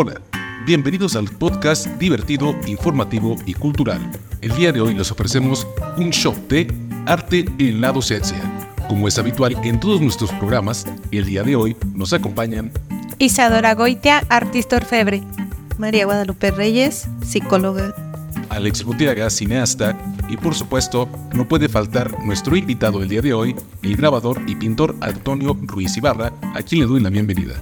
[0.00, 0.20] Hola,
[0.64, 4.00] bienvenidos al podcast divertido, informativo y cultural.
[4.40, 6.72] El día de hoy les ofrecemos un show de
[7.06, 8.40] arte en la docencia.
[8.86, 12.70] Como es habitual en todos nuestros programas, el día de hoy nos acompañan
[13.18, 15.24] Isadora Goitia, artista orfebre.
[15.78, 17.92] María Guadalupe Reyes, psicóloga.
[18.50, 23.56] Alex Gutiaga, cineasta, y por supuesto, no puede faltar nuestro invitado el día de hoy,
[23.82, 27.60] el grabador y pintor Antonio Ruiz Ibarra, a quien le doy la bienvenida.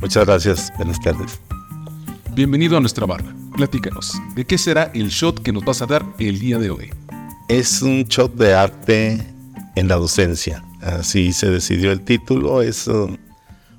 [0.00, 1.38] Muchas gracias, buenas tardes.
[2.38, 3.34] Bienvenido a nuestra barra.
[3.56, 6.90] Platícanos, ¿de qué será el shot que nos vas a dar el día de hoy?
[7.48, 9.26] Es un shot de arte
[9.74, 10.62] en la docencia.
[10.80, 12.62] Así se decidió el título.
[12.62, 13.18] Es uh,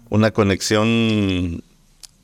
[0.09, 1.63] una conexión,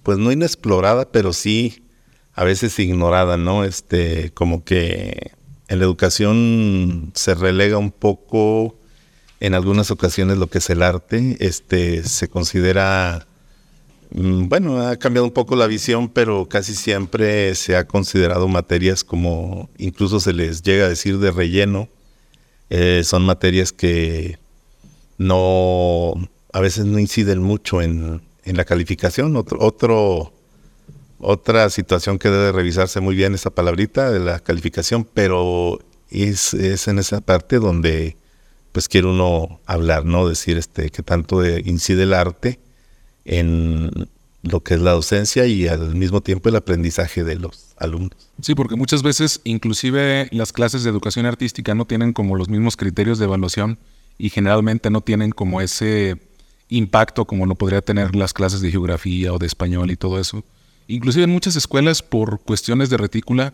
[0.04, 1.86] pues no inexplorada, pero sí
[2.34, 3.64] a veces ignorada, ¿no?
[3.64, 5.32] Este, como que
[5.70, 8.78] en la educación se relega un poco
[9.40, 11.38] en algunas ocasiones lo que es el arte.
[11.40, 13.26] Este, se considera
[14.12, 19.70] bueno, ha cambiado un poco la visión, pero casi siempre se ha considerado materias como,
[19.78, 21.90] incluso se les llega a decir de relleno.
[22.70, 24.40] Eh, son materias que
[25.18, 26.14] no,
[26.54, 29.36] a veces no inciden mucho en, la calificación.
[31.20, 36.88] Otra situación que debe revisarse muy bien esa palabrita de la calificación, pero es, es
[36.88, 38.18] en esa parte donde
[38.72, 40.28] pues quiere uno hablar, ¿no?
[40.28, 42.60] Decir este que tanto incide el arte
[43.26, 43.92] en
[44.44, 48.30] lo que es la docencia y al mismo tiempo el aprendizaje de los alumnos.
[48.42, 52.78] Sí, porque muchas veces inclusive las clases de educación artística no tienen como los mismos
[52.78, 53.80] criterios de evaluación
[54.18, 56.18] y generalmente no tienen como ese
[56.70, 60.44] impacto como lo podría tener las clases de geografía o de español y todo eso.
[60.88, 63.54] Inclusive en muchas escuelas por cuestiones de retícula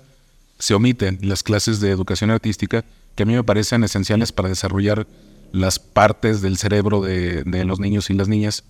[0.60, 2.84] se omiten las clases de educación artística
[3.16, 5.08] que a mí me parecen esenciales para desarrollar
[5.52, 8.64] las partes del cerebro de, de los niños y las niñas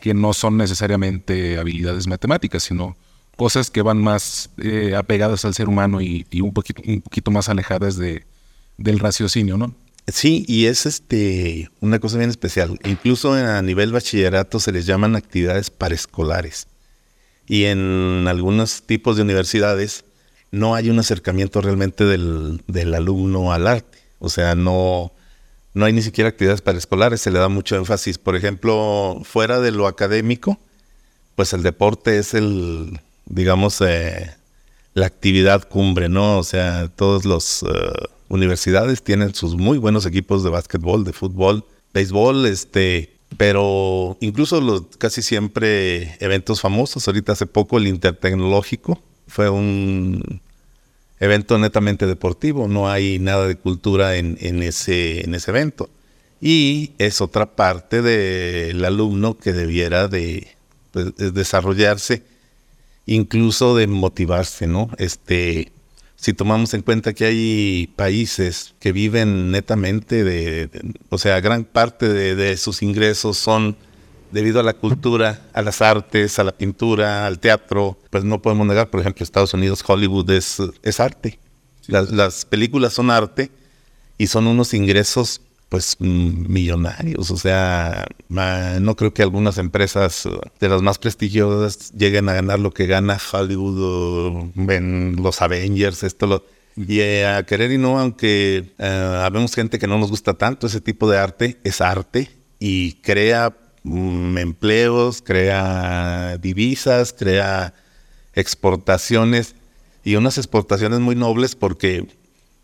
[0.00, 2.96] que no son necesariamente habilidades matemáticas, sino
[3.36, 8.24] cosas que van más eh, apegadas al ser humano y, un, poquito, más alejadas de,
[8.78, 9.74] del raciocinio, ¿no?
[10.08, 12.78] Sí, y es este una cosa bien especial.
[12.84, 16.68] Incluso a nivel bachillerato se les llaman actividades paraescolares.
[17.48, 20.04] Y en algunos tipos de universidades
[20.52, 23.98] no hay un acercamiento realmente del, del alumno al arte.
[24.20, 25.12] O sea, no,
[25.76, 28.16] no hay ni siquiera actividades paraescolares, se le da mucho énfasis.
[28.16, 30.58] Por ejemplo, fuera de lo académico,
[31.34, 34.30] pues el deporte es el, digamos, eh,
[34.94, 36.38] la actividad cumbre, ¿no?
[36.38, 37.66] O sea, todas las eh,
[38.28, 44.84] universidades tienen sus muy buenos equipos de básquetbol, de fútbol, béisbol, este, pero incluso los
[44.96, 47.06] casi siempre eventos famosos.
[47.06, 48.98] Ahorita hace poco el Intertecnológico
[49.28, 50.40] fue un
[51.20, 55.88] evento netamente deportivo, no hay nada de cultura en, ese, en ese evento.
[56.40, 60.48] Y es otra parte del alumno que debiera de,
[60.92, 62.22] pues, desarrollarse,
[63.06, 64.90] incluso de motivarse, ¿no?
[64.98, 65.72] Este,
[66.16, 70.68] si tomamos en cuenta que hay países que viven netamente de,
[71.08, 73.76] o sea, gran parte de sus ingresos son
[74.30, 78.66] debido a la cultura, a las artes, a la pintura, al teatro, pues no podemos
[78.66, 81.38] negar, por ejemplo, Estados Unidos, Hollywood es, es arte.
[81.88, 83.50] Las, películas son arte
[84.18, 90.28] y son unos ingresos pues millonarios, o sea, no creo que algunas empresas
[90.60, 96.28] de las más prestigiosas lleguen a ganar lo que gana Hollywood en los Avengers, esto
[96.28, 96.44] lo,
[96.76, 100.66] y eh, a querer y no, aunque uh, habemos gente que no nos gusta tanto
[100.66, 103.56] ese tipo de arte, es arte y crea
[103.88, 107.72] Mm, empleos, crea divisas, crea
[108.34, 109.54] exportaciones
[110.02, 112.04] y unas exportaciones muy nobles porque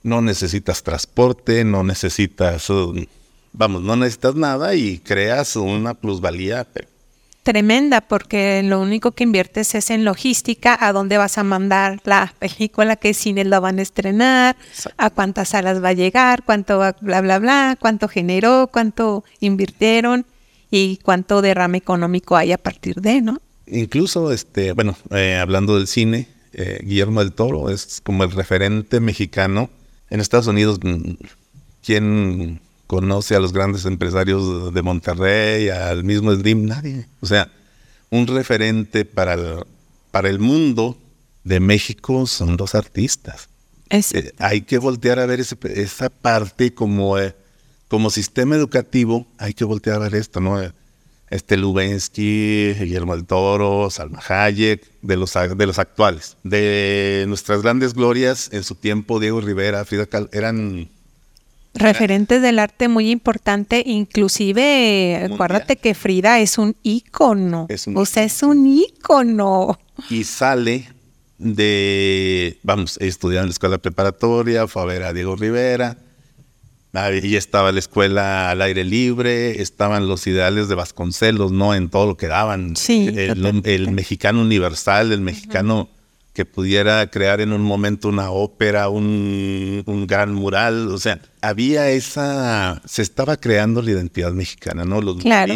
[0.03, 3.07] no necesitas transporte, no necesitas, uh,
[3.53, 6.67] vamos, no necesitas nada y creas una plusvalía.
[7.45, 12.35] Tremenda, porque lo único que inviertes es en logística, a dónde vas a mandar la
[12.41, 14.57] película, qué cine la van a estrenar,
[14.97, 20.27] a cuántas salas va a llegar, cuánto bla, bla, bla, cuánto generó, cuánto invirtieron
[20.73, 23.43] y cuánto derrame económico hay a partir de, ¿no?
[23.67, 28.99] Incluso, este, bueno, eh, hablando del cine, eh, Guillermo del Toro es como el referente
[28.99, 29.69] mexicano.
[30.09, 31.13] En Estados Unidos, mm,
[31.85, 36.65] ¿quién conoce a los grandes empresarios de Monterrey, al mismo Slim?
[36.65, 37.07] Nadie.
[37.21, 37.53] O sea,
[38.09, 39.65] un referente para el,
[40.11, 40.97] para el mundo
[41.45, 43.51] de México son los artistas.
[43.91, 47.19] Eh, hay que voltear a ver esa parte como
[47.93, 50.59] como sistema educativo hay que voltear a ver esto, ¿no?
[51.29, 56.39] Este Lubensky, Guillermo del Toro, Salma Hayek, de los, de los actuales.
[56.43, 60.89] De nuestras grandes glorias, en su tiempo, Diego Rivera, Frida Kahlo, eran
[61.75, 68.43] referentes del arte muy importante, inclusive acuérdate que Frida es un ícono, o sea, es
[68.43, 69.79] un ícono.
[70.09, 70.89] Y sale
[71.37, 75.99] de, vamos, estudiar en la escuela preparatoria, fue a ver a Diego Rivera,
[76.95, 81.75] Ahí estaba la escuela al aire libre, estaban los ideales de Vasconcelos, ¿no?
[81.75, 82.77] En todo lo que daban.
[82.77, 83.11] Sí.
[83.17, 85.89] El, mexicano universal, el mexicano
[86.35, 90.89] que pudiera crear en un momento una ópera, un, gran mural.
[90.89, 92.83] O sea, había esa.
[92.85, 95.01] Se estaba creando la identidad mexicana, ¿no?
[95.01, 95.55] Los claro.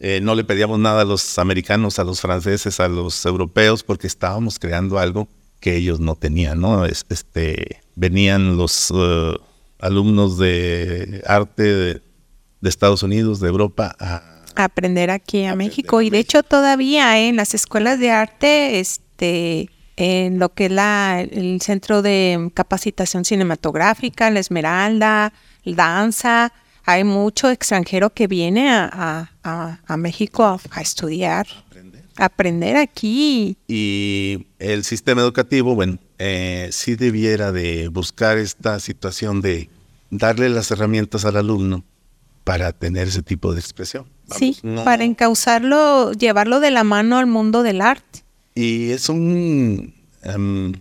[0.00, 4.06] eh, no le pedíamos nada a los americanos, a los franceses, a los europeos, porque
[4.06, 5.28] estábamos creando algo
[5.60, 6.84] que ellos no tenían, ¿no?
[6.84, 8.90] Este, venían los.
[8.90, 9.38] Uh,
[9.82, 12.02] alumnos de arte de,
[12.62, 14.22] Estados Unidos, de Europa, a,
[14.54, 16.00] aprender aquí a, México.
[16.00, 21.20] Y de hecho todavía en las escuelas de arte, este, en lo que es la,
[21.20, 25.32] el centro de capacitación cinematográfica, la Esmeralda,
[25.64, 26.52] danza,
[26.84, 29.28] hay mucho extranjero que viene a,
[29.96, 31.46] México a, estudiar,
[32.16, 32.76] aprender.
[32.76, 33.56] aquí.
[33.68, 39.68] Y el sistema educativo, bueno, eh, sí debiera de buscar esta situación de
[40.10, 41.84] darle las herramientas al alumno
[42.44, 44.06] para tener ese tipo de expresión.
[44.36, 48.24] sí, para encauzarlo, llevarlo de la mano al mundo del arte.
[48.54, 50.72] Y es un em,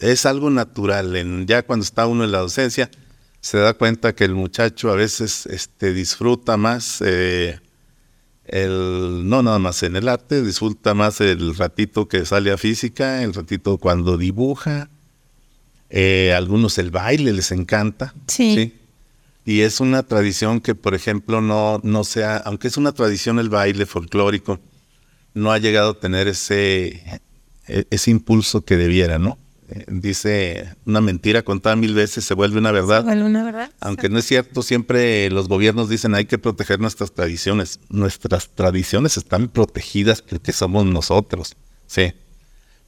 [0.00, 1.16] es algo natural.
[1.16, 2.90] En, ya cuando está uno en la docencia,
[3.40, 7.58] se da cuenta que el muchacho a veces este, disfruta más eh,
[8.50, 13.22] el, no nada más en el arte, disfruta más el ratito que sale a física,
[13.22, 14.90] el ratito cuando dibuja.
[15.88, 18.14] Eh, algunos el baile les encanta.
[18.26, 18.74] Sí.
[19.44, 23.48] Y es una tradición que, por ejemplo, no, no sea, aunque es una tradición el
[23.48, 24.60] baile folclórico,
[25.34, 27.20] no ha llegado a tener ese,
[27.66, 29.38] e, ese impulso que debiera, ¿no?
[29.86, 33.00] Dice una mentira contada mil veces se vuelve una verdad.
[33.00, 33.70] Se vuelve una verdad.
[33.80, 37.80] Aunque no es cierto, siempre los gobiernos dicen hay que proteger nuestras tradiciones.
[37.88, 41.56] Nuestras tradiciones están protegidas porque somos nosotros.
[41.86, 42.12] Sí.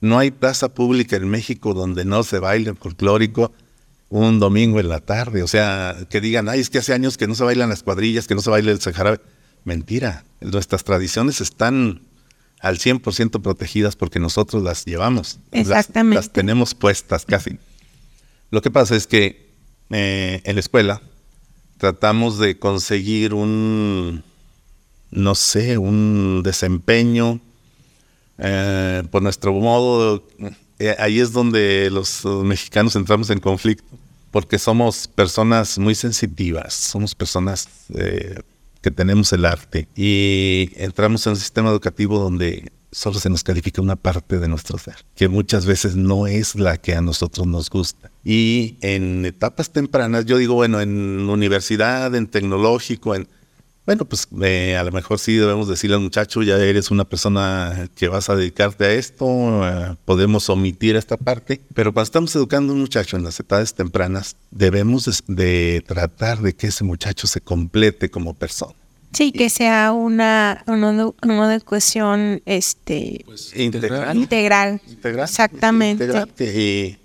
[0.00, 3.52] No hay plaza pública en México donde no se baile folclórico
[4.08, 5.42] un domingo en la tarde.
[5.42, 8.26] O sea, que digan, ay, es que hace años que no se bailan las cuadrillas,
[8.26, 9.20] que no se baila el sahara.
[9.64, 10.24] Mentira.
[10.40, 12.02] Nuestras tradiciones están
[12.62, 15.40] al 100% protegidas porque nosotros las llevamos.
[15.50, 16.14] Exactamente.
[16.14, 17.58] Las, tenemos puestas casi.
[18.50, 19.50] Lo que pasa es que
[19.90, 21.02] eh, en la escuela
[21.76, 24.22] tratamos de conseguir un,
[25.10, 27.40] no sé, un desempeño
[28.38, 30.24] eh, por nuestro modo.
[30.78, 33.98] Eh, ahí es donde los mexicanos entramos en conflicto,
[34.30, 37.68] porque somos personas muy sensitivas, somos personas
[38.82, 43.80] que tenemos el arte y entramos en un sistema educativo donde solo se nos califica
[43.80, 47.70] una parte de nuestro ser, que muchas veces no es la que a nosotros nos
[47.70, 48.10] gusta.
[48.22, 53.28] Y en etapas tempranas, yo digo, bueno, en universidad, en tecnológico, en...
[53.84, 57.88] Bueno, pues eh, a lo mejor sí debemos decirle al muchacho, ya eres una persona
[57.96, 59.26] que vas a dedicarte a esto,
[59.66, 63.74] eh, podemos omitir esta parte, pero cuando estamos educando a un muchacho en las etapas
[63.74, 68.74] tempranas, debemos de, tratar de que ese muchacho se complete como persona.
[69.12, 74.16] Sí, que sea una, una, educación este, pues, integral.
[74.16, 74.80] integral.
[75.24, 76.08] Exactamente.
[76.38, 76.98] Y,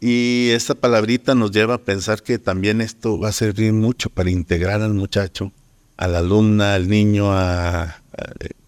[0.00, 4.30] y esta palabrita nos lleva a pensar que también esto va a servir mucho para
[4.30, 5.52] integrar al muchacho
[6.00, 8.00] a la alumna, al niño, a,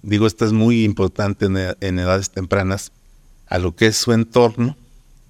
[0.02, 2.92] digo, esto es muy importante en, edades tempranas,
[3.46, 4.76] a lo que es su entorno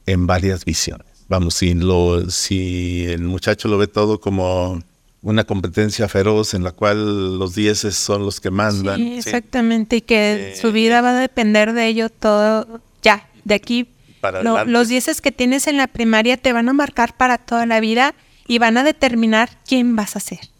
[0.07, 1.07] en varias visiones.
[1.29, 4.83] Vamos, si, lo, si el muchacho lo ve todo como
[5.23, 8.97] una competencia feroz en la cual los dieces son los que mandan.
[8.97, 13.55] Sí, exactamente, y que eh, su vida va a depender de ello todo, ya, de
[13.55, 13.89] aquí.
[14.21, 17.79] Para los dieces que tienes en la primaria te van a marcar para toda la
[17.79, 18.17] vida
[18.49, 20.52] y van a determinar quién vas a ser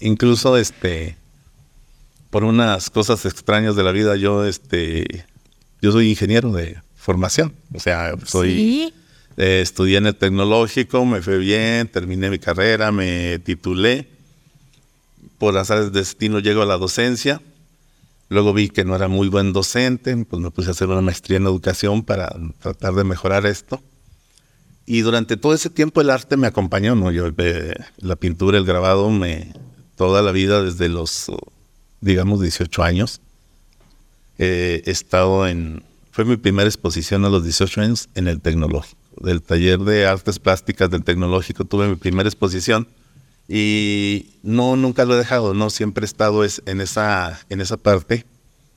[0.00, 1.16] incluso este
[2.30, 5.24] por unas cosas extrañas de la vida yo este
[5.80, 8.92] yo soy ingeniero de formación o sea soy
[9.38, 14.08] eh, estudié en el tecnológico me fue bien terminé mi carrera me titulé.
[15.38, 17.40] Por azares de destino llego a la docencia.
[18.28, 21.36] Luego vi que no era muy buen docente pues me puse a hacer una maestría
[21.36, 23.80] en educación para tratar de mejorar esto.
[24.86, 28.64] Y durante todo ese tiempo el arte me acompañó no yo eh, la pintura el
[28.64, 29.52] grabado me
[29.98, 31.26] toda la vida, desde los,
[32.00, 33.20] digamos, 18 años.
[34.38, 38.96] he estado en, fue mi primera exposición a los 18 años en el tecnológico.
[39.20, 42.86] Del taller de artes plásticas del tecnológico tuve mi primera exposición
[43.48, 48.24] y no, nunca lo he dejado, no, siempre he estado en, esa, en esa parte.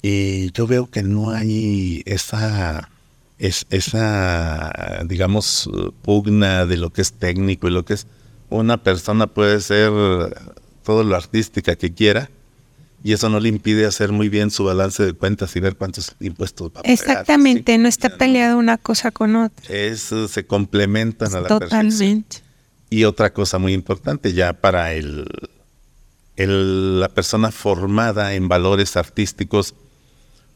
[0.01, 2.89] Y yo veo que no hay esa,
[3.37, 5.69] es, esa, digamos,
[6.01, 8.07] pugna de lo que es técnico y lo que es
[8.49, 9.91] una persona puede ser
[10.83, 12.29] todo lo artística que quiera
[13.03, 16.15] y eso no le impide hacer muy bien su balance de cuentas y ver cuántos
[16.19, 16.91] impuestos va a pagar.
[16.91, 19.65] Exactamente, no está peleada una cosa con otra.
[19.73, 22.37] Eso se complementan a la Totalmente.
[22.89, 25.25] Y otra cosa muy importante ya para el,
[26.35, 29.73] el, la persona formada en valores artísticos,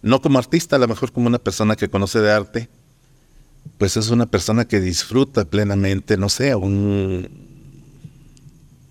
[0.03, 2.69] no como artista, a lo mejor como una persona que conoce de arte,
[3.79, 7.44] pues es una persona que disfruta plenamente, no sé, un,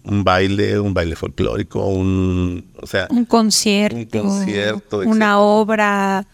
[0.05, 6.27] un baile, un baile folclórico, un, o sea, un concierto, un concierto, una obra,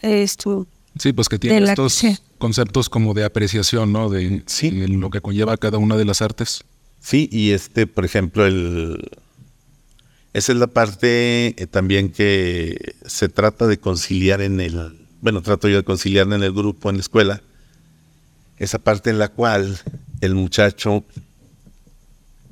[0.00, 0.66] esto.
[0.98, 2.02] Sí, pues que tiene estos
[2.38, 4.10] conceptos como de apreciación, ¿no?
[4.10, 4.70] De, sí.
[4.70, 6.64] de lo que conlleva cada una de las artes.
[7.00, 9.00] Sí, y este, por ejemplo, el
[10.34, 15.68] esa es la parte eh, también que se trata de conciliar en el, bueno, trato
[15.68, 17.40] yo de conciliar en el grupo, en la escuela,
[18.58, 19.78] esa parte en la cual
[20.20, 21.04] el muchacho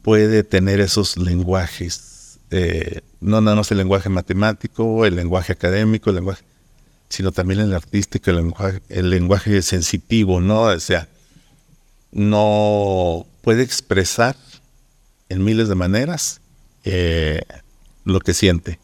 [0.02, 6.44] puede tener esos lenguajes, eh, no nada el lenguaje matemático, el lenguaje académico, el lenguaje,
[7.08, 10.62] sino también el artístico, el lenguaje, el lenguaje sensitivo, ¿no?
[10.62, 11.08] O sea,
[12.10, 14.36] no puede expresar
[15.28, 16.40] en miles de maneras
[16.84, 17.40] eh,
[18.04, 18.78] lo que siente.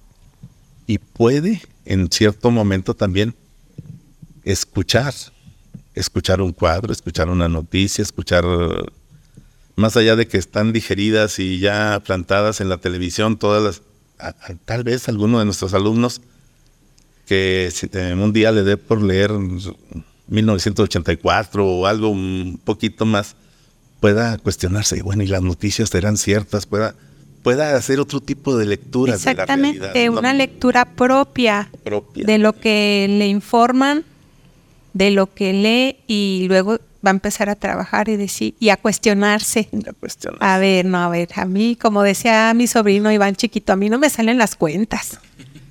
[0.86, 3.34] Y puede en cierto momento también
[4.44, 5.14] escuchar,
[5.94, 8.44] escuchar un cuadro, escuchar una noticia, escuchar,
[9.78, 13.82] más allá de que están digeridas y ya plantadas en la televisión, todas las,
[14.64, 16.20] tal vez alguno de nuestros alumnos
[17.26, 19.30] que en un día le dé por leer
[20.26, 23.36] 1984 o algo un poquito más,
[24.00, 26.96] pueda cuestionarse, bueno, y las noticias serán ciertas, pueda
[27.42, 29.14] pueda hacer otro tipo de lectura.
[29.14, 31.70] Exactamente, de una lectura propia,
[32.14, 34.04] de lo que le informan,
[34.92, 38.76] de lo que lee y luego va a empezar a trabajar y decir y a
[38.76, 39.68] cuestionarse.
[40.40, 43.76] A, a ver, no, a ver, a mí, como decía mi sobrino Iván Chiquito, a
[43.76, 45.20] mí no me salen las cuentas.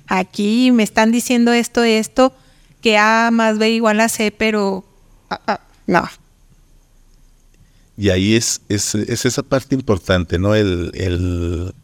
[0.06, 2.32] Aquí me están diciendo esto, esto,
[2.80, 4.84] que A más B igual a C, pero
[5.28, 6.08] ah, ah, no,
[7.98, 10.54] y ahí es, es, esa parte importante, ¿no?
[10.54, 11.74] El, el,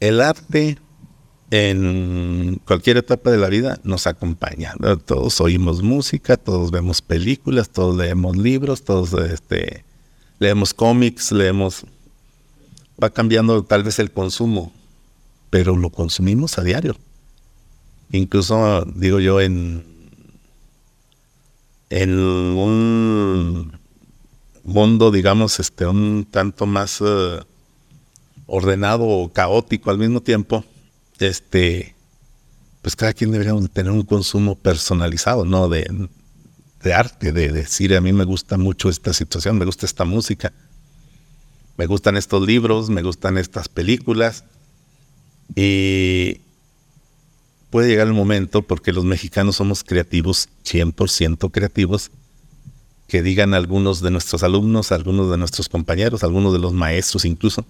[0.00, 0.76] el, arte
[1.50, 4.74] en cualquier etapa de la vida nos acompaña.
[5.06, 9.84] Todos oímos música, todos vemos películas, todos leemos libros, todos este,
[10.38, 11.84] leemos cómics, leemos...
[13.02, 14.72] Va cambiando tal vez el consumo,
[15.50, 16.96] pero lo consumimos a diario.
[18.10, 19.84] Incluso, digo yo, en,
[21.90, 23.72] en un
[24.64, 27.40] mundo, digamos, este, un tanto más uh,
[28.46, 30.64] ordenado o caótico al mismo tiempo,
[31.26, 31.94] este,
[32.82, 35.68] pues cada quien debería tener un consumo personalizado, ¿no?
[35.68, 36.08] De,
[36.82, 40.52] de arte, de, decir, a mí me gusta mucho esta situación, me gusta esta música,
[41.76, 44.44] me gustan estos libros, me gustan estas películas.
[45.54, 46.40] Y
[47.70, 52.10] puede llegar el momento, porque los mexicanos somos creativos, 100% creativos,
[53.06, 57.64] que digan algunos de nuestros alumnos, algunos de nuestros compañeros, algunos de los maestros incluso.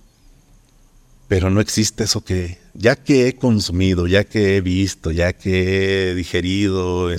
[1.28, 6.10] Pero no existe eso que, ya que he consumido, ya que he visto, ya que
[6.10, 7.10] he digerido,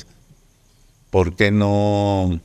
[1.10, 2.40] ¿por qué no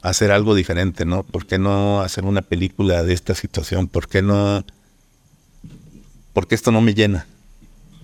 [0.00, 1.22] hacer algo diferente, no?
[1.22, 3.88] ¿Por qué no hacer una película de esta situación?
[3.88, 4.64] ¿Por qué no?
[6.32, 7.26] Porque esto no me llena.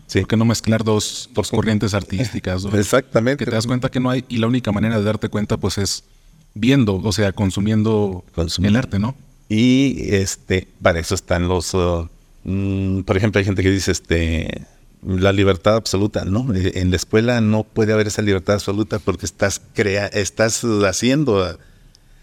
[0.06, 0.20] Sí.
[0.20, 2.66] ¿Por qué no mezclar dos, dos corrientes artísticas?
[2.74, 3.44] Exactamente.
[3.44, 5.78] Que te das cuenta que no hay, y la única manera de darte cuenta, pues
[5.78, 6.04] es
[6.52, 8.22] viendo, o sea, consumiendo
[8.62, 9.14] el arte, ¿no?
[9.48, 12.08] Y este, para eso están los, uh,
[12.44, 14.66] mm, por ejemplo, hay gente que dice, este,
[15.02, 19.60] la libertad absoluta, no, en la escuela no puede haber esa libertad absoluta porque estás
[19.74, 21.58] crea, estás haciendo,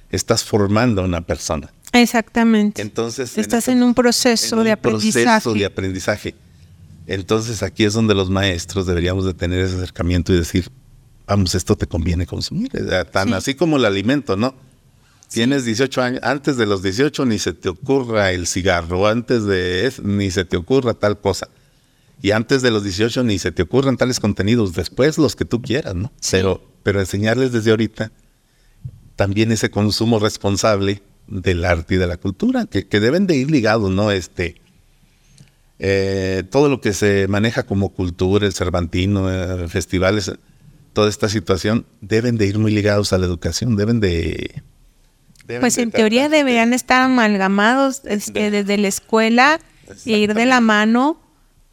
[0.10, 1.72] estás formando a una persona.
[1.92, 2.82] Exactamente.
[2.82, 5.26] Entonces estás en, un proceso de aprendizaje.
[5.26, 6.36] Proceso de aprendizaje.
[7.08, 10.70] Entonces aquí es donde los maestros deberíamos de tener ese acercamiento y decir,
[11.26, 12.72] vamos, esto te conviene consumir,
[13.12, 14.54] tan así como el alimento, ¿no?
[15.30, 19.92] Tienes 18 años, antes de los 18 ni se te ocurra el cigarro, antes de
[20.04, 21.50] ni se te ocurra tal cosa.
[22.22, 25.62] Y antes de los 18 ni se te ocurran tales contenidos, después los que tú
[25.62, 26.12] quieras, ¿no?
[26.32, 28.12] Pero, pero enseñarles desde ahorita
[29.16, 33.92] también ese consumo responsable del arte y de la cultura, que, deben de ir ligados,
[33.92, 34.12] ¿no?
[34.12, 34.56] Este,
[35.78, 40.32] eh, todo lo que se maneja como cultura, el Cervantino, eh, festivales,
[40.94, 44.64] toda esta situación deben de ir muy ligados a la educación, deben de...
[45.60, 49.60] pues en teoría deberían estar amalgamados este, desde la escuela
[50.06, 51.20] e ir de la mano,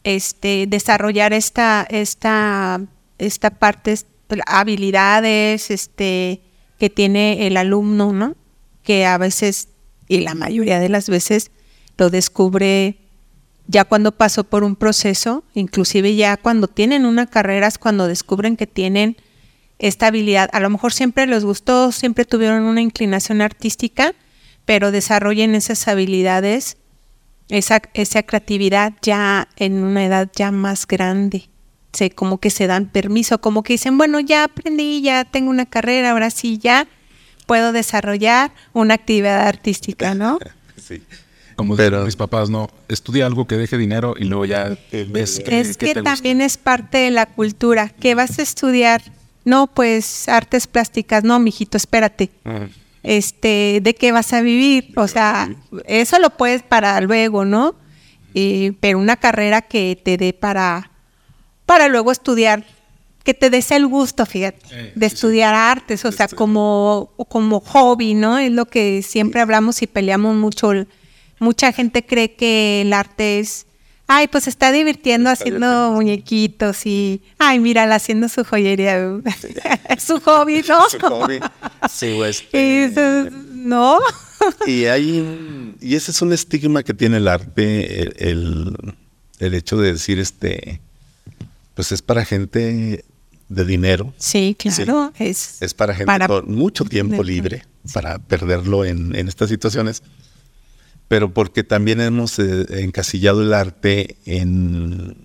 [0.04, 2.80] este, desarrollar esta, esta,
[3.18, 3.98] esta parte,
[4.46, 6.42] habilidades este,
[6.78, 8.36] que tiene el alumno, ¿no?
[8.82, 9.68] Que a veces
[10.08, 11.50] y la mayoría de las veces
[11.98, 12.98] lo descubre
[13.66, 18.56] ya cuando pasó por un proceso, inclusive ya cuando tienen una carrera es cuando descubren
[18.56, 19.16] que tienen
[19.78, 20.48] esta habilidad.
[20.52, 24.14] A lo mejor siempre les gustó, siempre tuvieron una inclinación artística,
[24.64, 26.76] pero desarrollen esas habilidades,
[27.48, 31.48] esa, esa creatividad ya en una edad ya más grande.
[31.92, 35.66] Se, como que se dan permiso, como que dicen, bueno, ya aprendí, ya tengo una
[35.66, 36.86] carrera, ahora sí ya
[37.46, 40.38] puedo desarrollar una actividad artística, ¿no?
[40.76, 41.02] sí.
[41.56, 44.76] Como Pero, mis papás, no, estudia algo que deje dinero y luego ya
[45.08, 47.88] ves que Es que, también es parte de la cultura.
[47.88, 49.02] ¿Qué vas a estudiar?
[49.46, 51.24] No, pues artes plásticas.
[51.24, 52.30] No, mijito, espérate.
[53.04, 54.92] Este, ¿de qué vas a vivir?
[54.96, 55.48] O sea,
[55.86, 57.74] eso lo puedes para luego, ¿no?
[58.80, 60.90] pero una carrera que te dé para,
[61.64, 62.66] para luego estudiar
[63.26, 68.14] que te des el gusto, fíjate, eh, de estudiar artes, o sea, como, como hobby,
[68.14, 68.38] ¿no?
[68.38, 70.70] Es lo que siempre hablamos y peleamos mucho.
[71.40, 73.66] Mucha gente cree que el arte es,
[74.06, 79.20] ay, pues está divirtiendo haciendo muñequitos y, ay, mírala haciendo su joyería.
[79.88, 80.88] es su hobby, ¿no?
[80.90, 81.40] Su hobby.
[81.90, 82.44] Sí, pues.
[83.52, 83.98] no.
[84.66, 88.76] y hay, y ese es un estigma que tiene el arte, el,
[89.38, 90.80] el hecho de decir, este,
[91.74, 93.04] pues es para gente
[93.48, 94.12] de dinero.
[94.18, 95.12] Sí, claro.
[95.18, 100.02] Es, es para gente con mucho tiempo libre para perderlo en, estas situaciones,
[101.08, 105.16] pero porque también hemos eh, encasillado el arte en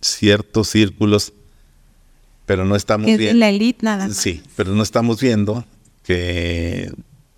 [0.00, 1.32] ciertos círculos,
[2.46, 3.38] pero no estamos viendo.
[3.38, 4.16] la elite nada más.
[4.16, 5.64] Sí, pero no estamos viendo
[6.02, 6.90] que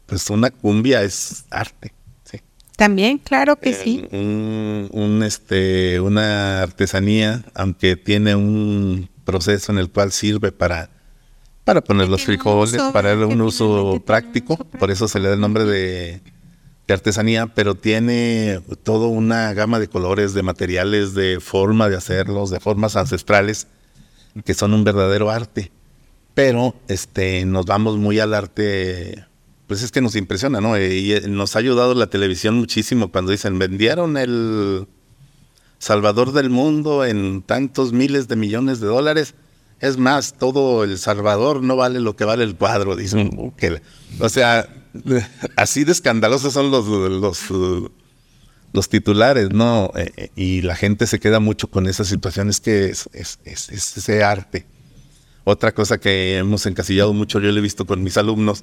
[0.07, 1.93] pues una cumbia es arte.
[2.25, 2.39] Sí.
[2.77, 4.07] También, claro que sí.
[4.13, 10.91] Un, un, este, una artesanía, aunque tiene un proceso en el cual sirve para,
[11.65, 15.65] para poner los frijoles, para un uso práctico, por eso se le da el nombre
[15.65, 16.21] de,
[16.89, 22.61] artesanía, pero tiene toda una gama de colores, de materiales, de forma de hacerlos, de
[22.61, 23.67] formas ancestrales,
[24.45, 25.71] que son un verdadero arte.
[26.35, 29.27] Pero este, nos vamos muy al arte,
[29.67, 30.79] pues es que nos impresiona, ¿no?
[30.79, 34.87] Y nos ha ayudado la televisión muchísimo cuando dicen, vendieron el
[35.79, 39.35] Salvador del mundo en tantos miles de millones de dólares.
[39.83, 43.53] Es más, todo El Salvador no vale lo que vale el cuadro, dicen.
[44.21, 44.69] o sea,
[45.57, 47.41] así de escandalosos son los, los,
[48.73, 49.91] los titulares, ¿no?
[49.97, 54.23] Eh, eh, y la gente se queda mucho con esas situaciones que es, es, ese
[54.23, 54.67] arte.
[55.43, 58.63] Otra cosa que hemos encasillado mucho, yo lo he visto con mis alumnos,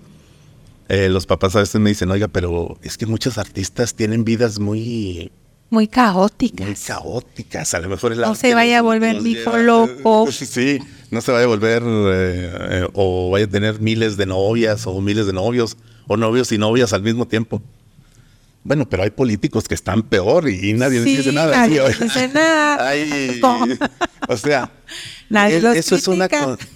[0.87, 4.57] eh, los papás a veces me dicen, oiga, pero es que muchos artistas tienen vidas
[4.57, 5.33] muy
[5.69, 6.65] muy caóticas.
[6.65, 10.27] Muy caóticas, a lo mejor No se vaya a volver hijo loco.
[10.31, 10.79] Sí,
[11.11, 14.99] no se vaya a volver eh, eh, o vaya a tener miles de novias o
[15.01, 17.61] miles de novios o novios y novias al mismo tiempo.
[18.63, 21.55] Bueno, pero hay políticos que están peor y nadie dice nada.
[21.55, 22.91] Nadie dice nada.
[24.27, 24.71] o sea,
[25.73, 26.27] eso, es una,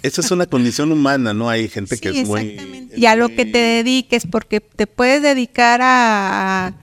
[0.01, 1.49] eso es una condición humana, ¿no?
[1.49, 2.89] Hay gente que es muy...
[2.95, 6.73] Y a lo que te dediques, porque te puedes dedicar a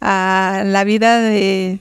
[0.00, 1.78] a la vida de,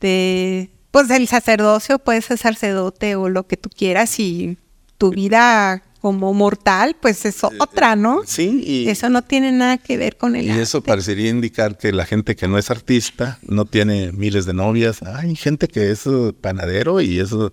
[0.00, 4.58] de pues del sacerdocio, puedes ser sacerdote o lo que tú quieras y
[4.96, 8.20] tu vida como mortal, pues es otra, ¿no?
[8.24, 8.62] Sí.
[8.64, 12.06] Y eso no tiene nada que ver con el Y eso parecería indicar que la
[12.06, 15.02] gente que no es artista no tiene miles de novias.
[15.02, 16.04] Hay gente que es
[16.40, 17.52] panadero y eso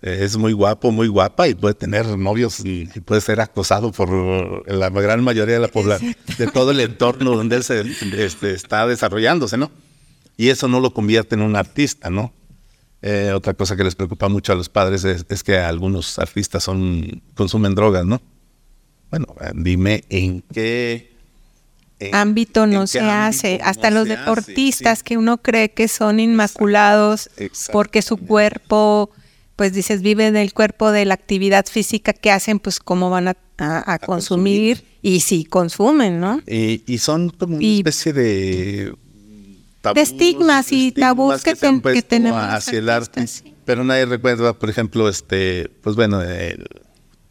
[0.00, 4.90] es muy guapo, muy guapa y puede tener novios y, puede ser acosado por la
[4.90, 7.80] gran mayoría de la población, de todo el entorno donde él se
[8.16, 9.72] este, está desarrollándose, ¿no?
[10.36, 12.32] Y eso no lo convierte en un artista, ¿no?
[13.06, 17.20] Eh, otra cosa que les preocupa mucho a los padres es, que algunos artistas son
[17.34, 18.22] consumen drogas, ¿no?
[19.10, 21.12] Bueno, dime en qué
[22.12, 23.60] ámbito no se hace.
[23.62, 27.28] Hasta los deportistas que uno cree que son inmaculados
[27.70, 29.10] porque su cuerpo
[29.56, 33.98] pues dices, vive del cuerpo, de la actividad física que hacen, pues cómo van a,
[34.04, 36.42] consumir, y sí consumen, ¿no?
[36.46, 38.94] Y, son como una especie de...
[39.92, 41.54] de estigmas y tabús que,
[42.02, 43.26] tenemos hacia el arte.
[43.64, 46.20] Pero nadie recuerda, por ejemplo, este, pues bueno,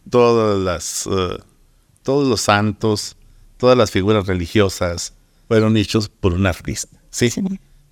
[0.10, 1.38] todas las, uh,
[2.02, 3.16] todos los santos,
[3.58, 5.14] todas las figuras religiosas
[5.48, 7.32] fueron hechos por un artista, ¿sí?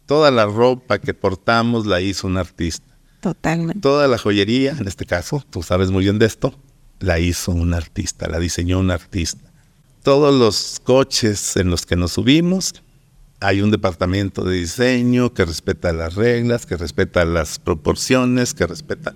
[0.05, 3.81] Toda la ropa que portamos la hizo un artista Totalmente.
[3.81, 6.55] Toda la joyería, en este caso, tú sabes muy bien de esto,
[6.99, 9.51] la hizo un artista, la diseñó un artista.
[10.03, 12.81] Todos los coches en los que nos subimos,
[13.41, 19.13] hay un departamento de diseño que respeta las reglas, que respeta las proporciones, que respeta...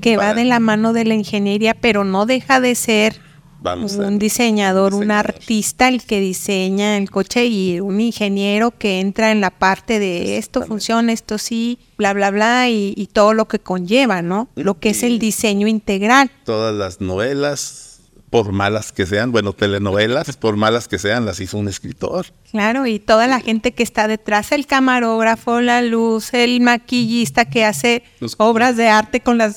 [0.00, 3.20] Que va de la mano de la ingeniería, pero no deja de ser
[3.60, 5.34] Vamos un diseñador, un diseñador.
[5.34, 10.38] artista el que diseña el coche y un ingeniero que entra en la parte de
[10.38, 14.48] esto funciona, esto sí, bla, bla, bla, y, y todo lo que conlleva, ¿no?
[14.54, 16.30] Lo que es el diseño integral.
[16.44, 17.87] todas las novelas,
[18.30, 22.26] por malas que sean, bueno, telenovelas, por malas que sean, las hizo un escritor.
[22.50, 27.64] Claro, y toda la gente que está detrás, el camarógrafo, la luz, el maquillista que
[27.64, 29.56] hace Los- obras de arte con las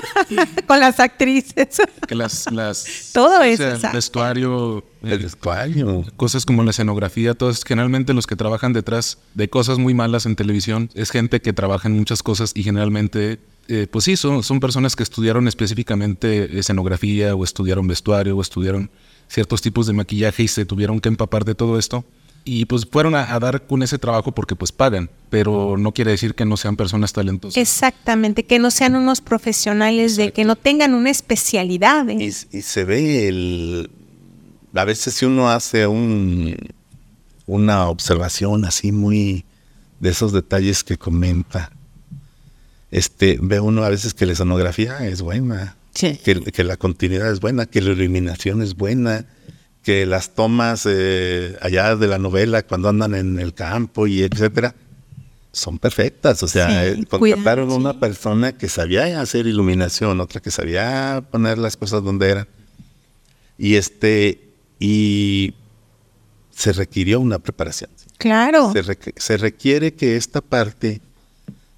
[0.66, 1.78] con las actrices.
[2.06, 3.92] Que las, las Todo eso, o sea.
[3.92, 6.04] vestuario, El vestuario.
[6.16, 10.36] cosas como la escenografía, todos generalmente los que trabajan detrás de cosas muy malas en
[10.36, 13.38] televisión es gente que trabaja en muchas cosas y generalmente,
[13.68, 18.90] eh, pues sí, son, son personas que estudiaron específicamente escenografía o estudiaron vestuario o estudiaron
[19.28, 22.04] ciertos tipos de maquillaje y se tuvieron que empapar de todo esto.
[22.48, 26.12] Y pues fueron a, a dar con ese trabajo porque pues pagan, pero no quiere
[26.12, 27.56] decir que no sean personas talentosas.
[27.56, 32.08] Exactamente, que no sean unos profesionales de que no tengan una especialidad.
[32.08, 32.18] ¿eh?
[32.20, 33.90] Y, y se ve el...
[34.74, 36.56] A veces si uno hace un,
[37.46, 39.44] una observación así muy
[40.00, 41.72] de esos detalles que comenta,
[42.90, 46.18] este, ve uno a veces que la escenografía es buena, Sí.
[46.22, 49.24] que, que la continuidad es buena, que la iluminación es buena,
[49.82, 54.74] que las tomas eh, allá de la novela cuando andan en el campo y etcétera
[55.52, 56.42] son perfectas.
[56.42, 61.56] O sea, Sí, eh, contrataron una persona que sabía hacer iluminación, otra que sabía poner
[61.56, 62.48] las cosas donde eran.
[63.56, 64.45] Y este,
[64.78, 65.54] y
[66.50, 67.90] se requirió una preparación.
[68.18, 68.72] Claro.
[68.72, 71.00] Se, requ- se requiere que esta parte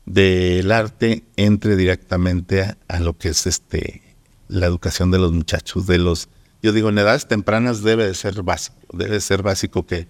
[0.07, 4.03] del arte entre directamente a, a lo que es este
[4.49, 6.29] la educación de los muchachos, de los,
[6.63, 10.09] yo digo, en edades tempranas debe de ser básico, debe de ser básico que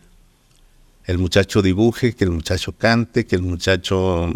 [1.06, 4.30] el muchacho dibuje, que el muchacho cante, que el muchacho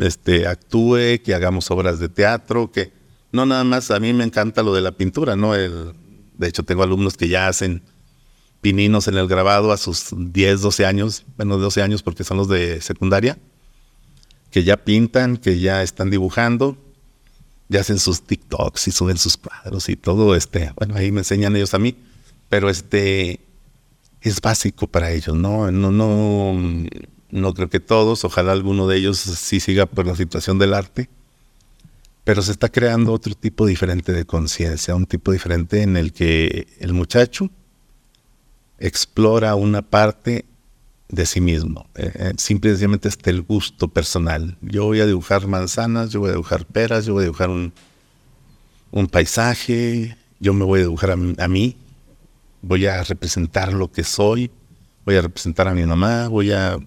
[0.00, 2.92] este, actúe, que hagamos obras de teatro, que
[3.32, 5.54] no nada más, a mí me encanta lo de la pintura, ¿no?
[5.54, 5.92] El,
[6.38, 7.82] de hecho, tengo alumnos que ya hacen
[8.62, 12.48] pininos en el grabado a sus 10, 12 años, bueno, 12 años porque son los
[12.48, 13.36] de secundaria,
[14.50, 16.78] que ya pintan, que ya están dibujando,
[17.68, 21.56] ya hacen sus TikToks y suben sus cuadros y todo, este, bueno, ahí me enseñan
[21.56, 21.96] ellos a mí,
[22.48, 23.40] pero este
[24.20, 25.70] es básico para ellos, ¿no?
[25.72, 26.86] No, no,
[27.30, 31.10] no creo que todos, ojalá alguno de ellos sí siga por la situación del arte,
[32.22, 36.68] pero se está creando otro tipo diferente de conciencia, un tipo diferente en el que
[36.78, 37.50] el muchacho
[38.86, 40.44] explora una parte
[41.08, 41.86] de sí mismo.
[41.94, 44.56] Eh, eh, simple y sencillamente está el gusto personal.
[44.60, 47.72] Yo voy a dibujar manzanas, yo voy a dibujar peras, yo voy a dibujar un,
[48.90, 51.76] un paisaje, yo me voy a dibujar a, mí- a mí,
[52.62, 54.50] voy a representar lo que soy,
[55.04, 56.78] voy a representar a mi mamá, voy a...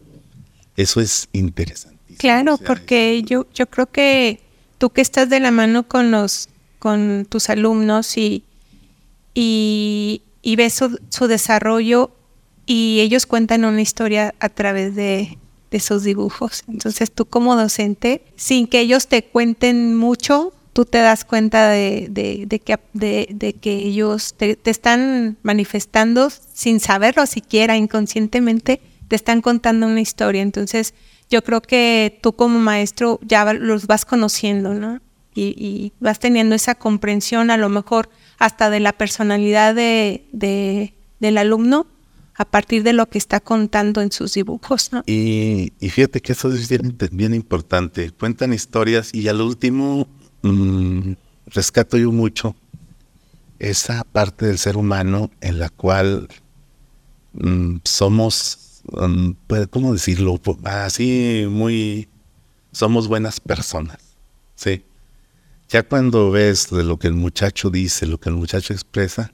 [0.75, 2.15] Eso es interesante.
[2.17, 4.41] Claro, O sea, porque yo, yo creo que
[4.77, 8.43] tú que estás de la mano con los, con tus alumnos y,
[9.33, 12.11] y, y ves su, su desarrollo
[12.67, 15.39] y ellos cuentan una historia a través de,
[15.71, 16.63] de sus dibujos.
[16.67, 22.09] Entonces tú como docente, sin que ellos te cuenten mucho, tú te das cuenta de,
[22.11, 29.15] de, de que, de, que ellos te, te están manifestando sin saberlo siquiera, inconscientemente, te
[29.15, 30.43] están contando una historia.
[30.43, 30.93] Entonces
[31.27, 35.01] yo creo que tú como maestro ya los vas conociendo, ¿no?
[35.33, 40.93] Y, y vas teniendo esa comprensión a lo mejor hasta de la personalidad de, de-
[41.19, 41.87] del alumno
[42.37, 44.89] a partir de lo que está contando en sus dibujos.
[45.05, 46.67] Y, fíjate que eso es
[47.11, 48.11] bien, importante.
[48.11, 50.07] Cuentan historias y al último
[50.41, 51.13] mm,
[51.47, 52.55] rescato yo mucho
[53.59, 56.27] esa parte del ser humano en la cual
[57.33, 60.37] mm, somos, mm, pues, ¿cómo decirlo?
[60.65, 62.09] Así muy,
[62.73, 63.99] somos buenas personas.
[64.55, 64.83] Sí.
[65.69, 69.33] Ya cuando ves lo que el muchacho dice, lo que el muchacho expresa,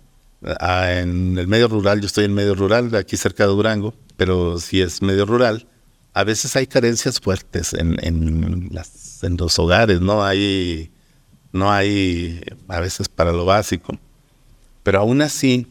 [0.60, 4.60] ah, en el medio rural, yo estoy en medio rural, aquí cerca de Durango, pero
[4.60, 5.68] si es medio rural,
[6.14, 10.92] a veces hay carencias fuertes en los hogares, no hay,
[11.52, 13.98] no hay a veces para lo básico.
[14.84, 15.68] Pero aún así,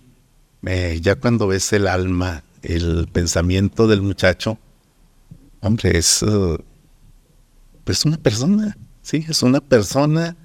[0.67, 4.59] eh, ya cuando ves el alma, el pensamiento del muchacho,
[5.61, 6.59] hombre, es eh,
[7.85, 10.37] pues una persona, sí, es una persona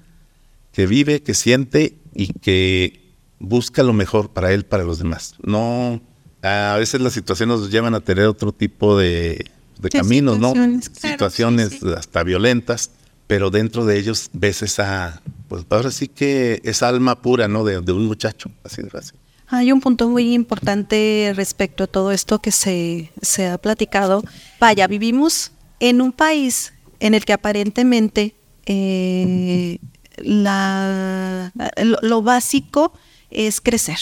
[0.76, 5.34] que vive, que siente y que busca lo mejor para él, para los demás.
[5.42, 6.02] No,
[6.42, 9.46] a veces las situaciones nos llevan a tener otro tipo de,
[9.78, 10.48] de caminos, ¿no?
[10.48, 11.86] situaciones, claro, situaciones sí, sí.
[11.96, 12.90] hasta violentas,
[13.26, 17.64] pero dentro de ellos ves esa, pues ahora sí que esa alma pura, ¿no?
[17.64, 19.18] De, de un muchacho, así de fácil.
[19.46, 24.22] Hay un punto muy importante respecto a todo esto que se, se ha platicado.
[24.60, 28.34] Vaya, vivimos en un país en el que aparentemente
[28.66, 29.78] eh,
[30.18, 32.92] lo, básico
[33.30, 33.98] es crecer.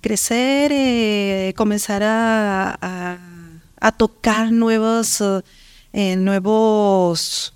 [0.00, 3.18] crecer, eh, comenzar a,
[3.96, 5.22] tocar nuevos,
[5.92, 7.54] eh, nuevos,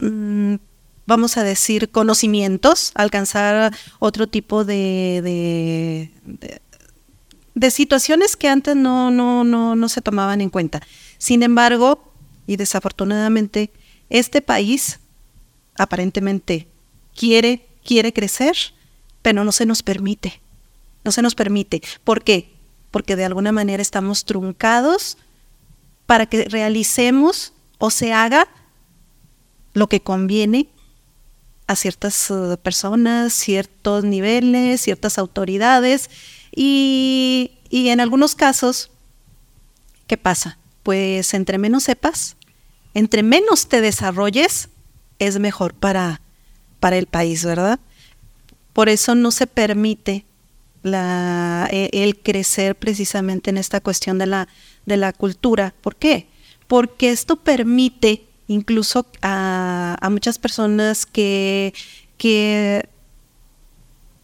[0.00, 0.56] mm,
[1.06, 6.10] vamos a decir, conocimientos, alcanzar otro tipo de,
[7.54, 10.82] de, situaciones que antes no, no, no, no se tomaban en cuenta.
[11.18, 12.12] Sin embargo,
[12.46, 13.70] y desafortunadamente,
[14.10, 15.00] este país
[15.78, 16.68] aparentemente
[17.16, 18.56] quiere, quiere crecer,
[19.22, 20.40] pero no se nos permite
[21.06, 21.80] no se nos permite.
[22.04, 22.52] ¿Por qué?
[22.90, 25.16] Porque de alguna manera estamos truncados
[26.04, 28.48] para que realicemos o se haga
[29.72, 30.68] lo que conviene
[31.68, 36.10] a ciertas uh, personas, ciertos niveles, ciertas autoridades.
[36.54, 38.90] Y, y en algunos casos,
[40.08, 40.58] ¿qué pasa?
[40.82, 42.36] Pues entre menos sepas,
[42.94, 44.70] entre menos te desarrolles,
[45.20, 46.20] es mejor para,
[46.80, 47.80] para el país, ¿verdad?
[48.72, 50.24] Por eso no se permite
[50.84, 54.48] e, el crecer precisamente en esta cuestión de la,
[54.84, 55.74] de la cultura.
[55.80, 56.28] ¿Por qué?
[56.68, 61.74] Porque esto permite incluso a, muchas personas que,
[62.18, 62.88] que,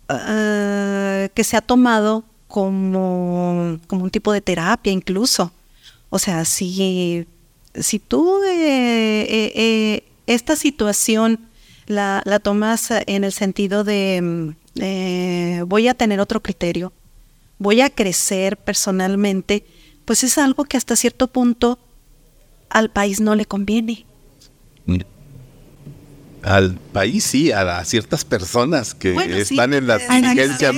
[0.08, 5.52] ah, que se ha tomado como, como un tipo de terapia incluso.
[6.10, 7.26] O sea, si,
[7.74, 11.40] si tú eh, eh, eh, esta situación
[11.86, 16.92] la, la, tomas en el sentido de, eh, voy a tener otro criterio,
[17.58, 19.64] voy a crecer personalmente,
[20.04, 21.78] pues es algo que hasta cierto punto
[22.70, 24.06] al país no le conviene.
[26.42, 30.72] Al país sí, a, ciertas personas que están en la dirigencia.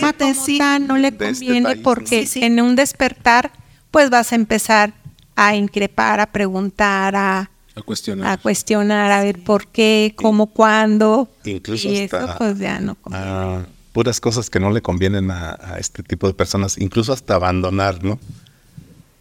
[0.78, 3.50] no le este conviene porque en un despertar
[3.90, 4.92] pues vas a empezar
[5.36, 8.26] a increpar, a preguntar, a, a cuestionar.
[8.32, 11.28] A cuestionar, a ver por qué, cómo, cuándo.
[11.44, 16.02] Incluso y eso pues ya no conviene puras cosas que no le convienen a, este
[16.02, 18.18] tipo de personas, incluso hasta abandonar, ¿no?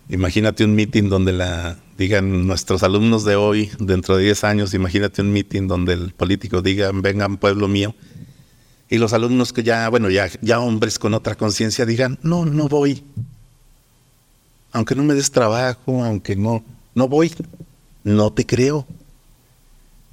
[0.10, 5.22] Imagínate un meeting donde la digan nuestros alumnos de hoy, dentro de 10 años, imagínate
[5.22, 7.94] un meeting donde el político diga, vengan pueblo mío,
[8.90, 12.68] y los alumnos que ya, bueno, ya, ya hombres con otra conciencia digan, no, no
[12.68, 13.04] voy.
[14.72, 16.64] Aunque no me des trabajo, aunque no,
[16.96, 17.32] no voy,
[18.04, 18.88] no te creo.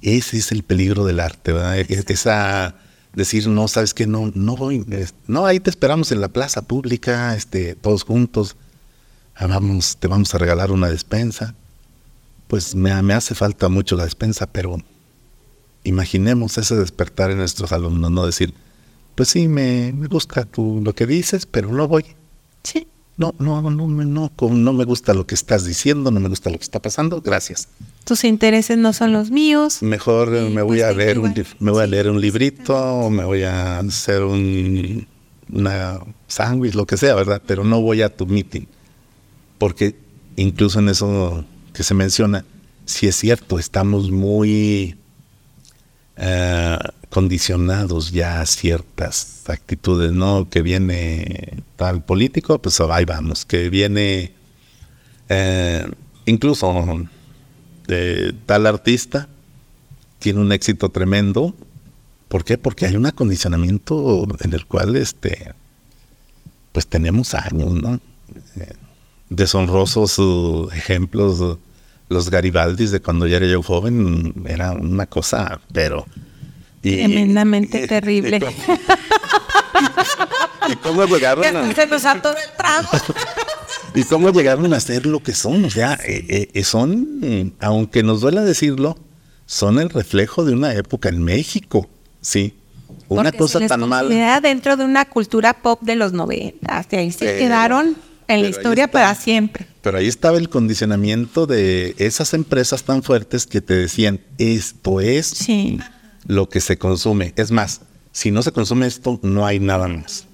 [0.01, 1.77] Ese es el peligro del arte, ¿verdad?
[1.77, 2.75] Esa
[3.13, 4.85] decir, no, sabes que no, no voy,
[5.27, 8.55] no, ahí te esperamos en la plaza pública, este, todos juntos,
[9.35, 11.55] ah, vamos, te vamos a regalar una despensa.
[12.47, 14.77] Pues me, me hace falta mucho la despensa, pero
[15.83, 18.53] imaginemos ese despertar en nuestros alumnos, no decir,
[19.15, 22.05] pues sí, me, me gusta tú lo que dices, pero no voy.
[22.63, 22.87] Sí
[23.21, 26.57] no, no, no, no, no me gusta lo que estás diciendo, no me gusta lo
[26.57, 27.67] que está pasando, gracias.
[28.03, 29.83] Tus intereses no son los míos.
[29.83, 33.23] Mejor me voy pues a leer un, me voy a leer un librito, o me
[33.23, 35.07] voy a hacer un
[35.53, 37.41] una sándwich, lo que sea, ¿verdad?
[37.45, 38.65] Pero no voy a tu meeting.
[39.57, 39.95] Porque
[40.35, 42.45] incluso en eso que se menciona,
[42.85, 44.95] si es cierto, estamos muy
[46.23, 46.77] eh,
[47.09, 50.47] condicionados ya a ciertas actitudes, ¿no?
[50.51, 54.31] Que viene tal político, pues ahí vamos, que viene
[55.29, 55.89] eh,
[56.25, 57.07] incluso
[57.87, 59.27] de tal artista,
[60.19, 61.55] tiene un éxito tremendo.
[62.27, 62.59] ¿Por qué?
[62.59, 65.53] Porque hay un acondicionamiento en el cual este
[66.71, 67.99] pues tenemos años, ¿no?
[68.57, 68.73] Eh,
[69.29, 71.57] deshonrosos ejemplos,
[72.11, 76.05] los Garibaldis de cuando ya era yo joven, era una cosa, pero
[76.81, 78.39] Tremendamente terrible.
[80.69, 81.73] ¿Y cómo llegaron a...
[81.73, 82.21] Se nos el
[82.57, 82.89] trago.
[83.95, 85.65] ¿Y cómo llegaron a ser lo que son?
[85.65, 88.97] O sea, eh, eh, son, aunque nos duela decirlo,
[89.45, 91.89] son el reflejo de una época en México,
[92.21, 92.55] ¿sí?
[93.09, 94.39] Una cosa tan mala.
[94.39, 97.97] dentro de una cultura pop de los 90, ahí se quedaron
[98.33, 99.67] en la historia para siempre.
[99.81, 105.27] Pero ahí estaba el condicionamiento de esas empresas tan fuertes que te decían, esto es
[105.27, 105.79] sí
[106.25, 107.33] lo que se consume.
[107.35, 110.25] Es más, si no se consume esto, no hay nada más.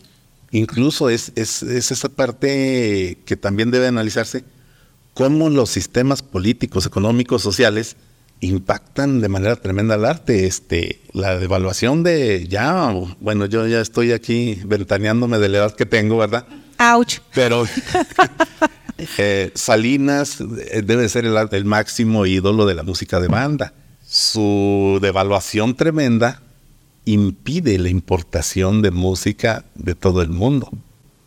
[0.51, 4.43] Incluso es, es, esa parte que también debe analizarse,
[5.13, 7.97] cómo los sistemas políticos, económicos, sociales
[8.39, 10.45] impactan de manera tremenda al arte.
[10.45, 15.85] Este, la devaluación de ya, bueno, yo ya estoy aquí ventaneándome de la edad que
[15.85, 16.45] tengo, ¿verdad?
[16.77, 17.19] Ouch.
[17.33, 17.65] Pero
[19.17, 23.73] eh, Salinas eh, debe ser el, el máximo ídolo de la música de banda
[24.07, 26.41] su devaluación tremenda
[27.03, 30.71] impide la importación de música de todo el mundo.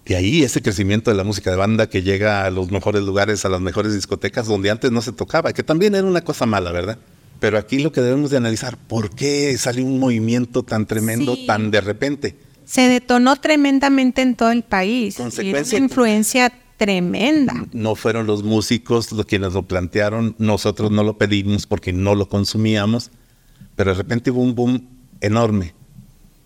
[0.07, 3.45] Y ahí ese crecimiento de la música de banda que llega a los mejores lugares,
[3.45, 6.73] a las mejores discotecas donde antes no se tocaba, que también era una cosa mala,
[6.73, 6.97] ¿verdad?
[7.39, 11.71] Pero aquí lo que debemos de analizar, ¿por qué salió un movimiento tan tremendo tan
[11.71, 12.37] de repente?
[12.71, 15.17] Se detonó tremendamente en todo el país.
[15.17, 17.53] Consecuencia- Y una influencia tremenda.
[17.73, 22.29] No fueron los músicos los quienes lo plantearon, nosotros no lo pedimos porque no lo
[22.29, 23.11] consumíamos,
[23.75, 24.89] pero de repente hubo un boom
[25.21, 25.75] enorme.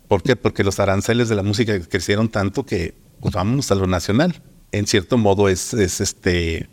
[0.07, 0.35] ¿Por qué?
[0.35, 4.41] Porque los aranceles de la música crecieron tanto que pues vamos a lo nacional.
[4.71, 6.67] En cierto modo es, es este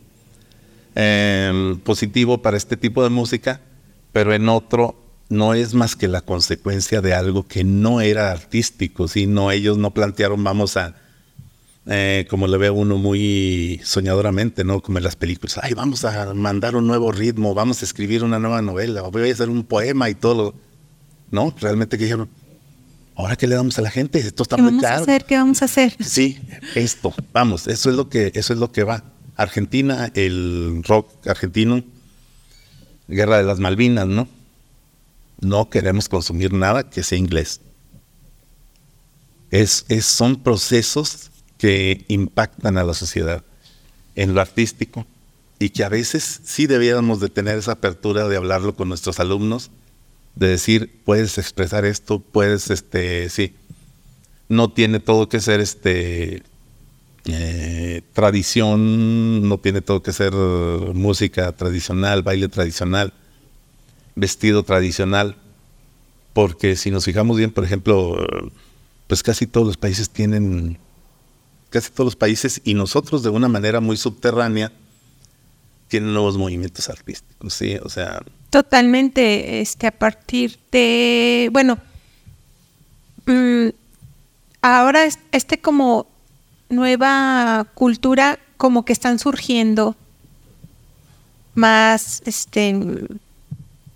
[0.95, 3.61] em, positivo para este tipo de música,
[4.11, 5.02] pero en otro
[5.33, 9.91] no es más que la consecuencia de algo que no era artístico, sino ellos no
[9.93, 10.95] plantearon vamos a
[11.85, 14.79] eh, como le ve uno muy soñadoramente, ¿no?
[14.81, 15.59] Como en las películas.
[15.61, 19.33] Ay, vamos a mandar un nuevo ritmo, vamos a escribir una nueva novela, voy a
[19.33, 20.35] hacer un poema y todo.
[20.43, 20.55] lo-
[21.29, 22.29] No, realmente que dijeron,
[23.15, 24.19] ¿ahora qué le damos a la gente?
[24.19, 25.25] Esto está ¿Qué muy vamos a hacer?
[25.25, 25.95] ¿Qué vamos a hacer?
[25.99, 26.39] Sí,
[26.75, 29.03] esto, vamos, eso es lo que, eso es lo que va.
[29.35, 31.83] Argentina, el rock argentino,
[33.09, 34.27] Guerra de las Malvinas, ¿no?
[35.43, 37.61] No queremos consumir nada que sea inglés.
[39.51, 43.43] Es, es- son procesos que impactan a la sociedad
[44.15, 45.05] en lo artístico
[45.59, 49.71] y que a veces sí debiéramos de tener esa apertura de hablarlo con nuestros alumnos,
[50.35, 53.55] de decir, puedes expresar esto, puedes, este, sí,
[54.49, 56.43] no tiene todo que ser este
[57.25, 63.13] eh, tradición, no tiene todo que ser música tradicional, baile tradicional,
[64.15, 65.35] vestido tradicional,
[66.33, 68.17] porque si nos fijamos bien, por ejemplo,
[69.07, 70.77] pues casi todos los países tienen,
[71.69, 74.71] casi todos los países y nosotros de una manera muy subterránea
[75.87, 81.79] tienen nuevos movimientos artísticos, sí, o sea, Totalmente, este, a partir de, bueno,
[83.25, 83.69] mm,
[84.61, 86.05] ahora es- este como
[86.69, 89.95] nueva cultura, como que están surgiendo
[91.55, 92.75] más, este,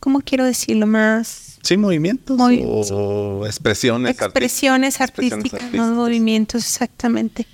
[0.08, 0.88] ¿cómo quiero decirlo?
[0.88, 4.28] Más sí, movimientos Movi- o expresiones, artísticas.
[4.30, 5.74] expresiones artísticas, artísticas.
[5.90, 7.46] no movimientos, exactamente.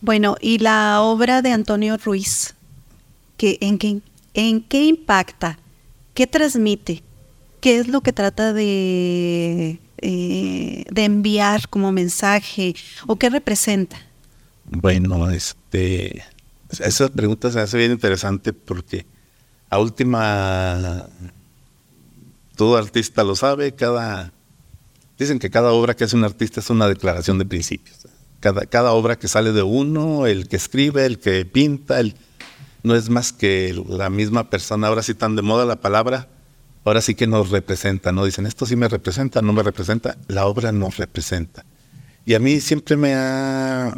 [0.00, 2.54] Bueno, y la obra de Antonio Ruiz,
[3.36, 4.02] que, en, qué,
[4.34, 5.58] ¿en qué impacta?
[6.14, 7.02] ¿Qué transmite?
[7.60, 12.76] ¿Qué es lo que trata de, eh, de enviar como mensaje?
[13.08, 13.96] ¿O qué representa?
[14.64, 16.22] Bueno, este,
[16.78, 19.06] esa pregunta se hace bien interesante porque
[19.70, 21.08] a última,
[22.56, 24.32] todo artista lo sabe, cada,
[25.18, 28.08] dicen que cada obra que hace un artista es una declaración de principios.
[28.40, 32.16] Cada, cada obra que sale de uno, el que escribe, el que pinta, el,
[32.82, 36.28] no es más que la misma persona, ahora sí tan de moda la palabra,
[36.84, 38.24] ahora sí que nos representa, ¿no?
[38.24, 41.64] Dicen, esto sí me representa, no me representa, la obra nos representa.
[42.24, 43.94] Y a mí siempre me ha,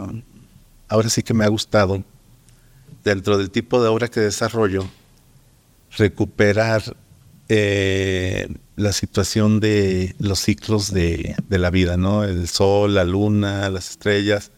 [0.88, 2.03] ahora sí que me ha gustado,
[3.05, 4.88] dentro del tipo de obra que desarrollo,
[5.97, 6.97] recuperar
[7.48, 12.24] eh, la situación de los ciclos de, la vida, ¿no?
[12.24, 14.50] El sol, la luna, las estrellas.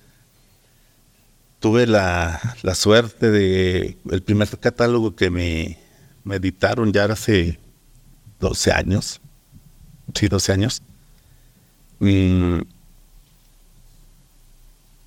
[1.60, 2.40] Tuve la,
[2.74, 5.78] suerte de el primer catálogo que me,
[6.30, 7.58] editaron ya hace
[8.40, 9.20] 12 años.
[10.14, 10.82] Sí, 12 años.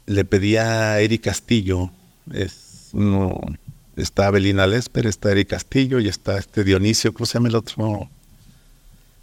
[0.05, 1.91] Le pedí a Eric Castillo,
[2.31, 3.41] es uno,
[3.95, 8.09] está Abelina Lesper, está Eric Castillo y está este Dionisio, ¿cómo se llama el otro?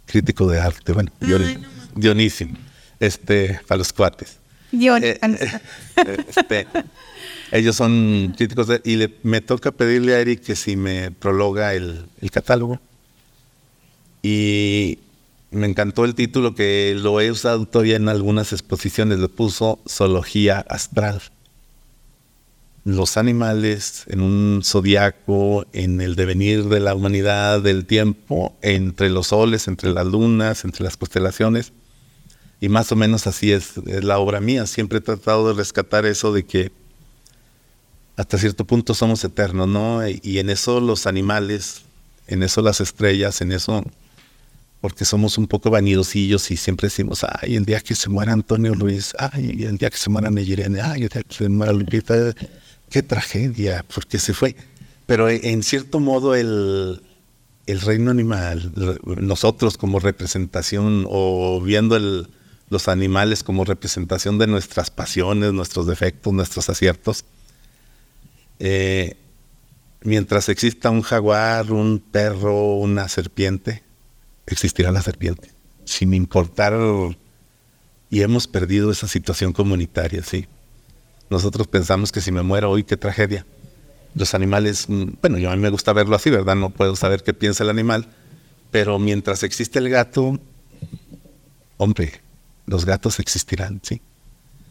[0.05, 2.47] Crítico de arte, bueno, Dion- Dionisio,
[2.99, 4.37] este, para los cuates.
[4.71, 6.67] Dion- Eh, eh, este,
[7.51, 11.73] ellos son críticos de, y le- me toca pedirle a Eric que si me prologa
[11.73, 12.79] el, el catálogo.
[14.23, 14.99] Y
[15.51, 20.59] me encantó el título que lo he usado todavía en algunas exposiciones, le puso Zoología
[20.69, 21.21] Astral.
[22.83, 29.27] Los animales en un zodiaco, en el devenir de la humanidad, del tiempo, entre los
[29.27, 31.73] soles, entre las lunas, entre las constelaciones.
[32.59, 34.65] Y más o menos así es, la obra mía.
[34.65, 36.71] Siempre he tratado de rescatar eso de que
[38.17, 40.07] hasta cierto punto somos eternos, ¿no?
[40.07, 41.83] Y, y en eso los animales,
[42.27, 43.83] en eso las estrellas, en eso,
[44.81, 48.73] porque somos un poco vanidosillos y siempre decimos, ay, el día que se muera Antonio
[48.73, 52.33] Luis, ay, el día que se muera Neyirene, ay, el día que se muera Lupita,
[52.91, 54.55] qué tragedia, porque se fue.
[55.07, 57.01] Pero en- en cierto modo el,
[57.65, 58.71] el reino animal,
[59.19, 61.97] nosotros como representación o viendo
[62.69, 67.25] los animales como representación de nuestras pasiones, nuestros defectos, nuestros aciertos,
[68.59, 69.17] eh,
[70.03, 73.83] mientras exista un jaguar, un perro, una serpiente,
[74.45, 75.49] existirá la serpiente,
[75.85, 76.73] sin importar,
[78.09, 80.47] y hemos perdido esa situación comunitaria, sí.
[81.31, 83.45] Nosotros pensamos que si me muero hoy, qué tragedia.
[84.15, 86.57] Los animales, mm, bueno, yo a mí me gusta verlo así, ¿verdad?
[86.57, 88.05] No puedo saber qué piensa el animal,
[88.69, 90.37] pero mientras existe el gato,
[91.77, 92.19] hombre,
[92.65, 94.01] los gatos existirán, sí.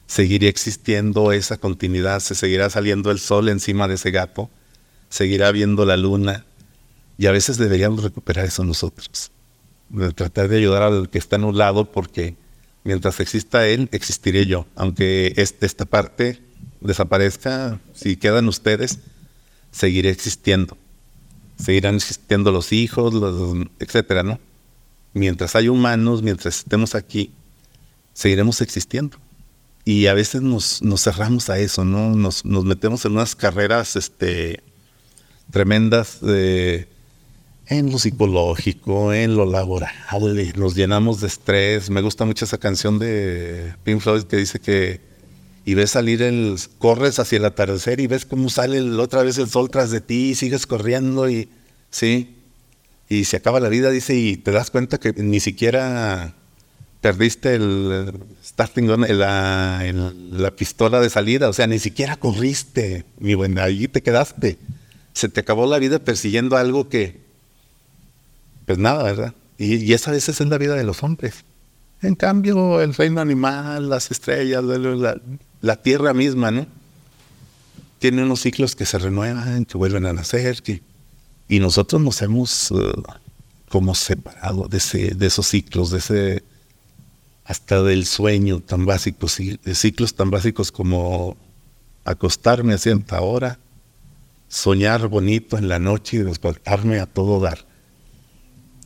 [0.06, 4.50] seguiría existiendo esa continuidad, se seguirá saliendo el sol encima de ese gato,
[5.08, 6.44] seguirá viendo la luna,
[7.16, 9.30] y a veces deberíamos recuperar eso nosotros,
[9.88, 12.36] de tratar de ayudar al que está en un lado, porque
[12.84, 16.49] mientras exista él, existiré yo, aunque este, esta parte
[16.80, 18.98] desaparezca, si quedan ustedes,
[19.70, 20.76] seguiré existiendo,
[21.58, 24.38] seguirán existiendo los hijos, los, etcétera, ¿no?
[25.12, 27.32] Mientras hay humanos, mientras estemos aquí,
[28.12, 29.18] seguiremos existiendo.
[29.84, 32.14] Y a veces nos, cerramos a eso, ¿no?
[32.14, 34.62] Nos, metemos en unas carreras este,
[35.50, 36.20] tremendas
[37.70, 39.94] en lo psicológico, en lo laboral,
[40.56, 41.88] nos llenamos de estrés.
[41.88, 45.00] Me gusta mucho esa canción de Pink Floyd que dice que
[45.70, 49.48] y ves salir el, corres hacia el atardecer y ves cómo sale otra vez el
[49.48, 51.48] sol tras de ti y sigues corriendo y,
[51.92, 52.34] sí,
[53.08, 56.34] y se acaba la vida, dice, y te das cuenta que ni siquiera
[57.00, 58.12] perdiste el
[58.44, 59.80] starting gun, la,
[60.32, 64.58] la pistola de salida, o sea, ni siquiera corriste, mi buena, allí te quedaste.
[65.12, 67.20] Se te acabó la vida persiguiendo algo que,
[68.66, 69.34] pues nada, ¿verdad?
[69.56, 71.44] Y, y esa veces es la vida de los hombres.
[72.02, 75.20] En cambio, el reino animal, las estrellas, la,
[75.82, 76.66] tierra misma, ¿no?
[77.98, 80.82] Tiene unos ciclos que se renuevan, que vuelven a nacer, que,
[81.48, 83.02] y nosotros nos hemos uh,
[83.68, 86.42] como separado de, ese, de esos ciclos, de ese
[87.44, 91.36] hasta del sueño tan básico, ciclos tan básicos como
[92.04, 93.58] acostarme a cierta hora,
[94.48, 97.66] soñar bonito en la noche y despertarme a todo dar.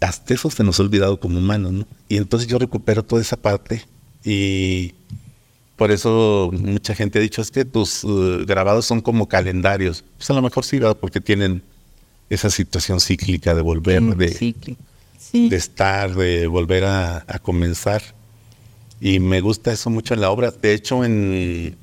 [0.01, 1.87] Hasta eso se nos ha olvidado como humanos, ¿no?
[2.09, 3.85] Y entonces yo recupero toda esa parte
[4.25, 4.95] y
[5.77, 10.05] por eso mucha gente ha dicho es que tus uh, grabados son como calendarios.
[10.16, 10.97] Pues a lo mejor sí, ¿verdad?
[10.97, 11.62] Porque tienen
[12.31, 14.55] esa situación cíclica de volver, de,
[15.33, 18.03] de, estar, de volver a comenzar.
[19.01, 20.51] Y me gusta eso mucho en la obra.
[20.51, 21.77] De hecho, en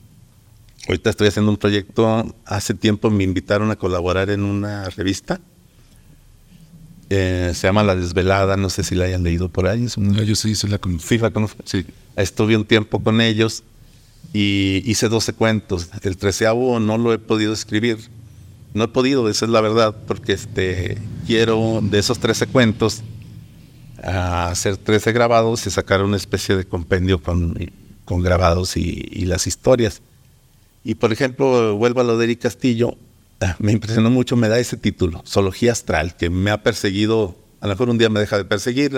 [0.88, 2.36] ahorita estoy haciendo un proyecto.
[2.46, 5.40] Hace tiempo me invitaron a colaborar en una revista.
[7.10, 9.86] Eh, se llama La Desvelada, no sé si la hayan leído por ahí.
[10.26, 11.08] Yo sí, la conozco.
[11.08, 11.62] Sí, la conozco.
[11.66, 11.86] Sí.
[12.16, 13.64] Estuve un tiempo con ellos
[14.34, 15.90] y hice 12 cuentos.
[16.04, 17.98] El treceavo no lo he podido escribir.
[18.74, 20.98] No he podido, esa es la verdad, porque este,
[21.28, 23.04] quiero de esos 13 cuentos
[24.02, 27.56] a hacer 13 grabados y sacar una especie de compendio con,
[28.06, 30.02] con grabados y, las historias.
[30.84, 32.98] Y por ejemplo, vuelvo a lo de Eric Castillo,
[33.40, 37.68] ah, me impresionó mucho, me da ese título, Zoología Astral, que me ha perseguido, a
[37.68, 38.98] lo mejor un día me deja de perseguir,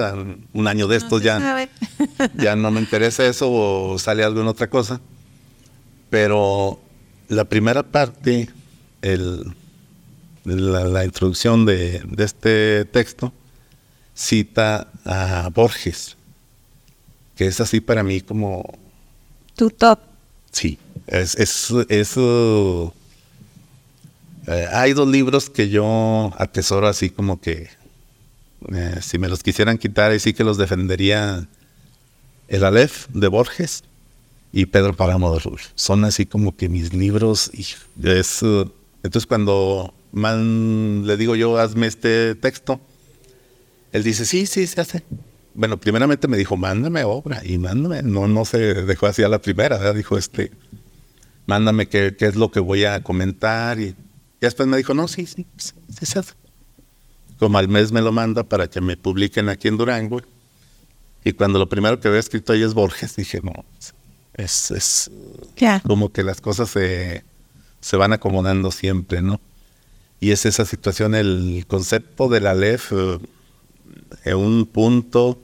[0.53, 1.69] un año de estos ya,
[2.35, 5.01] ya no me interesa eso o sale algo en otra cosa.
[6.09, 6.79] Pero
[7.27, 8.49] la primera parte,
[9.01, 9.53] el,
[10.45, 13.33] la, introducción de, de este texto,
[14.15, 16.15] cita a Borges,
[17.35, 18.63] que es así para mí como...
[19.57, 19.99] Tu top.
[20.51, 21.35] Sí, es...
[21.35, 22.93] es, uh,
[24.47, 27.69] eh, hay dos libros que yo atesoro así como que
[28.73, 31.47] eh, si me los quisieran quitar, y sí que los defendería
[32.47, 33.83] El Aleph de Borges
[34.51, 35.59] y Pedro Páramo de Rull.
[35.75, 37.51] Son así como que mis libros.
[37.53, 37.65] Y
[38.07, 42.79] es, uh, entonces cuando le digo yo, hazme este texto,
[43.91, 45.03] él dice, sí, sí, se hace.
[45.55, 48.03] Bueno, primeramente me dijo, mándame obra y mándame.
[48.03, 50.51] No, no se dejó así a la primera, dijo, este,
[51.45, 53.79] mándame qué, qué, es lo que voy a comentar.
[53.79, 53.95] Y,
[54.39, 55.73] después me dijo, no, sí, sí, sí,
[56.05, 56.33] se hace.
[57.39, 60.21] Como al mes me lo manda para que me publiquen aquí en Durango.
[61.23, 63.53] Y cuando lo primero que había escrito ahí es Borges, dije, no,
[64.33, 65.11] es, es
[65.85, 67.23] como que las cosas se,
[67.79, 69.39] se van acomodando siempre, ¿no?
[70.19, 72.93] Y es esa situación, el concepto de la LEF
[74.23, 75.37] en un punto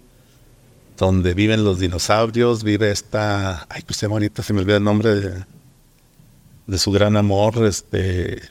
[0.97, 5.45] donde viven los dinosaurios, vive esta, ay, pues bonita, se me olvida el nombre de,
[6.67, 8.41] de su gran amor, este,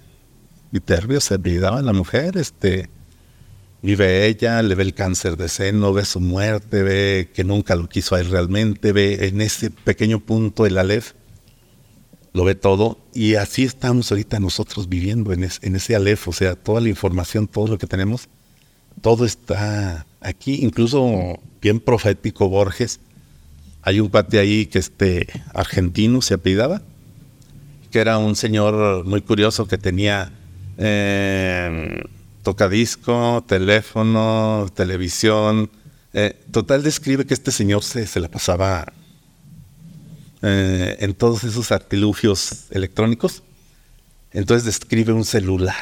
[0.70, 2.91] Vitervio, se olvidaba la mujer, este,
[3.83, 7.89] vive ella, le ve el cáncer de seno, ve su muerte, ve que nunca lo
[7.89, 11.12] quiso a él realmente, ve en ese pequeño punto el Aleph,
[12.33, 16.55] lo ve todo, y así estamos ahorita nosotros viviendo en, en ese Aleph, o sea,
[16.57, 18.29] toda la información, todo lo que tenemos,
[19.01, 23.01] todo está aquí, incluso bien profético Borges.
[23.83, 26.83] Hay un pate ahí que este argentino se apellidaba,
[27.91, 30.33] que era un señor muy curioso que tenía
[30.76, 32.03] eh,
[32.49, 35.71] tocadisco, teléfono, televisión.
[36.15, 38.91] Eh, total describe que este señor se, se la pasaba
[40.41, 43.43] eh, en todos esos artilugios electrónicos.
[44.33, 45.77] Entonces describe un celular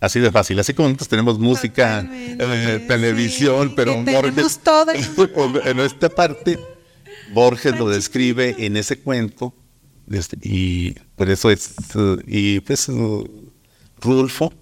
[0.00, 4.04] Así de fácil, así como nosotros tenemos música, eh, televisión, pero
[4.64, 4.90] todo
[5.64, 6.58] en esta parte
[7.32, 9.54] Borges lo describe en ese cuento
[10.42, 11.74] y por eso es,
[12.26, 12.90] y pues
[14.00, 14.52] Rudolfo,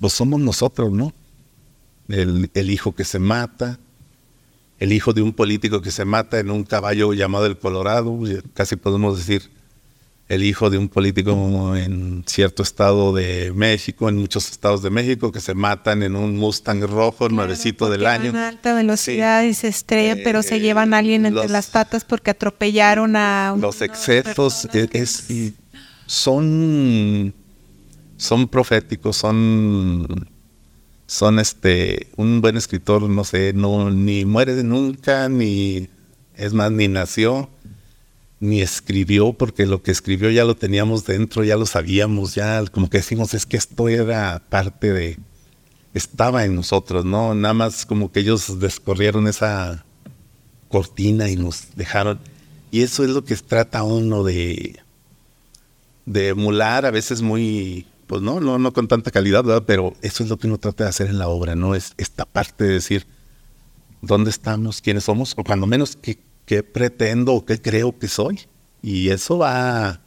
[0.00, 1.12] pues somos nosotros, ¿no?
[2.08, 3.78] El, el, hijo que se mata,
[4.78, 8.18] el hijo de un político que se mata en un caballo llamado el Colorado,
[8.54, 9.50] casi podemos decir
[10.28, 15.30] el hijo de un político en cierto estado de México, en muchos estados de México,
[15.30, 18.36] que se matan en un Mustang rojo, nuevecito del año.
[18.36, 22.32] A alta velocidad y se estrellan, pero se llevan a alguien entre las patas porque
[22.32, 25.28] atropellaron a un, Los excesos es,
[26.06, 27.32] son,
[28.16, 30.28] son proféticos, son,
[31.06, 35.88] son este, un buen escritor, no sé, no, ni muere nunca, ni,
[36.34, 37.50] es más, ni nació
[38.40, 42.90] ni escribió, porque lo que escribió ya lo teníamos dentro, ya lo sabíamos, ya como
[42.90, 45.18] que decimos, es que esto era parte de,
[45.94, 47.34] estaba en nosotros, ¿no?
[47.34, 49.84] Nada más como que ellos descorrieron esa
[50.68, 52.18] cortina y nos dejaron.
[52.70, 54.78] Y eso es lo que trata uno de,
[56.04, 59.64] de emular, a veces muy, pues no, no, no con tanta calidad, ¿verdad?
[59.66, 61.74] Pero eso es lo que uno trata de hacer en la obra, ¿no?
[61.74, 63.06] Es esta parte de decir,
[64.02, 64.80] ¿dónde estamos?
[64.80, 65.34] ¿Quiénes somos?
[65.36, 68.40] O cuando menos, ¿qué, qué pretendo o qué creo que soy.
[68.80, 70.00] Y eso va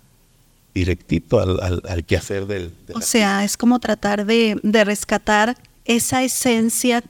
[0.73, 2.73] directito al, al, quehacer del...
[2.93, 7.03] o sea, es como tratar de, rescatar esa esencia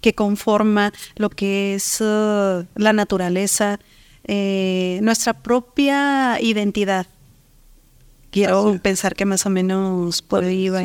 [0.00, 3.78] que conforma lo que es uh, la naturaleza,
[4.24, 7.06] eh, nuestra propia identidad.
[8.32, 10.82] Quiero pensar que más o menos por ahí va,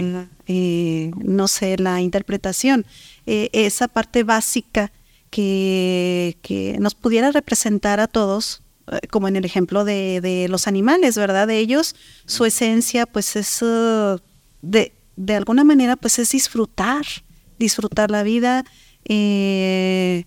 [0.48, 2.86] eh, no sé, la interpretación.
[3.26, 4.91] Eh, esa parte básica
[5.30, 11.48] que, nos pudiera representar a todos, eh, como en el ejemplo de, los animales, ¿verdad?
[11.48, 11.95] De ellos,
[12.26, 14.20] su esencia, pues es, uh,
[14.62, 17.06] de, de, alguna manera, pues es disfrutar,
[17.60, 18.66] disfrutar la vida,
[19.06, 20.26] eh,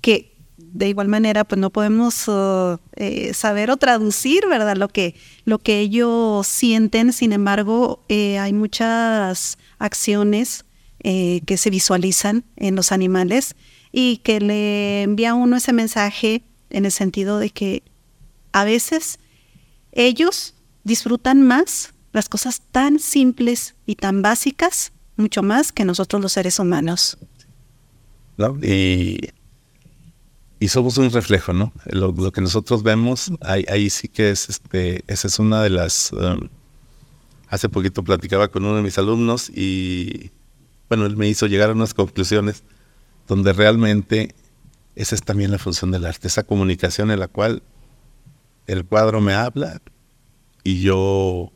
[0.00, 0.31] que
[0.72, 4.76] de igual manera, pues no podemos uh, eh, saber o traducir, ¿verdad?
[4.76, 5.14] Lo que,
[5.44, 10.64] lo que ellos sienten, sin embargo, hay muchas acciones
[11.00, 13.56] que se visualizan en los animales
[13.90, 17.82] y que le envía a uno ese mensaje en el sentido de que
[18.52, 19.18] a veces
[19.92, 20.54] ellos
[20.84, 26.58] disfrutan más las cosas tan simples y tan básicas, mucho más que nosotros los seres
[26.58, 27.18] humanos.
[28.62, 29.18] Y,
[30.68, 31.72] somos un reflejo, ¿no?
[31.86, 36.12] Lo, que nosotros vemos, ahí, sí que es, este, esa es una de las...
[36.12, 36.48] Um,
[37.48, 40.30] hace poquito platicaba con uno de mis alumnos y,
[40.88, 42.64] bueno, él me hizo llegar a unas conclusiones
[43.28, 44.34] donde realmente
[44.94, 47.62] esa es también la función del arte, esa comunicación en la cual
[48.66, 49.80] el cuadro me habla
[50.64, 51.50] y yo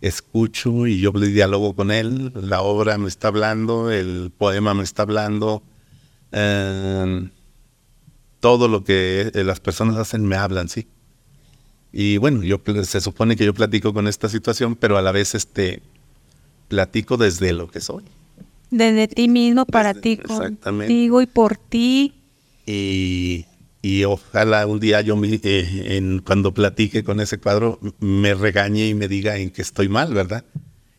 [0.00, 5.02] escucho y yo diálogo con él, la obra me está hablando, el poema me está
[5.02, 5.62] hablando,
[6.32, 7.30] em,
[8.46, 10.86] todo lo que las personas hacen me hablan, sí.
[11.92, 15.34] Y bueno, yo se supone que yo platico con esta situación, pero a la vez
[15.34, 15.82] este
[16.68, 18.04] platico desde lo que soy.
[18.70, 22.14] Desde ti mismo, para ti, contigo y por ti.
[22.66, 23.46] Y,
[23.82, 28.94] y ojalá un día yo eh, en, cuando platique con ese cuadro me regañe y
[28.94, 30.44] me diga en que estoy mal, ¿verdad?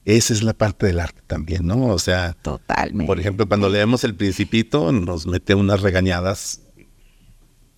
[0.03, 1.85] Esa es la parte del arte también, ¿no?
[1.85, 3.07] O sea, Totalmente.
[3.07, 6.66] por ejemplo, cuando leemos El Principito nos mete unas regañadas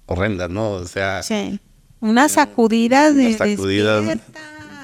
[0.10, 0.72] horrendas, ¿no?
[0.72, 1.60] O sea, sí.
[2.00, 4.18] una sacudida de sacudidas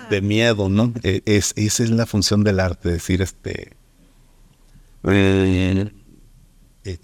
[0.10, 0.94] de miedo, ¿no?
[1.04, 3.76] E, es, esa es la función del arte, decir, este,
[5.04, 5.92] eh,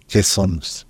[0.07, 0.85] ¿Qué somos?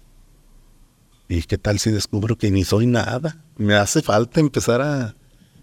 [1.29, 3.37] ¿Y qué tal si descubro que ni soy nada?
[3.55, 5.15] Me hace falta empezar a,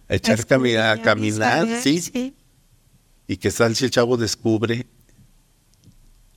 [0.09, 2.35] echar a caminar, ¿sí?
[3.27, 4.87] Y que tal si el chavo descubre,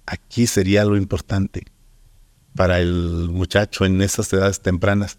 [0.06, 1.64] aquí sería lo importante
[2.56, 5.18] para el muchacho en esas edades tempranas.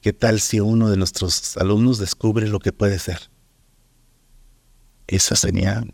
[0.00, 3.30] ¿Qué tal si uno de nuestros alumnos descubre lo que puede ser?
[5.06, 5.84] Esa sería,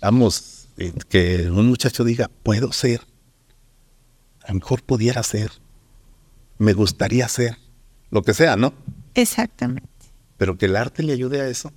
[0.00, 3.02] vamos, eh, que un muchacho diga, puedo ser,
[4.44, 5.50] a lo mejor pudiera ser,
[6.58, 7.58] me gustaría ser,
[8.10, 8.74] lo que sea, ¿no?
[9.14, 9.88] Exactamente.
[10.36, 11.72] Pero que el arte le ayude a eso.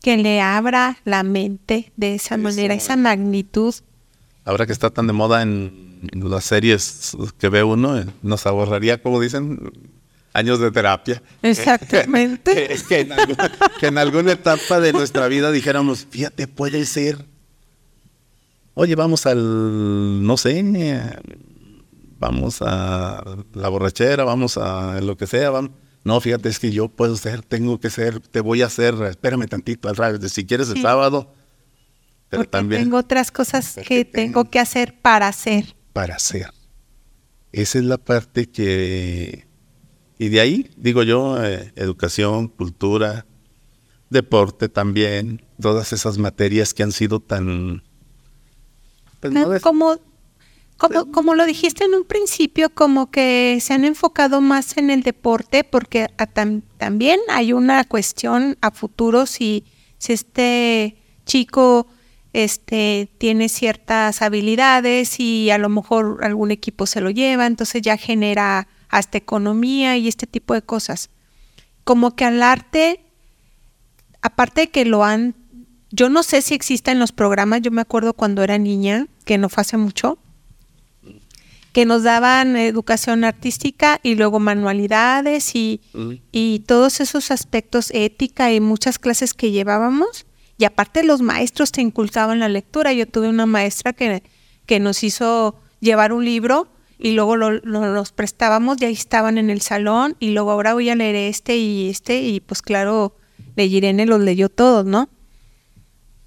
[0.00, 3.74] Que le abra la mente de esa manera, esa magnitud.
[4.44, 9.02] Ahora que está tan de moda en las series que ve uno, eh, nos ahorraría,
[9.02, 9.70] como dicen,
[10.32, 11.22] años de terapia.
[11.42, 12.76] Exactamente.
[12.88, 13.10] que, en
[13.78, 17.24] que, en alguna etapa de nuestra vida dijéramos, fíjate, puede ser
[18.74, 20.64] Oye, vamos al, no sé,
[22.18, 23.22] vamos a
[23.52, 25.72] la borrachera, vamos a lo que sea, vamos.
[26.04, 29.46] No, fíjate, es que yo puedo ser, tengo que ser, te voy a hacer, espérame
[29.46, 31.34] tantito, al si quieres el sábado.
[32.32, 32.84] Pero también.
[32.84, 35.76] Tengo otras cosas que tengo que hacer para hacer.
[35.92, 36.50] Para hacer.
[37.52, 39.46] Esa es la parte que
[40.18, 43.26] Y de ahí, digo yo, eh, educación, cultura,
[44.08, 47.82] deporte también, todas esas materias que han sido tan...
[49.20, 49.98] pues, como,
[50.78, 55.02] como, como, lo dijiste en un principio, como que se han enfocado más en el
[55.02, 56.08] deporte, porque
[56.78, 59.66] también hay una cuestión a futuro si,
[59.98, 61.86] si este chico
[62.32, 67.96] este, tiene ciertas habilidades y a lo mejor algún equipo se lo lleva, entonces ya
[67.96, 71.10] genera hasta economía y este tipo de cosas.
[71.84, 73.00] Como que al arte,
[74.22, 75.34] aparte de que lo han,
[75.90, 79.36] yo no sé si exista en los programas, yo me acuerdo cuando era niña, que
[79.36, 80.18] no fue hace mucho,
[81.72, 85.80] que nos daban educación artística y luego manualidades y,
[86.30, 90.26] y todos esos aspectos ética y muchas clases que llevábamos
[90.62, 92.92] y aparte los maestros te inculcaban la lectura.
[92.92, 94.22] Yo tuve una maestra que,
[94.64, 96.68] que nos hizo llevar un libro
[97.00, 100.94] y luego lo, prestábamos y ahí estaban en el salón y luego ahora voy a
[100.94, 103.16] leer este y este y pues claro,
[103.56, 105.08] Irene los leyó todos, ¿no?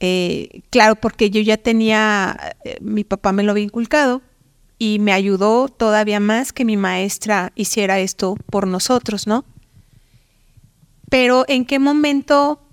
[0.02, 4.22] Eh, claro, porque yo ya tenía, eh, mi papá me lo había inculcado
[4.78, 9.46] y me ayudó todavía más que mi maestra hiciera esto por nosotros, ¿no?
[11.10, 12.65] Pero ¿en qué momento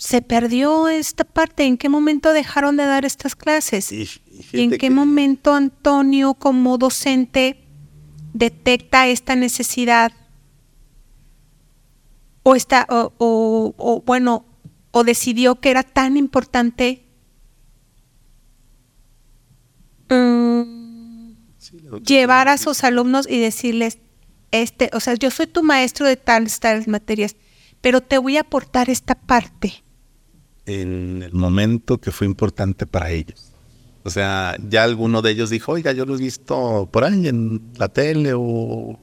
[0.00, 1.64] se perdió esta parte?
[1.64, 3.92] ¿En qué momento dejaron de dar estas clases?
[3.92, 4.08] ¿Y,
[4.52, 7.62] en qué momento Antonio como docente
[8.32, 10.12] detecta esta necesidad?
[12.42, 14.46] O, está, o, bueno,
[14.90, 17.04] o decidió que era tan importante
[20.08, 21.32] mm,
[22.06, 23.98] llevar a sus alumnos y decirles,
[24.50, 27.36] este, o sea, yo soy tu maestro de tales, tales materias,
[27.82, 29.84] pero te voy a aportar esta parte
[30.66, 33.52] en el momento que fue importante para ellos.
[34.02, 37.60] O sea, ya alguno de ellos dijo, oiga, yo lo he visto por ahí en
[37.76, 38.98] la tele o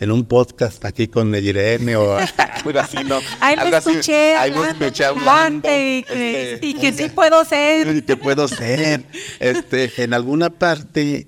[0.00, 2.16] en un podcast aquí con Irene o
[2.64, 3.18] algo así, ¿no?
[3.40, 7.88] Ahí lo escuché, ahí lo escuché hablando, y, que, este, y que sí puedo ser.
[7.96, 9.04] Y que puedo ser.
[9.40, 11.26] Este, en alguna parte,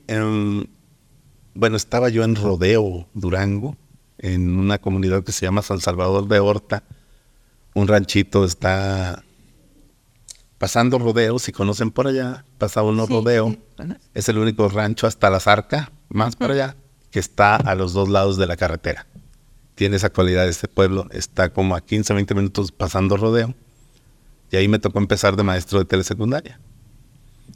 [1.55, 3.77] bueno, estaba yo en Rodeo, Durango,
[4.19, 6.85] en una comunidad que se llama San Salvador de Horta.
[7.75, 9.25] Un ranchito está
[10.61, 13.57] pasando rodeo, si conocen por allá, pasa uno rodeo,
[14.13, 16.77] es el único rancho hasta la Zarca, más para allá,
[17.11, 19.07] que está a los dos lados de la carretera.
[19.75, 23.55] Tiene esa cualidad este pueblo, está como a 15, 20 minutos pasando rodeo,
[24.53, 26.61] y ahí me tocó empezar de maestro de telesecundaria.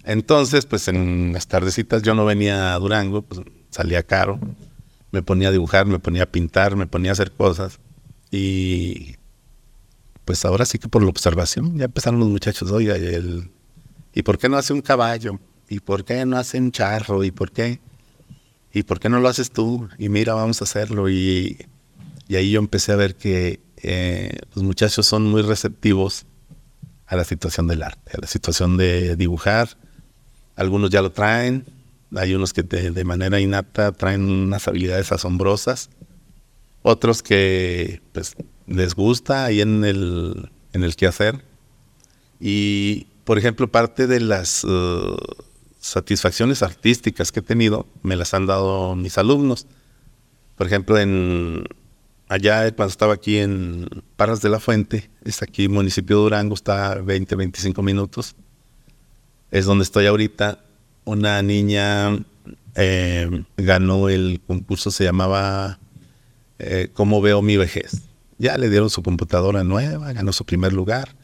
[0.04, 4.40] Entonces, pues en las tardecitas yo no venía a Durango, pues salía caro,
[5.10, 7.80] me ponía a dibujar, me ponía a pintar, me ponía a hacer cosas,
[8.30, 9.16] y
[10.24, 13.50] pues ahora sí que por la observación, ya empezaron los muchachos, oiga, el,
[14.14, 15.38] ¿y por qué no hace un caballo?
[15.68, 17.24] ¿Y por qué no hace un charro?
[17.24, 17.80] ¿Y por qué?
[18.72, 19.88] ¿Y por qué no lo haces tú?
[19.98, 21.08] Y mira, vamos a hacerlo.
[21.08, 21.66] Y,
[22.30, 26.26] ahí yo empecé a ver que eh, los muchachos son muy receptivos
[27.06, 29.68] a la situación del arte, a la situación de dibujar.
[30.56, 31.64] Algunos ya lo traen,
[32.16, 35.90] hay unos que de manera innata traen unas habilidades asombrosas,
[36.82, 41.44] otros que pues les gusta ahí en el, en el quehacer.
[42.40, 45.16] Y, por ejemplo, parte de las uh,
[45.80, 49.66] satisfacciones artísticas que he tenido me las han dado mis alumnos.
[50.56, 51.64] Por ejemplo, en
[52.28, 56.94] allá cuando estaba aquí en Parras de la Fuente, es aquí municipio de Durango, está
[56.96, 58.34] 20, 25 minutos.
[59.50, 60.64] Es donde estoy ahorita.
[61.04, 62.18] Una niña
[62.74, 65.78] eh, ganó el concurso, se llamaba
[66.58, 68.02] eh, Cómo veo mi vejez.
[68.38, 71.16] Ya le dieron su computadora nueva, ganó su primer lugar.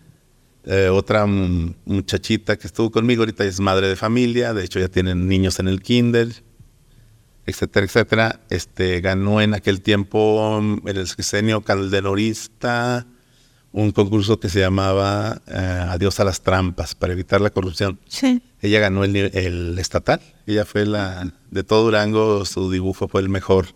[0.65, 5.27] Eh, otra muchachita que estuvo conmigo ahorita es madre de familia, de hecho ya tienen
[5.27, 6.29] niños en el kinder,
[7.47, 8.41] etcétera, etcétera.
[8.51, 13.07] Este, ganó en aquel tiempo en el sexenio calderorista
[13.73, 17.99] un concurso que se llamaba eh, Adiós a las trampas para evitar la corrupción.
[18.09, 18.43] Sí.
[18.61, 23.29] Ella ganó el, el, estatal, ella fue la, de todo Durango, su dibujo fue el
[23.29, 23.69] mejor.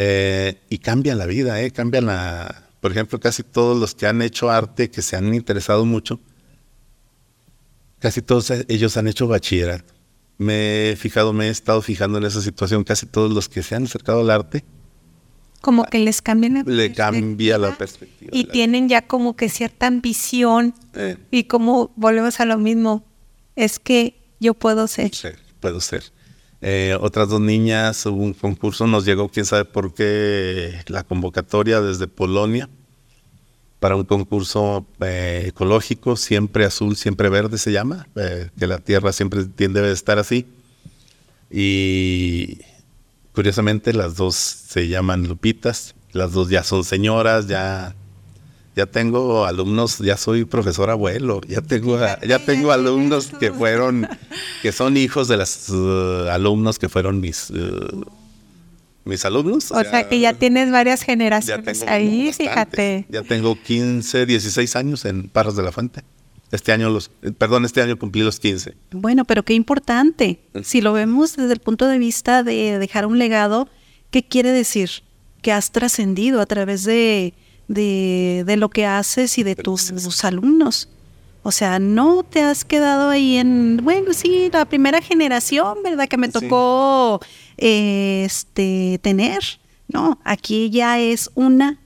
[0.00, 2.68] Eh, y cambian la vida, eh, cambian la...
[2.80, 6.20] Por ejemplo, casi todos los que han hecho arte, que se han interesado mucho,
[7.98, 9.92] casi todos ellos han hecho bachillerato.
[10.38, 13.74] Me he fijado, me he estado fijando en esa situación, casi todos los que se
[13.74, 14.64] han acercado al arte.
[15.60, 18.30] Como que les cambian la Le cambia la perspectiva.
[18.32, 20.74] Y tienen ya como que cierta ambición.
[20.94, 21.16] Eh.
[21.32, 23.04] Y como volvemos a lo mismo,
[23.56, 25.12] es que yo puedo ser.
[25.12, 26.04] Sí, puedo ser.
[26.60, 31.80] Eh, otras dos niñas, hubo un concurso, nos llegó, quién sabe por qué, la convocatoria
[31.80, 32.68] desde Polonia
[33.78, 39.12] para un concurso eh, ecológico, siempre azul, siempre verde se llama, eh, que la tierra
[39.12, 40.46] siempre tiende a estar así.
[41.50, 42.58] Y
[43.32, 47.94] curiosamente las dos se llaman Lupitas Las dos ya son señoras, ya
[48.78, 54.06] ya tengo alumnos, ya soy profesor abuelo, ya tengo ya tengo alumnos que fueron
[54.62, 58.04] que son hijos de los uh, alumnos que fueron mis uh,
[59.04, 59.72] mis alumnos.
[59.72, 63.06] O, sea, que ya tienes varias generaciones ahí, fíjate.
[63.08, 66.04] Ya tengo 15, 16 años en Parras de la Fuente.
[66.52, 68.74] Este año los, perdón, este año cumplí los 15.
[68.92, 70.38] Bueno, pero qué importante.
[70.62, 73.68] Si lo vemos desde el punto de vista de dejar un legado,
[74.12, 74.90] ¿qué quiere decir?
[75.42, 77.34] Que has trascendido a través de,
[77.68, 80.88] de, lo que haces y de tus, alumnos.
[81.42, 86.08] O sea, no te has quedado ahí en, bueno, sí, la primera generación, ¿verdad?
[86.08, 87.20] Que me tocó
[87.56, 89.40] este, tener.
[89.86, 91.78] No, aquí ya es una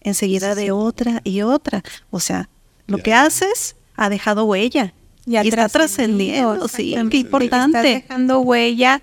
[0.00, 1.82] enseguida de otra y otra.
[2.10, 2.48] O sea,
[2.86, 4.92] lo que haces ha dejado huella.
[5.24, 7.78] y está trascendiendo, sí, qué importante.
[7.78, 9.02] Está dejando huella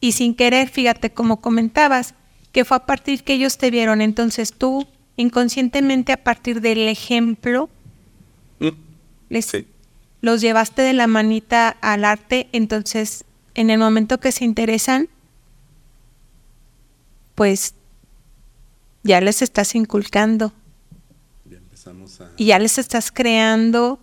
[0.00, 2.14] y sin querer, fíjate, como comentabas,
[2.52, 4.00] que fue a partir que ellos te vieron.
[4.00, 7.68] Entonces tú, inconscientemente, a partir del ejemplo,
[8.58, 8.68] mm.
[9.28, 9.52] les,
[10.20, 12.48] los llevaste de la manita al arte.
[12.52, 15.08] Entonces, en el momento que se interesan,
[17.34, 17.74] pues
[19.02, 20.52] ya les estás inculcando.
[22.36, 23.98] Y ya les estás creando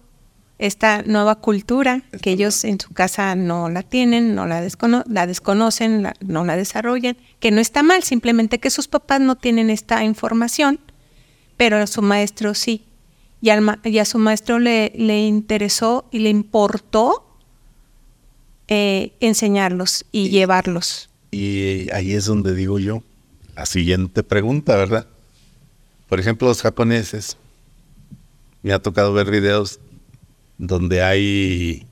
[0.58, 4.68] esta nueva cultura que ellos en su casa no la tienen, no la,
[5.08, 9.70] la desconocen, no la desarrollan, que no está mal, simplemente que sus papás no tienen
[9.70, 10.80] esta información,
[11.58, 12.84] pero a su maestro sí.
[13.42, 17.28] Y, a su maestro le, le, interesó y le importó
[18.68, 21.10] eh, enseñarlos y llevarlos.
[21.32, 23.04] Y ahí es donde digo yo,
[23.56, 25.08] la siguiente pregunta, ¿verdad?
[26.10, 27.38] Por ejemplo, los japoneses.
[28.64, 29.80] Me ha tocado ver videos
[30.58, 31.86] donde hay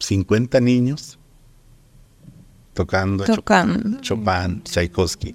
[0.00, 1.18] 50 niños
[2.74, 4.00] tocando, tocando.
[4.00, 5.34] Chopin, Tchaikovsky.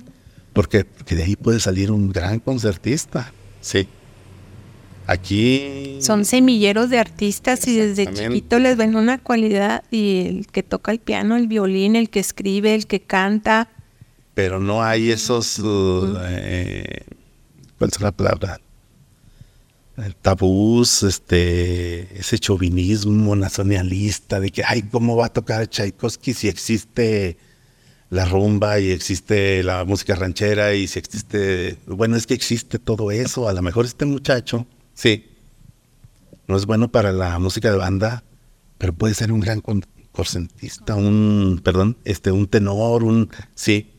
[0.58, 3.32] Porque, porque de ahí puede salir un gran concertista.
[3.62, 3.88] Sí.
[5.06, 6.00] Aquí.
[6.02, 10.92] Son semilleros de artistas y desde chiquito les ven una cualidad y el que toca
[10.92, 13.70] el piano, el violín, el que escribe, el que canta,
[14.38, 17.06] pero no hay esos, uh, eh,
[17.80, 18.62] ¿cuál es la palabra?
[20.22, 27.36] tabús, este, ese chauvinismo nacionalista de que, ay, ¿cómo va a tocar Tchaikovsky si existe
[28.10, 33.12] la rumba y existe la música ranchera y si existe, bueno, es que existe todo
[33.12, 35.26] eso, a lo mejor este muchacho, sí,
[36.48, 38.24] no es bueno para la música de banda,
[38.78, 39.62] pero puede ser un gran
[40.12, 43.92] conciertista, un, perdón, este, un tenor, un, sí,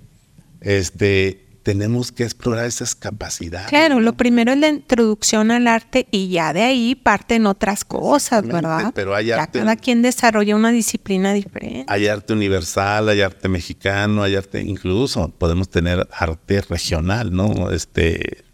[0.60, 3.68] este, tenemos que explorar esas capacidades.
[3.68, 8.46] Claro, lo primero es la introducción al arte y ya de ahí parten otras cosas,
[8.46, 8.92] ¿verdad?
[8.94, 11.84] Pero hay arte, cada quien desarrolla una disciplina diferente.
[11.88, 17.70] Hay arte universal, hay arte mexicano, hay arte, incluso podemos tener arte regional, ¿no?
[17.70, 18.44] Este,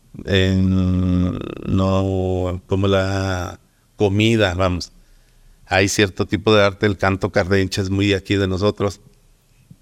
[1.67, 3.61] no como la
[3.97, 4.93] comida, vamos.
[5.67, 9.01] Hay cierto tipo de arte, el canto cardenche es muy aquí de nosotros.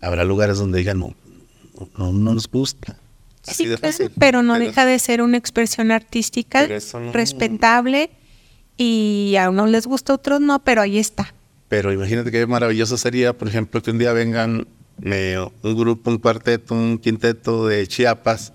[0.01, 1.15] Habrá lugares donde digan, no,
[1.97, 2.99] no, nos gusta.
[3.43, 3.69] Sí,
[4.19, 6.69] pero no deja de ser una expresión artística
[7.13, 8.11] respetable
[8.77, 11.35] y a unos les gusta, a otros no, pero ahí está.
[11.69, 14.67] Pero imagínate qué maravilloso sería, por ejemplo, que un día vengan
[15.03, 18.53] un grupo, un cuarteto, un quinteto de Chiapas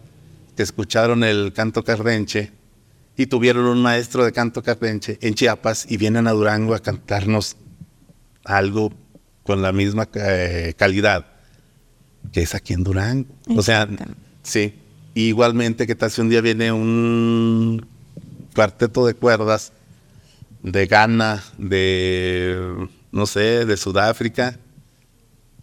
[0.55, 2.51] que escucharon el canto cardenche
[3.15, 7.57] y tuvieron un maestro de canto cardenche en Chiapas y vienen a Durango a cantarnos
[8.45, 8.93] algo
[9.43, 11.25] con la misma eh, calidad
[12.31, 13.27] que es aquí en Durango.
[13.55, 13.87] O sea,
[14.47, 14.73] sí.
[15.13, 17.85] Igualmente, que tal si un día viene un
[18.53, 19.73] cuarteto de cuerdas
[20.63, 24.59] de Ghana, de, no sé, de Sudáfrica,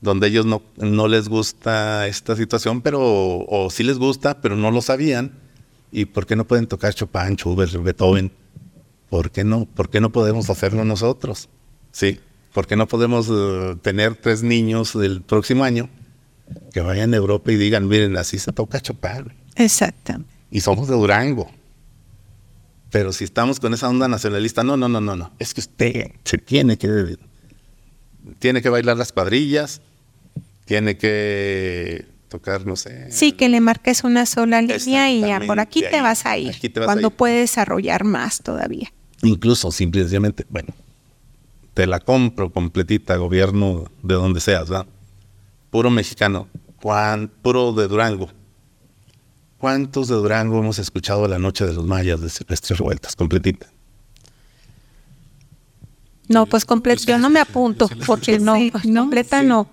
[0.01, 4.71] donde ellos no, no les gusta esta situación, pero, o sí les gusta, pero no
[4.71, 5.33] lo sabían.
[5.91, 8.33] ¿Y por qué no pueden tocar Chopin, Schubert, Beethoven?
[9.09, 9.67] ¿Por qué no?
[9.67, 11.49] ¿Por qué no podemos hacerlo nosotros?
[11.93, 12.19] Sí.
[12.53, 15.89] ¿Por qué no podemos eh, tener tres niños del próximo año
[16.73, 19.33] que vayan a Europa y digan, miren, así se toca Chopin.
[19.57, 20.33] Exactamente.
[20.51, 21.51] Y somos de Durango.
[22.91, 25.33] Pero si estamos con esa onda nacionalista, no, no, no, no, no.
[25.39, 27.17] Es que usted se tiene que
[28.39, 29.81] tiene que bailar las cuadrillas,
[30.65, 33.11] tiene que tocar, no sé.
[33.11, 36.55] Sí, que le marques una sola línea y ya por aquí te vas a ir.
[36.85, 38.93] cuando puede desarrollar más todavía.
[39.23, 40.75] Incluso simplemente, bueno,
[41.75, 44.87] te la compro completita, gobierno de donde seas, ¿verdad?
[45.75, 46.47] Puro mexicano,
[46.81, 48.31] Juan, puro de Durango.
[49.59, 53.67] ¿Cuántos de Durango hemos escuchado La Noche de los Mayas de Silvestre Revueltas, completita?
[56.29, 59.69] No, pues completo, yo no me apunto, porque no, completa no.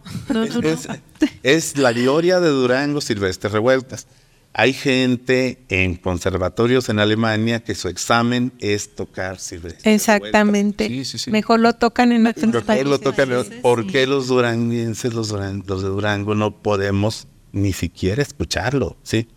[1.44, 4.08] Es, la gloria de Durango Silvestre Revueltas.
[4.54, 9.94] Hay gente en conservatorios en Alemania que su examen es tocar silvestre.
[9.96, 10.88] Exactamente.
[10.90, 11.32] Sí, sí, sí.
[11.32, 13.02] Mejor lo tocan en otros ¿Por qué, lo países.
[13.02, 13.62] tocan?
[13.62, 18.98] ¿Por qué los duranguenses, los, duran- los de Durango, no podemos ni siquiera escucharlo?
[19.04, 19.30] ¿sí?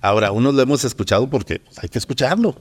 [0.00, 2.56] Ahora, unos lo hemos escuchado porque pues, hay que escucharlo.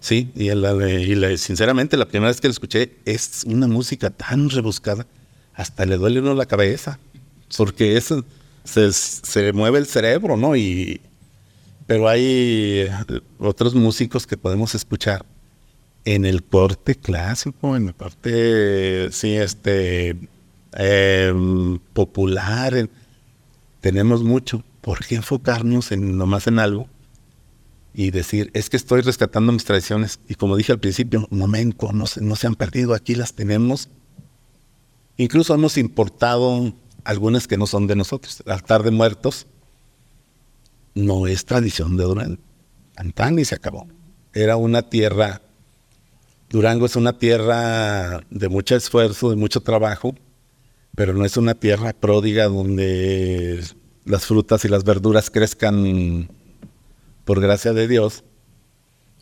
[0.00, 4.10] Sí, y, la- y la- sinceramente la primera vez que lo escuché es una música
[4.10, 5.06] tan rebuscada,
[5.54, 6.98] hasta le duele a uno la cabeza,
[7.56, 8.12] porque es,
[8.64, 10.56] se, se mueve el cerebro, ¿no?
[10.56, 11.00] Y,
[11.86, 12.90] pero hay eh,
[13.38, 15.24] otros músicos que podemos escuchar
[16.06, 20.16] en el corte clásico, en el corte, sí, este,
[20.72, 22.90] em, popular, en-
[23.80, 24.64] tenemos mucho.
[24.80, 26.88] ¿Por qué enfocarnos en nomás en algo
[27.94, 30.20] y decir, es que estoy rescatando mis tradiciones?
[30.28, 33.88] Y como dije al principio, momento, no se, no se han perdido, aquí las tenemos.
[35.16, 36.74] Incluso hemos importado
[37.04, 38.42] algunas que no son de nosotros.
[38.44, 39.46] El altar de muertos
[40.94, 42.42] no es tradición de Durango.
[42.96, 43.86] Antán y se acabó.
[44.32, 45.42] Era una tierra,
[46.50, 50.14] Durango es una tierra de mucho esfuerzo, de mucho trabajo,
[50.94, 53.62] pero no es una tierra pródiga donde
[54.04, 56.28] las frutas y las verduras crezcan
[57.24, 58.24] por gracia de Dios.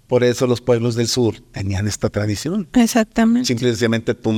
[0.06, 2.68] Por eso los pueblos del sur tenían esta tradición.
[2.74, 3.46] Exactamente.
[3.46, 4.32] Simple y sencillamente tú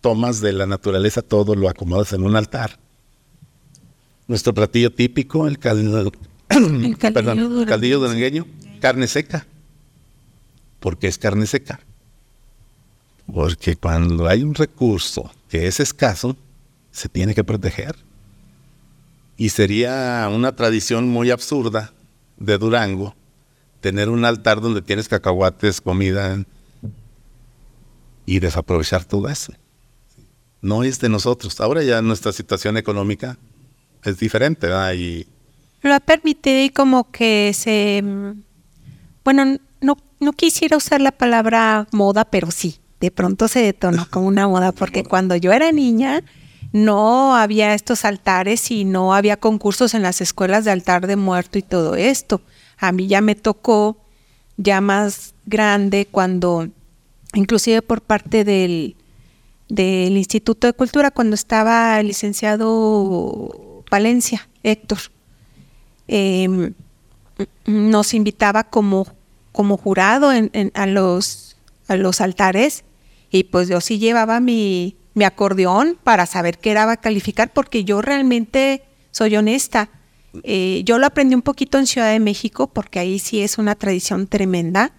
[0.00, 2.78] tomas de la naturaleza todo, lo acomodas en un altar.
[4.28, 6.12] Nuestro platillo típico, el, cal-
[6.48, 8.46] caldillo perdón, caldillo durangueño,
[8.80, 9.46] carne seca.
[10.78, 11.80] ¿Por qué es carne seca?
[13.32, 16.36] Porque cuando hay un recurso que es escaso,
[16.90, 17.94] se tiene que proteger.
[19.36, 21.92] Y sería una tradición muy absurda
[22.38, 23.14] de Durango
[23.80, 26.44] tener un altar donde tienes cacahuates, comida
[28.26, 29.52] y desaprovechar todo eso.
[30.62, 31.60] No es de nosotros.
[31.60, 33.38] Ahora ya nuestra situación económica
[34.04, 34.92] es diferente, ¿verdad?
[34.94, 35.26] Y
[35.82, 38.02] Lo ha permitido y como que se...
[38.02, 38.42] mm,
[39.24, 44.26] Bueno, no, no quisiera usar la palabra moda, pero sí, de pronto se detonó como
[44.26, 46.22] una moda, porque cuando yo era niña
[46.72, 51.58] no había estos altares y no había concursos en las escuelas de altar de muerto
[51.58, 52.42] y todo esto.
[52.78, 53.96] A mí ya me tocó
[54.56, 56.68] ya más grande cuando,
[57.34, 58.94] inclusive por parte del,
[59.70, 64.98] del Instituto de Cultura, cuando estaba el licenciado Valencia, Héctor,
[66.08, 66.72] eh,
[67.64, 69.06] nos invitaba como,
[69.52, 70.30] como jurado
[70.74, 71.56] a, los,
[71.88, 72.84] a los altares
[73.30, 78.02] y pues yo sí llevaba mi, mi acordeón para saber qué era calificar porque yo
[78.02, 79.90] realmente soy honesta.
[80.44, 83.74] Eh, yo lo aprendí un poquito en Ciudad de México porque ahí sí es una
[83.74, 84.92] tradición tremenda.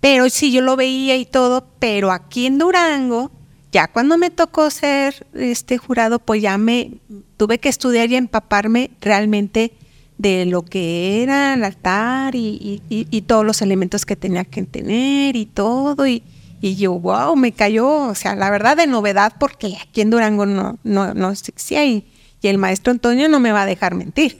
[0.00, 3.32] Pero sí, yo lo veía y todo, pero aquí en Durango,
[3.72, 6.92] ya cuando me tocó ser este jurado, pues ya me
[7.36, 9.72] tuve que estudiar y empaparme realmente
[10.16, 14.62] de lo que era el altar y, y- y- todos los elementos que tenía que
[14.64, 16.06] tener y todo.
[16.06, 16.22] Y,
[16.60, 20.44] y yo, wow, me cayó, o sea, la verdad de novedad, porque aquí en Durango
[20.46, 22.10] no, no, no existía y,
[22.42, 24.38] y el maestro Antonio no me va a dejar mentir.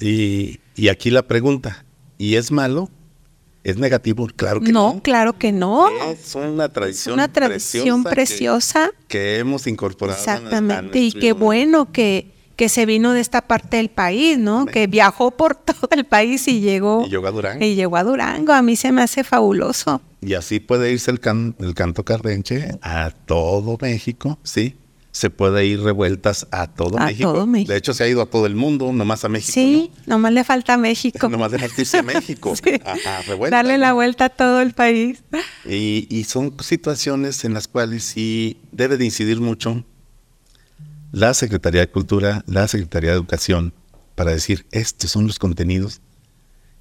[0.00, 1.84] Y, y aquí la pregunta,
[2.18, 2.88] ¿y es malo?
[3.64, 4.28] ¿Es negativo?
[4.36, 5.02] Claro que No, no.
[5.02, 5.88] claro que no.
[6.10, 8.90] Es una tradición, Una tradición preciosa.
[9.08, 10.18] Que, hemos incorporado.
[10.18, 14.66] a Exactamente, y qué bueno que, que se vino de esta parte del país, ¿no?
[14.66, 17.64] Que viajó por todo el país y llegó, Y llegó a Durango.
[17.64, 18.52] y llegó a Durango.
[18.52, 20.02] A mí se me hace fabuloso.
[20.20, 24.76] Y así puede irse el, can- el canto cardenche a todo México, ¿sí?
[25.16, 27.32] Se puede ir revueltas a todo A México.
[27.32, 27.70] todo México.
[27.70, 29.52] De hecho, se ha ido a todo el mundo, nomás a México.
[29.54, 31.28] Sí, nomás le falta México.
[31.28, 31.28] ¿no?
[31.38, 32.52] Nomás deja irse a México.
[32.62, 32.70] Sí.
[32.84, 33.94] a, a revueltas, Darle la ¿no?
[33.94, 35.22] vuelta a todo el país.
[35.64, 39.84] Y, y son situaciones en las cuales sí debe de incidir mucho
[41.12, 43.72] la Secretaría de Cultura, la Secretaría de Educación,
[44.16, 46.00] para decir, estos son los contenidos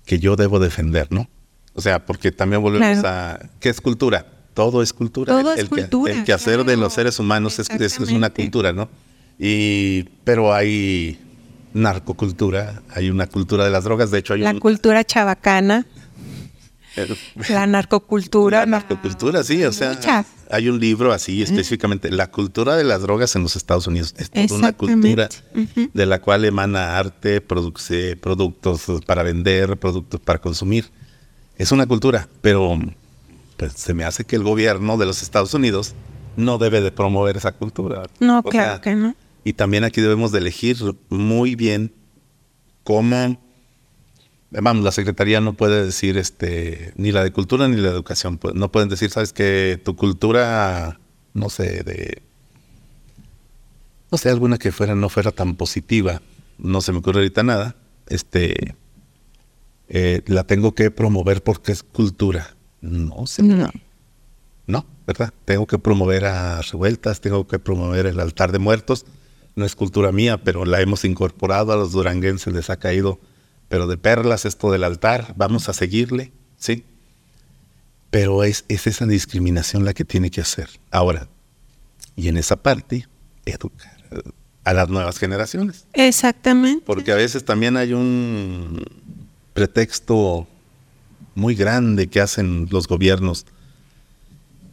[0.08, 1.30] que yo debo defender, ¿no?
[1.76, 3.08] O sea, porque también volvemos Claro.
[3.08, 3.50] a...
[3.60, 4.26] ¿Qué es cultura?
[4.54, 5.34] Todo es cultura.
[5.34, 8.90] Todo el, es cultura, el quehacer de los seres humanos es, una cultura, ¿no?
[9.40, 11.20] Y, pero hay
[11.74, 14.60] narcocultura, hay una cultura de las drogas, de hecho hay La un...
[14.60, 15.88] cultura chabacana,
[17.50, 18.60] la narcocultura.
[18.60, 20.28] La narcocultura, sí, o sea, Muchas.
[20.52, 24.14] hay un libro así específicamente, La cultura de las drogas en los Estados Unidos.
[24.34, 25.30] Es una cultura
[25.94, 30.92] de la cual emana arte, produce productos para vender, productos para consumir.
[31.58, 32.80] Es una cultura, pero
[33.58, 35.94] pues, se me hace que el gobierno de los Estados Unidos
[36.36, 38.04] no debe de promover esa cultura.
[38.20, 39.16] No, O claro sea, que no.
[39.44, 40.78] Y también aquí debemos de elegir
[41.10, 41.94] muy bien
[42.84, 43.38] cómo
[44.62, 48.40] Vamos, la Secretaría no puede decir, este, ni la de Cultura ni la de Educación,
[48.54, 51.00] no pueden decir, sabes que tu cultura,
[51.34, 52.22] no sé, de,
[54.12, 56.22] no sé, alguna que fuera, no fuera tan positiva,
[56.60, 57.76] no se me ocurre ahorita nada,
[58.10, 58.76] este,
[59.90, 62.56] eh, la tengo que promover porque es cultura.
[62.84, 63.44] No, sé.
[63.44, 63.72] No.
[64.68, 65.34] No, ¿verdad?
[65.46, 69.06] Tengo que promover a revueltas, tengo que promover el altar de muertos.
[69.56, 73.22] No es cultura mía, pero la hemos incorporado a los duranguenses, les ha caído,
[73.70, 76.86] pero de perlas esto del altar, vamos a seguirle, ¿sí?
[78.10, 80.70] Pero es, es esa discriminación la que tiene que hacer.
[80.92, 81.30] Ahora,
[82.18, 83.08] y en esa parte,
[83.46, 83.98] educar
[84.66, 85.86] a las nuevas generaciones.
[85.94, 86.84] Exactamente.
[86.86, 88.84] Porque a veces también hay un
[89.54, 90.48] pretexto
[91.36, 93.46] muy grande que hacen los gobiernos.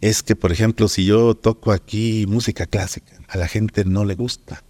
[0.01, 4.15] Es que, por ejemplo, si yo toco aquí música clásica, a la gente no le
[4.15, 4.63] gusta.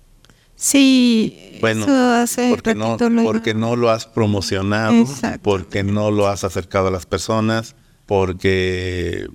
[0.57, 5.41] Sí, Bueno, eso hace porque no, lo porque no lo has promocionado, Exacto.
[5.43, 9.29] porque no lo has acercado a las personas, porque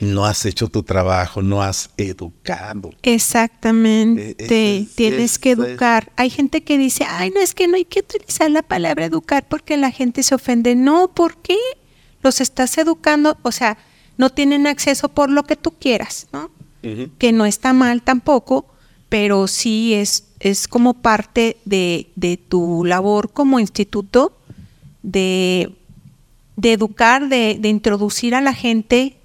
[0.00, 2.90] no has hecho tu trabajo, no has educado.
[3.02, 6.10] Exactamente, Eh, es- tienes es- que educar.
[6.16, 9.46] Hay gente que dice, ay, no es que no hay que utilizar la palabra educar
[9.48, 10.74] porque la gente se ofende.
[10.74, 11.56] No, ¿por qué?
[12.22, 13.78] Los estás educando, o sea,
[14.16, 16.50] no tienen acceso por lo que tú quieras, ¿no?
[17.18, 18.66] Que no está mal tampoco,
[19.10, 24.32] pero sí es, es como parte de, de tu labor como instituto
[25.02, 25.74] de,
[26.56, 29.16] de educar, de, de introducir a la gente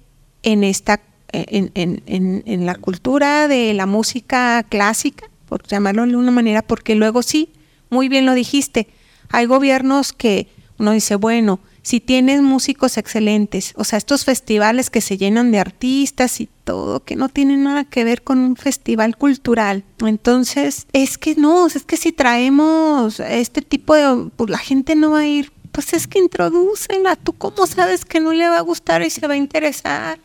[0.46, 1.00] en esta
[1.32, 6.62] en, en- en- en la cultura de la música clásica, por llamarlo de una manera,
[6.62, 7.50] porque luego sí,
[7.90, 8.86] muy bien lo dijiste,
[9.28, 15.00] hay gobiernos que uno dice, bueno, si tienes músicos excelentes, o sea, estos festivales que
[15.00, 19.16] se llenan de artistas y todo, que no tienen nada que ver con un festival
[19.16, 19.84] cultural.
[20.04, 25.10] Entonces, es que no, es que si traemos este tipo de, pues la gente no
[25.10, 28.62] va a ir, pues es que introdúcenla, tú cómo sabes que no le va a
[28.62, 30.18] gustar y se va a interesar.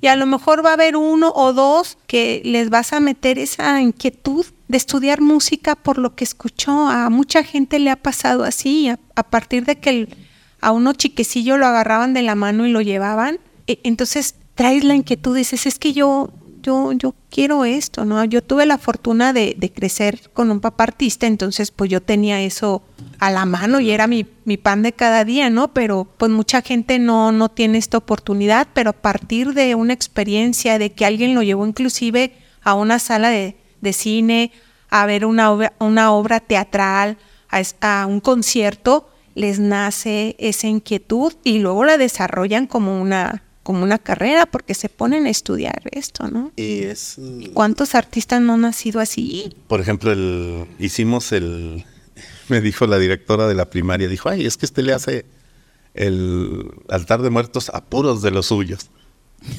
[0.00, 3.38] Y a lo mejor va a haber uno o dos que les vas a meter
[3.38, 6.88] esa inquietud de estudiar música por lo que escuchó.
[6.88, 10.08] A mucha gente le ha pasado así, a, partir de que
[10.60, 13.38] a uno chiquecillo lo agarraban de la mano y lo llevaban.
[13.66, 16.30] e- entonces traes la inquietud, dices, es que yo,
[16.66, 18.24] yo, yo quiero esto, ¿no?
[18.24, 22.42] Yo tuve la fortuna de, de crecer con un papá artista, entonces pues yo tenía
[22.42, 22.82] eso
[23.20, 24.24] a la mano y era mi,
[24.56, 25.68] pan de cada día, ¿no?
[25.72, 30.78] Pero pues mucha gente no, no tiene esta oportunidad, pero a partir de una experiencia,
[30.78, 34.50] de que alguien lo llevó inclusive a una sala de, de cine,
[34.90, 37.16] a ver una obra, una obra teatral,
[37.80, 43.98] a un concierto, les nace esa inquietud y luego la desarrollan como una, como una
[43.98, 46.52] carrera porque se ponen a estudiar esto, ¿no?
[46.54, 47.16] Y es,
[47.52, 49.56] ¿Cuántos artistas no han nacido así?
[49.66, 51.84] por ejemplo, el, hicimos el,
[52.48, 55.26] me dijo la directora de la primaria, dijo, ay, es que este le hace
[55.94, 58.88] el altar de muertos a puros de los suyos.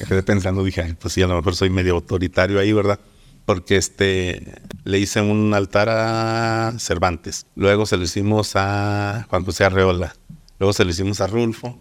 [0.00, 3.00] Me quedé pensando, dije, ay, pues sí, a lo mejor soy medio autoritario ahí, ¿verdad?
[3.44, 4.54] Porque este,
[4.84, 10.14] le hice un altar a Cervantes, luego se lo hicimos a Juan José Arreola,
[10.58, 11.78] luego se lo hicimos a Rulfo,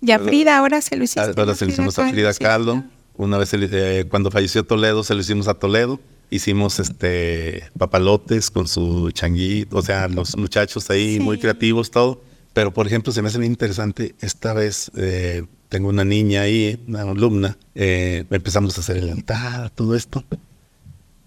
[0.00, 1.20] Y a Frida ahora se lo hiciste.
[1.36, 2.32] Ahora se lo hicimos a Frida.
[2.34, 2.84] Kahlo.
[3.16, 6.00] Una vez eh, cuando falleció Toledo se lo hicimos a Toledo.
[6.30, 11.20] Hicimos este papalotes con su changuito, o sea, los muchachos ahí Sí.
[11.20, 12.22] muy creativos, todo.
[12.52, 14.14] Pero por ejemplo, se me hace bien interesante.
[14.20, 17.58] Esta vez eh, tengo una niña ahí, una alumna.
[17.74, 20.24] eh, empezamos a hacer el altar, todo esto.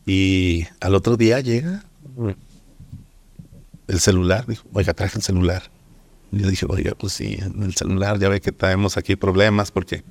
[0.05, 1.83] Y al otro día llega
[3.87, 4.45] el celular.
[4.47, 5.63] Dijo, oiga, traje el celular.
[6.33, 10.03] Yo dije, oiga, pues sí, en el celular ya ve que tenemos aquí problemas porque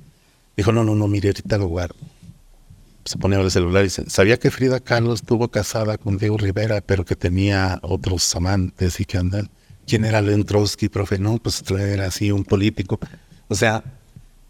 [0.55, 1.95] dijo, no, no, no, mire, ahorita lo guardo.
[3.03, 6.17] Se pone a ver el celular y dice, sabía que Frida Kahlo estuvo casada con
[6.17, 9.49] Diego Rivera, pero que tenía otros amantes y que andan.
[9.85, 11.19] ¿Quién era Leon Trotsky, profe?
[11.19, 12.99] No, pues era así un político.
[13.49, 13.83] O sea,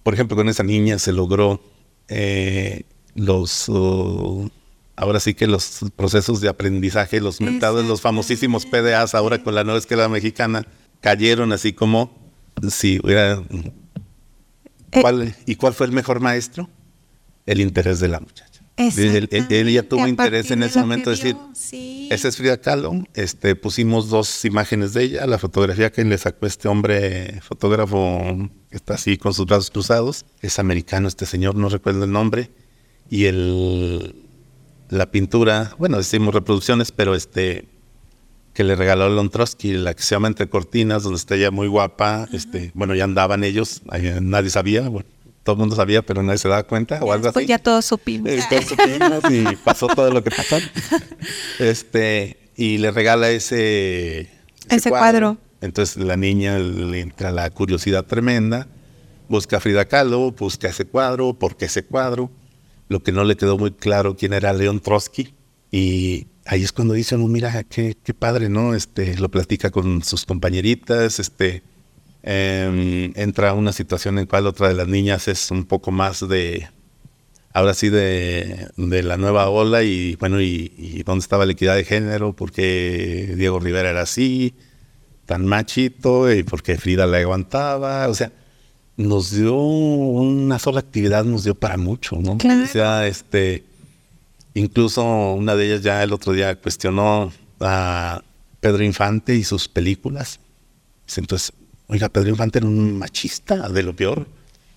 [0.04, 1.60] por ejemplo, con esa niña se logró
[2.08, 2.84] eh,
[3.16, 4.48] los, uh,
[4.96, 9.64] ahora sí que los procesos de aprendizaje, los metados, los famosísimos PDAs ahora con la
[9.64, 10.68] nueva escuela mexicana,
[11.04, 12.18] cayeron así como
[12.70, 13.34] si hubiera...
[14.92, 16.70] Eh, ¿Cuál- ¿Y cuál fue el mejor maestro?
[17.46, 18.50] El interés de la muchacha.
[18.76, 22.08] Él, ya tuvo interés en ese momento de decir, sí.
[22.10, 23.04] esa es Frida Kahlo.
[23.14, 25.28] Este, pusimos dos imágenes de ella.
[25.28, 30.26] La fotografía que le sacó este hombre fotógrafo que está así con sus brazos cruzados.
[30.42, 32.50] Es americano este señor, no recuerdo el nombre.
[33.12, 34.16] Y el,
[34.90, 37.68] la pintura, bueno, decimos reproducciones, pero este
[38.54, 41.68] que le regaló Lon Trotsky, la que se llama Entre Cortinas, donde está ella muy
[41.68, 42.28] guapa.
[42.32, 43.82] Este, bueno, ya andaban ellos,
[44.22, 45.08] nadie sabía, bueno,
[45.44, 47.50] todo el mundo sabía, pero nadie se daba cuenta o algo Después así.
[47.50, 48.30] ya todos supimos.
[48.30, 50.58] Eh, todos supimos y pasó todo lo que pasó.
[51.60, 54.30] Este, y le regala ese,
[54.70, 55.38] Ese cuadro.
[55.62, 58.68] Entonces la niña le entra la curiosidad tremenda,
[59.30, 62.30] busca a Frida Kahlo, busca ese cuadro, ¿por qué ese cuadro?
[62.90, 65.34] Lo que no le quedó muy claro quién era León Trotsky
[65.72, 68.76] y ahí es cuando dice, no, mira, qué, qué padre, ¿no?
[68.76, 71.64] Este, lo platica con sus compañeritas, este,
[72.24, 76.68] em, entra una situación en cual otra de las niñas es un poco más de,
[77.54, 81.76] ahora sí, de, de la nueva ola y bueno, y, y, dónde estaba la equidad
[81.76, 84.54] de género, porque Diego Rivera era así,
[85.26, 88.32] tan machito, y porque Frida le aguantaba, o sea,
[88.98, 92.38] nos dio una sola actividad, nos dio para mucho, ¿no?
[92.38, 92.64] Claro.
[92.64, 93.64] O sea, este,
[94.54, 98.22] incluso una de ellas ya el otro día cuestionó a
[98.60, 100.40] Pedro Infante y sus películas.
[101.16, 101.54] Entonces,
[101.88, 104.28] oiga, Pedro Infante era un machista de lo peor.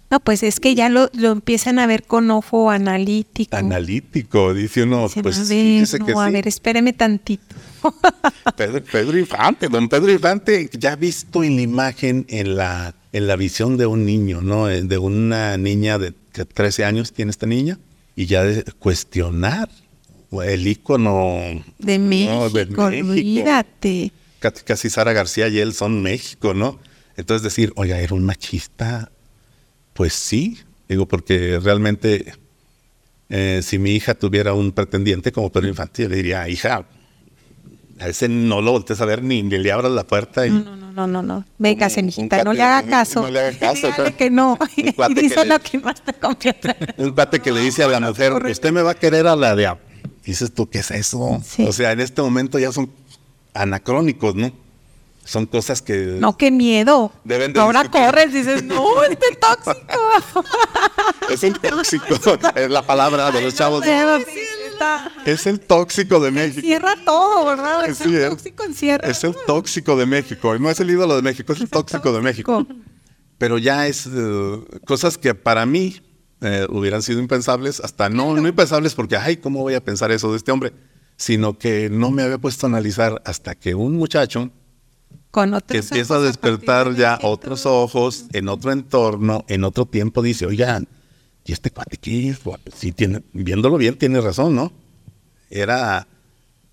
[0.08, 3.56] No, pues es que ya lo, lo empiezan a ver con ojo analítico.
[3.56, 6.32] Analítico, dice uno, Dicen, pues a ver, fíjese que no, a sí.
[6.32, 7.56] ver, espéreme tantito.
[8.56, 13.34] Pedro, Pedro Infante, don Pedro Infante, ya visto en la imagen, en la, en la
[13.34, 14.70] visión de un niño, ¿no?
[14.70, 17.78] Eh, De una niña de que 13 años tiene esta niña,
[18.16, 19.68] y ya de cuestionar
[20.44, 22.84] el ícono De México, no, de México.
[22.84, 24.12] olvídate.
[24.40, 26.78] Casi, casi Sara García y él son México, ¿no?
[27.16, 29.10] Entonces decir, oiga, era un machista,
[29.94, 30.58] pues sí,
[30.88, 32.34] digo, porque realmente
[33.28, 36.86] eh, si mi hija tuviera un pretendiente como Pedro Infante, yo le diría, hija,
[38.00, 40.46] a ese no lo voltees a ver ni, ni le abras la puerta.
[40.46, 41.44] Y, No, no, no, no, no.
[41.58, 43.22] Venga, cenijita, no le haga caso.
[43.22, 44.58] no le haga caso, Dígale que no.
[44.76, 46.76] Y dice lo que más te conviene.
[46.98, 49.54] Un cuate que le dice a la mujer, usted me va a querer a la
[49.56, 49.66] de...
[49.66, 49.78] a-".
[50.24, 51.40] Dices tú, ¿qué es eso?
[51.44, 51.64] Sí.
[51.66, 52.90] O sea, en este momento ya son
[53.54, 54.52] anacrónicos, ¿no?
[55.24, 55.94] Son cosas que...
[56.20, 57.10] No, qué miedo.
[57.24, 58.06] Deben de Ahora discutir.
[58.06, 60.44] corres y dices, no, este tóxico.
[61.30, 62.14] Es el tóxico,
[62.54, 63.82] es la palabra de los chavos.
[64.76, 66.58] Está- Es el tóxico de México.
[66.60, 67.86] Encierra todo, ¿verdad?
[67.86, 69.08] Es Es el tóxico encierra.
[69.08, 70.58] Es el tóxico de México.
[70.58, 72.66] No es el ídolo de México, es el tóxico de México.
[73.38, 76.00] Pero ya es eh, cosas que para mí
[76.42, 80.30] eh, hubieran sido impensables, hasta no, no impensables porque, ay, ¿cómo voy a pensar eso
[80.30, 80.72] de este hombre?
[81.16, 84.50] Sino que no me había puesto a analizar hasta que un muchacho
[85.30, 90.46] Con que empieza a despertar ya otros ojos, en otro entorno, en otro tiempo, dice,
[90.46, 90.86] oigan,
[91.46, 92.40] ¿y este cuate qué es?
[92.74, 94.72] Sí, tiene, viéndolo bien, tiene razón, ¿no?
[95.48, 96.08] Era,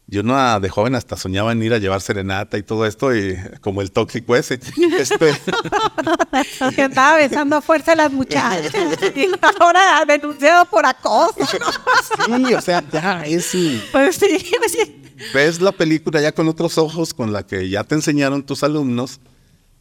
[0.07, 3.15] yo no ah, de joven hasta soñaba en ir a llevar serenata y todo esto,
[3.15, 4.59] y como el tóxico ese.
[4.99, 5.17] Este,
[6.75, 8.73] Que andaba besando a fuerza a las muchachas.
[9.15, 11.35] Y ahora denunciado por acoso.
[11.45, 13.51] sí, o sea, ya es...
[13.91, 15.01] Pues sí, sí.
[15.33, 19.19] ves la película ya con otros ojos, con la que ya te enseñaron tus alumnos,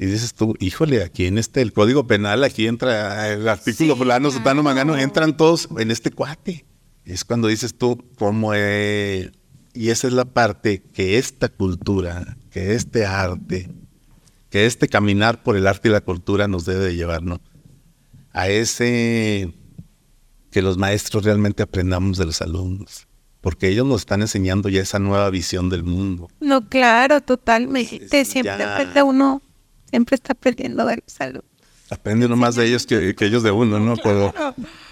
[0.03, 3.99] y dices tú, híjole, aquí en este, el código penal, aquí entra el artículo Sí,
[3.99, 4.63] fulano, sutano, claro.
[4.63, 6.65] mangano, entran todos en este cuate.
[7.05, 9.31] Es cuando dices tú, cómo es...
[9.75, 13.71] Y esa es la parte que esta cultura, que este arte,
[14.51, 17.41] que este caminar por el arte y la cultura nos debe de llevar, ¿no?
[18.33, 19.53] A ese
[20.51, 23.07] que los maestros realmente aprendamos de los alumnos,
[23.41, 26.29] porque ellos nos están enseñando ya esa nueva visión del mundo.
[26.41, 28.21] No, claro, totalmente.
[28.21, 28.75] Es- Siempre ya.
[28.75, 29.41] aprende uno,
[29.93, 31.43] siempre está aprendiendo de salud.
[31.91, 33.97] Aprende uno más de ellos que, que ellos de uno, ¿no?
[34.03, 34.33] Pero,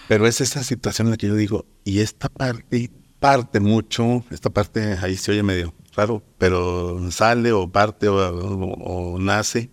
[0.06, 4.50] pero es esa situación en la que yo digo, y esta parte parte mucho, esta
[4.50, 9.70] parte ahí se oye medio raro, pero sale o parte o, o- o nace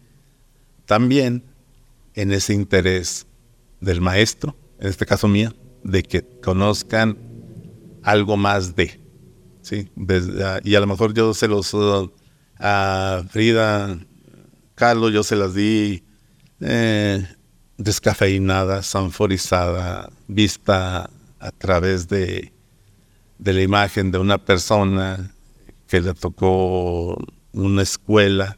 [0.85, 1.43] también
[2.13, 3.27] en ese interés
[3.81, 5.53] del maestro, en este caso mía,
[5.83, 7.17] de que conozcan
[8.03, 8.99] algo más de,
[9.61, 9.89] ¿sí?
[9.95, 12.09] Desde- y a lo mejor yo se los, uh,
[12.59, 13.99] a Frida,
[14.77, 16.03] Carlos, yo se las di
[16.61, 17.25] eh,
[17.79, 21.09] descafeinada, sanforizada, vista
[21.39, 22.53] a través de,
[23.39, 25.31] de la imagen de una persona
[25.87, 27.17] que le tocó
[27.53, 28.55] una escuela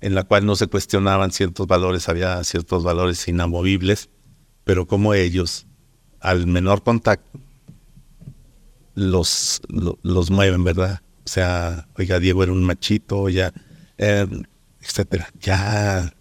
[0.00, 4.08] en la cual no se cuestionaban ciertos valores, había ciertos valores inamovibles,
[4.64, 5.66] pero como ellos,
[6.20, 7.38] al menor contacto,
[8.94, 11.02] los, lo- los mueven, ¿verdad?
[11.26, 13.52] O sea, oiga, Diego era un machito, ya,
[14.82, 15.28] etcétera.
[15.40, 16.12] Ya,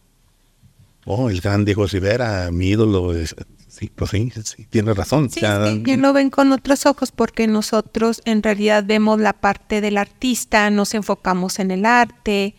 [1.06, 3.36] oh, el gran Diego Rivera, mi ídolo, es-
[3.68, 5.30] sí, pues sí, sí, tiene razón.
[5.30, 9.82] Sí, ya- sí, lo ven con otros ojos porque nosotros en realidad vemos la parte
[9.82, 12.56] del artista, nos enfocamos en el arte,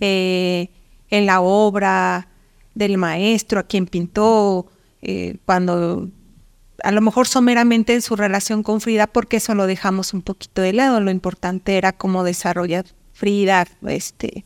[0.00, 0.70] eh,
[1.10, 2.28] en la obra
[2.74, 4.66] del maestro, a quien pintó,
[5.02, 6.08] eh, cuando
[6.82, 10.62] a lo mejor someramente en su relación con Frida, porque eso lo dejamos un poquito
[10.62, 11.00] de lado.
[11.00, 14.44] Lo importante era cómo desarrollar Frida, este,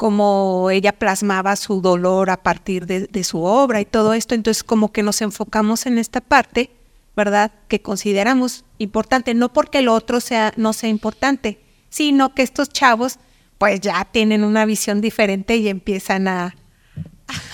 [0.00, 4.34] cómo ella plasmaba su dolor a partir de, de su obra y todo esto.
[4.34, 6.70] Entonces, como que nos enfocamos en esta parte,
[7.14, 7.50] ¿verdad?
[7.68, 11.60] Que consideramos importante, no porque lo otro sea, no sea importante,
[11.90, 13.18] sino que estos chavos,
[13.58, 16.56] pues ya tienen una visión diferente y empiezan a,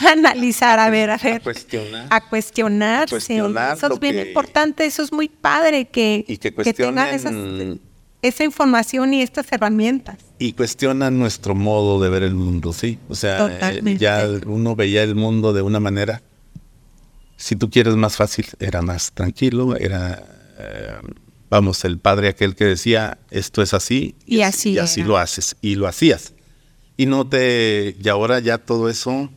[0.06, 2.06] a analizar, a ver, a ver, cuestionar.
[2.10, 3.10] a cuestionarse.
[3.12, 7.08] Cuestionar eso es bien que- importante, eso es muy padre que, y que que tengan
[7.12, 7.34] esas-
[8.26, 10.16] esa información y estas herramientas.
[10.38, 12.98] Y cuestionan nuestro modo de ver el mundo, sí.
[13.08, 16.22] O sea, eh, ya uno veía el mundo de una manera,
[17.36, 20.24] si tú quieres más fácil, era más tranquilo, era,
[20.58, 20.94] eh,
[21.50, 25.08] vamos, el padre aquel que decía, esto es así, Y así y así era.
[25.08, 26.32] lo haces, y lo hacías.
[26.96, 29.30] Y no te, y ahora ya todo eso,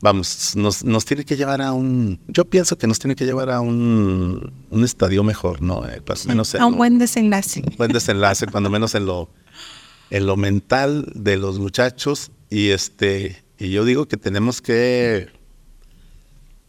[0.00, 3.50] vamos, nos, nos tiene que llevar a un, yo pienso que nos tiene que llevar
[3.50, 5.86] a un, un estadio mejor, ¿no?
[5.86, 7.62] Eh, pues, menos en A un buen desenlace.
[7.76, 9.30] buen desenlace, cuando menos en lo,
[10.10, 12.30] en lo mental de los muchachos.
[12.48, 15.28] Y este, y yo digo que tenemos que,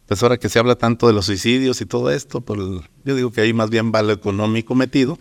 [0.08, 2.60] pues ahora que se habla tanto de los suicidios y todo esto, pues
[3.06, 5.18] yo digo que ahí más bien va lo económico metido,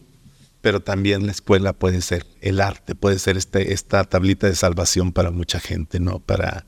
[0.61, 5.13] pero también la escuela puede ser el arte, puede ser este, esta tablita de salvación
[5.13, 6.19] para mucha gente, ¿no?
[6.19, 6.67] Para,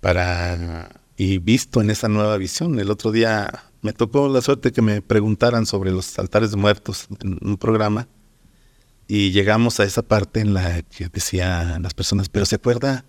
[0.00, 2.78] para, y visto en esa nueva visión.
[2.80, 7.08] El otro día me tocó la suerte que me preguntaran sobre los altares de muertos
[7.20, 8.08] en un programa
[9.06, 13.04] y llegamos a esa parte en la que decían las personas, pero se acuerda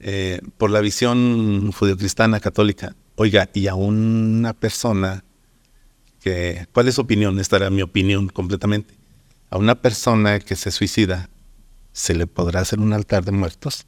[0.00, 5.24] Eh, por la visión judio-cristiana católica, oiga, y a una persona
[6.22, 7.40] que, ¿cuál es su opinión?
[7.40, 8.94] Esta era mi opinión completamente.
[9.50, 11.30] A una persona que se suicida,
[11.92, 13.87] ¿se le podrá hacer un altar de muertos?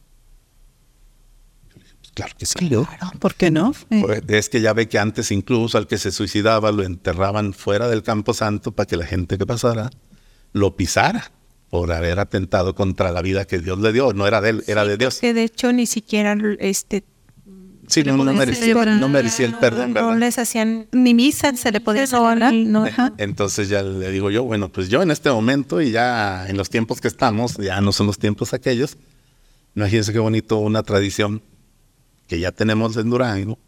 [2.21, 2.55] Claro que sí.
[2.69, 2.89] Claro,
[3.19, 3.73] ¿por qué no?
[3.91, 7.53] Eh, Pues, Es que ya ve que antes incluso al que se suicidaba lo enterraban
[7.53, 9.91] fuera del campo santo para que la gente que pasara
[10.53, 11.31] lo pisara
[11.71, 14.13] por haber atentado contra la vida que Dios le dio.
[14.13, 15.19] No era de él, era de Dios.
[15.21, 17.05] Que de hecho ni siquiera este
[17.87, 20.19] Sí, no, no, merecía, no merecía el perdón, no ¿verdad?
[20.21, 22.55] les hacían Ni misa se le podía no, celebrar.
[22.55, 22.87] no.
[23.19, 26.71] Entonces ya le digo yo, bueno, pues yo en este momento y ya en los
[26.71, 28.97] tiempos que estamos, ya no son los tiempos aquellos,
[29.75, 31.43] imagínense qué bonito una tradición
[32.31, 33.59] que ya tenemos en Durango,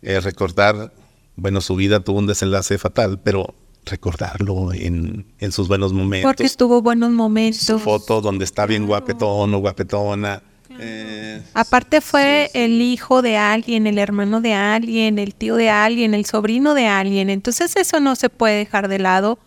[0.00, 0.94] eh, recordar,
[1.36, 3.54] bueno, su vida tuvo un desenlace fatal, pero
[3.84, 6.26] recordarlo en, en sus buenos momentos.
[6.26, 7.82] porque tuvo buenos momentos.
[7.82, 10.42] foto donde está bien guapetón o guapetona.
[10.80, 16.14] eh, Aparte fue el hijo de alguien, el hermano de alguien, el tío de alguien,
[16.14, 17.28] el sobrino de alguien.
[17.28, 19.38] Entonces eso no se puede dejar de lado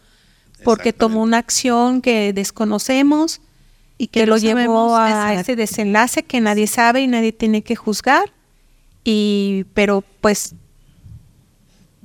[0.63, 3.41] porque tomó una acción que desconocemos
[3.99, 7.75] y que, que lo llevó a ese desenlace que nadie sabe y nadie tiene que
[7.75, 8.31] juzgar.
[9.03, 10.55] Y pero pues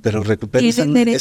[0.01, 1.11] Pero recupera esa, nueva,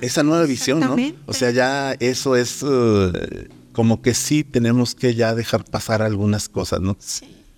[0.00, 0.96] esa nueva visión, ¿no?
[1.26, 6.48] O sea, ya eso es eh, como que sí tenemos que ya dejar pasar algunas
[6.48, 6.96] cosas, ¿no?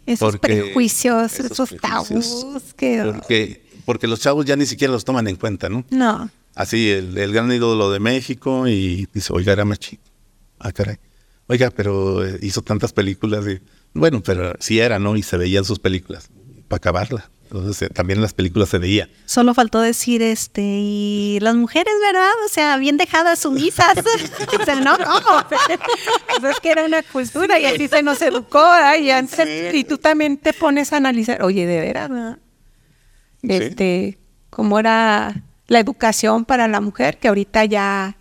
[0.06, 2.40] esos Porque- prejuicios, esos esos, prejuicios.
[2.40, 5.84] tabús que Porque, porque los chavos ya ni siquiera los toman en cuenta, ¿no?
[5.90, 6.30] no.
[6.54, 10.02] Así, el, el gran ídolo de México y dice, oiga, era más chico.
[10.58, 10.96] Ah, caray.
[11.48, 13.60] Oiga, pero eh, hizo tantas películas y...
[13.94, 15.16] Bueno, pero sí era, ¿no?
[15.16, 16.28] Y se veían sus películas
[16.68, 17.30] para acabarla.
[17.44, 19.08] Entonces, eh, también las películas se veía.
[19.24, 22.28] Solo faltó decir, este, y las mujeres, ¿verdad?
[22.44, 23.94] O sea, bien dejadas, sumisas.
[24.60, 25.42] o sea, no, ¿cómo?
[26.40, 28.62] Pues es que era una cultura y así se nos educó.
[29.00, 32.38] Y, antes- y tú también te pones a analizar, oye, de veras, ¿verdad?
[33.42, 34.18] Este,
[34.50, 38.17] cómo era la educación para la mujer, que ahorita ya,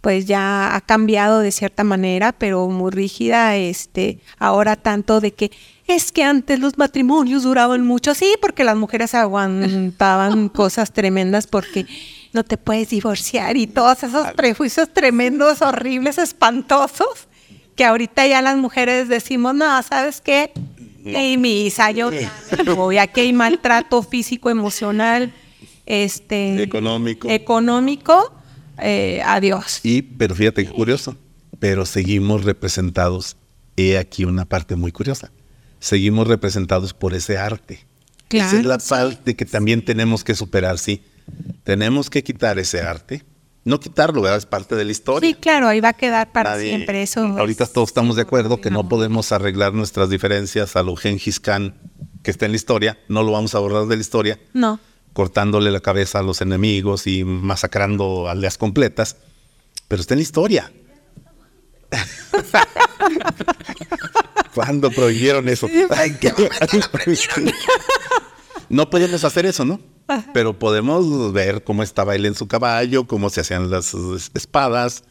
[0.00, 5.50] pues ya ha cambiado de cierta manera, pero muy rígida, este, ahora tanto de que
[5.86, 11.86] es que antes los matrimonios duraban mucho, sí, porque las mujeres aguantaban cosas tremendas porque
[12.32, 17.26] no te puedes divorciar y todos esos prejuicios tremendos, horribles, espantosos,
[17.74, 20.52] que ahorita ya las mujeres decimos, no, ¿sabes qué?
[21.04, 22.10] Ey, misa, yo
[22.76, 25.32] voy, aquí hay maltrato físico, emocional,
[25.86, 27.30] este Económico.
[27.30, 28.30] económico,
[28.80, 29.80] eh, adiós.
[29.82, 31.16] Y, pero fíjate qué curioso,
[31.58, 33.36] pero seguimos representados,
[33.76, 35.30] he aquí una parte muy curiosa,
[35.80, 37.86] seguimos representados por ese arte.
[38.30, 41.02] Esa es la parte que también tenemos que superar, sí.
[41.64, 43.24] Tenemos que quitar ese arte.
[43.64, 44.38] No quitarlo, ¿verdad?
[44.38, 45.28] Es parte de la historia.
[45.28, 47.20] Sí, claro, ahí va a quedar para Nadie- siempre eso.
[47.20, 51.74] Ahorita todos estamos de acuerdo que no podemos arreglar nuestras diferencias a lo Gengis Khan
[52.22, 52.98] que está en la historia.
[53.08, 54.80] No lo vamos a borrar de la historia, No.
[55.12, 59.16] Cortándole la cabeza a los enemigos y masacrando aldeas completas.
[59.88, 60.72] Pero está en la historia.
[64.54, 65.68] ¿Cuándo prohibieron eso?
[68.68, 69.80] no podíamos hacer eso, ¿no?
[70.32, 75.04] Pero podemos ver cómo estaba él en su caballo, cómo se hacían las es- espadas,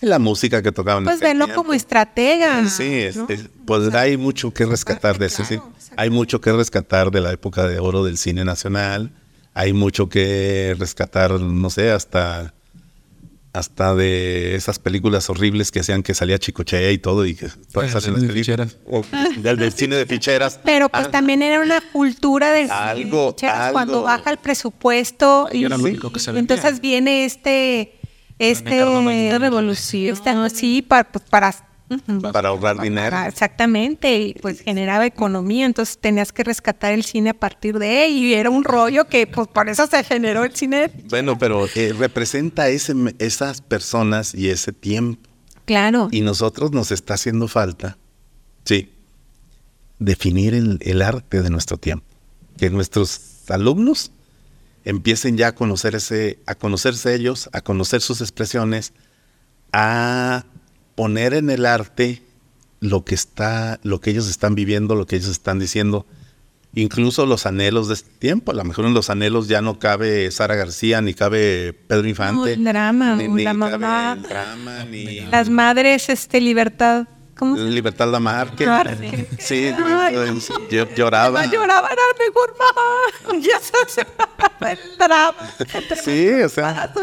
[0.00, 1.04] la música que tocaban.
[1.04, 1.54] Pues tiempo.
[1.54, 2.68] como estratega.
[2.68, 3.26] Sí, es- ¿no?
[3.28, 5.58] es- pues hay mucho que rescatar de eso, sí.
[5.96, 9.10] Hay mucho que rescatar de la época de oro del cine nacional.
[9.54, 12.54] Hay mucho que rescatar, no sé, hasta
[13.54, 18.14] hasta de esas películas horribles que hacían que salía Chicoche y todo y que cine
[18.20, 19.02] de películas- o
[19.42, 20.58] del, del cine de ficheras.
[20.64, 24.04] Pero pues Ah, también era una cultura de Algo, ficheras cuando algo.
[24.04, 27.98] baja el presupuesto Y era lo sí, único que se y entonces viene este
[28.38, 28.82] este
[29.38, 31.04] revolución, esta, sí, para,
[31.98, 33.16] para para ahorrar dinero.
[33.26, 38.12] exactamente, y pues generaba economía, entonces tenías que rescatar el cine a partir de él
[38.12, 40.90] y era un rollo que pues por eso se generó el cine.
[41.08, 45.28] Bueno, pero eh, representa ese, esas personas y ese tiempo.
[45.64, 46.08] Claro.
[46.10, 47.96] Y nosotros nos está haciendo falta,
[48.64, 48.90] sí,
[49.98, 52.04] definir el, el arte de nuestro tiempo.
[52.56, 54.12] Que nuestros alumnos
[54.84, 58.92] empiecen ya a conocerse, a conocerse ellos, a conocer sus expresiones,
[59.72, 60.44] a
[61.02, 62.22] poner en el arte
[62.78, 66.06] lo que está, lo que ellos están viviendo, lo que ellos están diciendo,
[66.76, 68.52] incluso los anhelos de este tiempo.
[68.52, 72.52] A lo mejor en los anhelos ya no cabe Sara García, ni cabe Pedro Infante.
[72.52, 74.14] el drama, ni, la mamá.
[74.14, 77.08] drama, ni las madres, este, libertad.
[77.36, 78.64] ¿Cómo Libertad Lamarque.
[79.40, 79.72] Sí,
[80.70, 81.46] yo lloraba.
[81.46, 83.40] lloraba, era mejor mamá.
[83.42, 83.58] Ya
[83.88, 84.02] se
[84.70, 85.34] el drama.
[86.04, 86.94] Sí, o sea.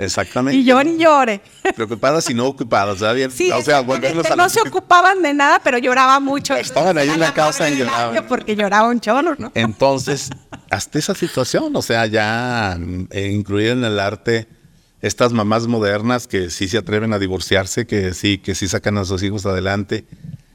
[0.00, 0.58] Exactamente.
[0.58, 1.42] Y llore y llore.
[1.76, 3.34] Preocupadas y no ocupadas, ¿sabes?
[3.34, 6.56] Sí, o sea, a No se ocupaban de nada, pero lloraba mucho.
[6.56, 8.26] Estaban ahí en la casa y lloraban.
[8.26, 9.52] Porque lloraba un cholo, ¿no?
[9.54, 10.30] Entonces,
[10.70, 12.78] hasta esa situación, o sea, ya
[13.10, 14.48] eh, incluir en el arte
[15.02, 19.04] estas mamás modernas que sí se atreven a divorciarse, que sí, que sí sacan a
[19.04, 20.06] sus hijos adelante,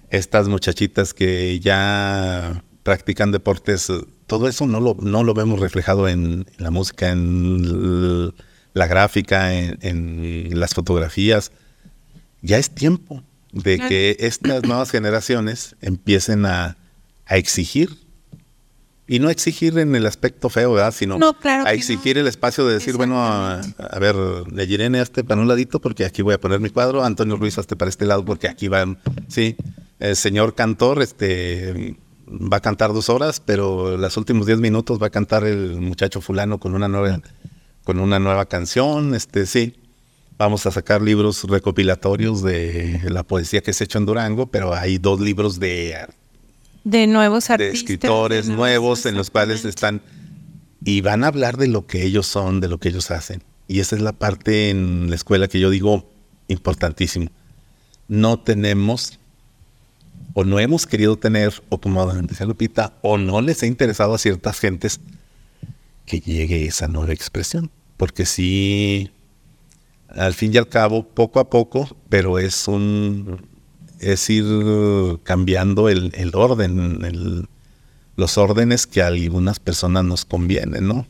[0.09, 3.91] estas muchachitas que ya practican deportes,
[4.25, 8.33] todo eso no lo, no lo vemos reflejado en, la música, en
[8.75, 11.51] la gráfica, en, las fotografías.
[12.41, 13.23] Ya es tiempo
[13.53, 16.77] de que estas nuevas generaciones empiecen a,
[17.27, 17.89] exigir.
[19.07, 20.93] Y no exigir en el aspecto feo, ¿verdad?
[20.93, 23.61] Sino a exigir el espacio de decir, bueno, a,
[23.99, 27.37] ver, le Irene este para un ladito porque aquí voy a poner mi cuadro, Antonio
[27.37, 28.97] Ruiz este para este lado porque aquí van,
[29.27, 29.55] sí,
[29.99, 31.95] el señor cantor, este
[32.27, 36.19] va a cantar dos horas, pero los últimos diez minutos va a cantar el muchacho
[36.19, 37.21] fulano con una nueva
[37.85, 39.75] con una nueva canción, este sí.
[40.37, 44.73] Vamos a sacar libros recopilatorios de la poesía que se ha hecho en Durango, pero
[44.73, 45.95] hay dos libros de
[46.83, 50.01] de nuevos artistas, de escritores nuevos en los cuales están
[50.83, 53.43] y van a hablar de lo que ellos son, de lo que ellos hacen.
[53.67, 56.09] Y esa es la parte en la escuela que yo digo
[56.47, 57.29] importantísimo.
[58.07, 59.19] No tenemos
[60.33, 64.17] o no hemos querido tener, o como decía Lupita, o no les ha interesado a
[64.17, 64.99] ciertas gentes
[66.05, 67.71] que llegue esa nueva expresión.
[67.97, 69.11] Porque sí,
[70.09, 73.55] al fin y al cabo, poco a poco, pero es un
[73.99, 74.45] es ir
[75.23, 77.47] cambiando el, orden,
[78.15, 81.07] los órdenes que a algunas personas nos convienen, ¿no?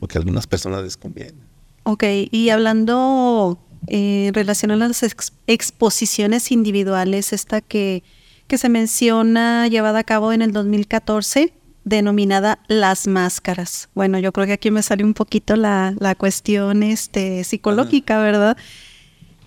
[0.00, 1.40] O que a algunas personas les convienen.
[1.84, 5.02] Ok, y hablando eh, relacionado a las
[5.46, 8.02] exposiciones individuales, esta que,
[8.46, 11.52] que se menciona, llevada a cabo en el 2014,
[11.86, 13.88] denominada Las Máscaras.
[13.94, 18.56] Bueno, yo creo que aquí me sale un poquito la, cuestión este, psicológica, ¿verdad?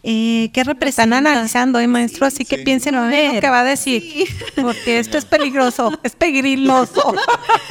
[0.04, 1.04] Eh, ¿Qué representa?
[1.04, 2.26] Están analizando, ¿eh, maestro?
[2.26, 4.02] Así que piensen a ver lo que va a decir.
[4.56, 7.14] Porque esto es peligroso, es pegriloso.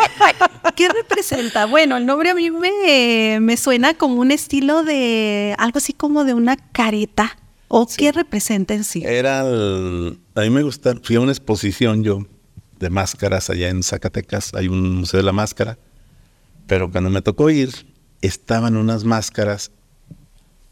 [0.77, 1.65] ¿Qué representa?
[1.65, 6.25] Bueno, el nombre a mí me, me suena como un estilo de algo así como
[6.25, 7.39] de una careta.
[7.69, 9.03] ¿O qué representa en sí?
[9.05, 12.27] Era, a mí me gusta, fui a una exposición yo
[12.79, 15.79] de máscaras allá en Zacatecas, hay un museo de la máscara,
[16.67, 17.71] pero cuando me tocó ir,
[18.21, 19.71] estaban unas máscaras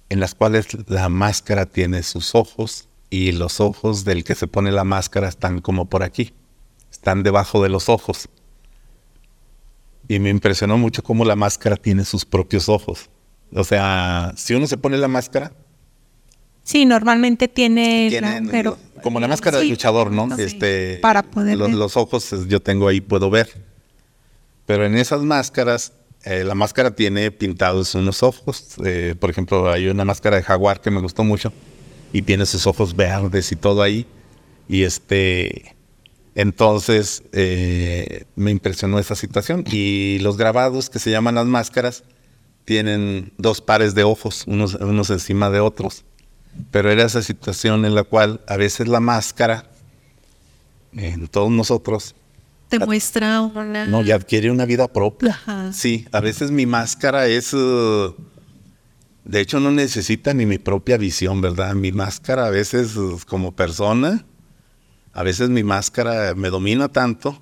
[0.09, 4.73] en las cuales la máscara tiene sus ojos y los ojos del que se pone
[4.73, 6.33] la máscara están como por aquí,
[6.91, 8.29] están debajo de los ojos.
[10.09, 13.11] Y me impresionó mucho cómo la máscara tiene sus propios ojos.
[13.53, 15.53] O sea, si uno se pone la máscara,
[16.67, 18.11] Sí, normalmente tiene,
[18.51, 20.37] pero como la máscara de luchador, ¿no?
[20.37, 23.49] Este, para poder los, los, ojos yo tengo ahí puedo ver.
[24.67, 25.93] Pero en esas máscaras,
[26.25, 28.75] eh, la máscara tiene pintados unos ojos.
[28.85, 31.53] Eh, por ejemplo, hay una máscara de jaguar que me gustó mucho
[32.13, 34.05] y tiene sus ojos verdes y todo ahí.
[34.69, 35.77] Y este,
[36.35, 39.63] entonces eh, me impresionó esa situación.
[39.71, 42.03] Y los grabados que se llaman las máscaras
[42.65, 46.05] tienen dos pares de ojos, unos, unos encima de otros
[46.71, 49.65] pero era esa situación en la cual a veces la máscara
[50.93, 52.15] en todos nosotros
[52.69, 55.39] te muestra una no ya adquiere una vida propia.
[55.73, 58.15] Sí a veces mi máscara es uh,
[59.25, 63.53] de hecho no necesita ni mi propia visión verdad mi máscara a veces uh, como
[63.55, 64.25] persona
[65.13, 67.41] a veces mi máscara me domina tanto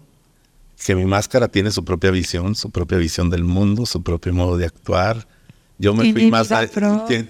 [0.84, 4.58] que mi máscara tiene su propia visión su propia visión del mundo su propio modo
[4.58, 5.26] de actuar
[5.78, 6.66] yo me fui más a,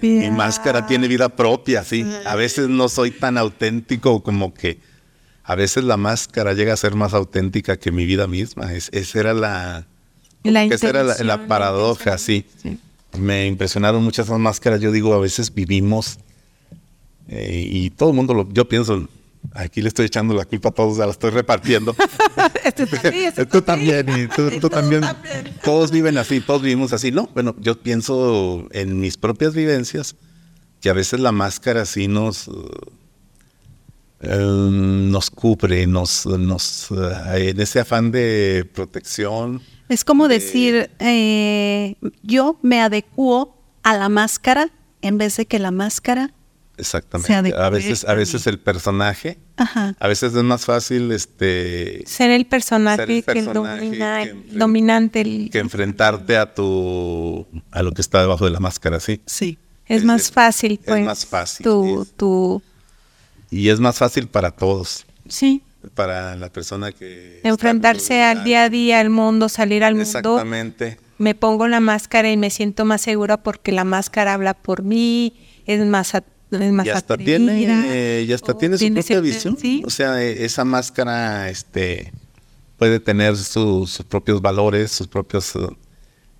[0.02, 2.04] mi máscara tiene vida propia, sí.
[2.26, 4.78] A veces no soy tan auténtico como que
[5.44, 8.72] a veces la máscara llega a ser más auténtica que mi vida misma.
[8.72, 9.86] Es, esa era la,
[10.42, 12.46] la esa era la, paradoja, sí.
[13.18, 14.80] me impresionaron muchas máscaras.
[14.80, 16.18] Yo digo, a veces vivimos
[17.28, 19.08] eh, y todo el mundo, lo, yo pienso,
[19.52, 21.94] aquí le estoy echando la culpa a todos, ya la estoy repartiendo.
[22.64, 25.02] Este también, este tú también, y tú, tú también.
[25.62, 27.12] Todos viven así, todos vivimos así.
[27.12, 30.16] No, bueno, yo pienso en mis propias vivencias
[30.80, 32.48] que a veces la máscara sí nos,
[34.20, 39.60] eh, nos cubre, nos, nos, eh, en ese afán de protección.
[39.88, 44.70] Es como decir, eh, yo me adecuo a la máscara
[45.02, 46.32] en vez de que la máscara
[46.76, 47.54] Exactamente.
[47.56, 49.94] A veces, a veces el personaje, Ajá.
[49.98, 54.30] a veces es más fácil este Ser el personaje, Ser el que personaje domina, que
[54.30, 58.98] el dominante, el- que enfrentarte a tu a lo que está debajo de la máscara,
[59.00, 59.20] sí.
[59.26, 59.58] Sí.
[59.86, 61.04] es es- más fácil, es pues.
[61.04, 62.62] más fácil, Tu, es- tu,
[63.50, 65.62] Y es más fácil para todos, sí,
[65.94, 70.08] para la persona que enfrentarse al día a día, al mundo, salir al mundo.
[70.08, 70.98] Exactamente.
[71.18, 75.34] Me pongo la máscara y me siento más segura porque la máscara habla por mí,
[75.66, 76.12] es más,
[76.60, 77.36] es más y hasta atrevida.
[77.38, 79.56] tiene, y hasta o tiene su tiene propia visión.
[79.58, 79.82] sí.
[79.86, 82.12] O sea, e- esa máscara este,
[82.78, 85.54] puede tener sus, sus propios valores, sus propios...
[85.56, 85.74] uh,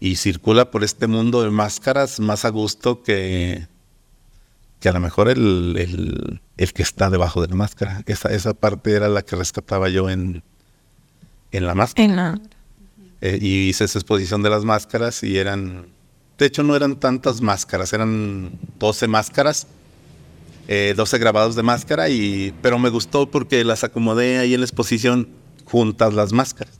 [0.01, 3.69] y circula por este mundo de máscaras más a gusto que,
[4.81, 8.03] que a lo mejor el, el- el que está debajo de la máscara.
[8.07, 10.43] Esa, esa parte era la que rescataba yo en,
[11.53, 12.05] en la máscara.
[12.05, 12.41] En la-
[13.23, 15.86] Eh, y hice esa exposición de las máscaras y eran,
[16.36, 19.66] de hecho no eran tantas máscaras, eran 12 máscaras,
[20.69, 24.66] eh, 12 grabados de máscara, y, pero me gustó porque las acomodé ahí en la
[24.66, 25.28] exposición
[25.65, 26.78] juntas las máscaras.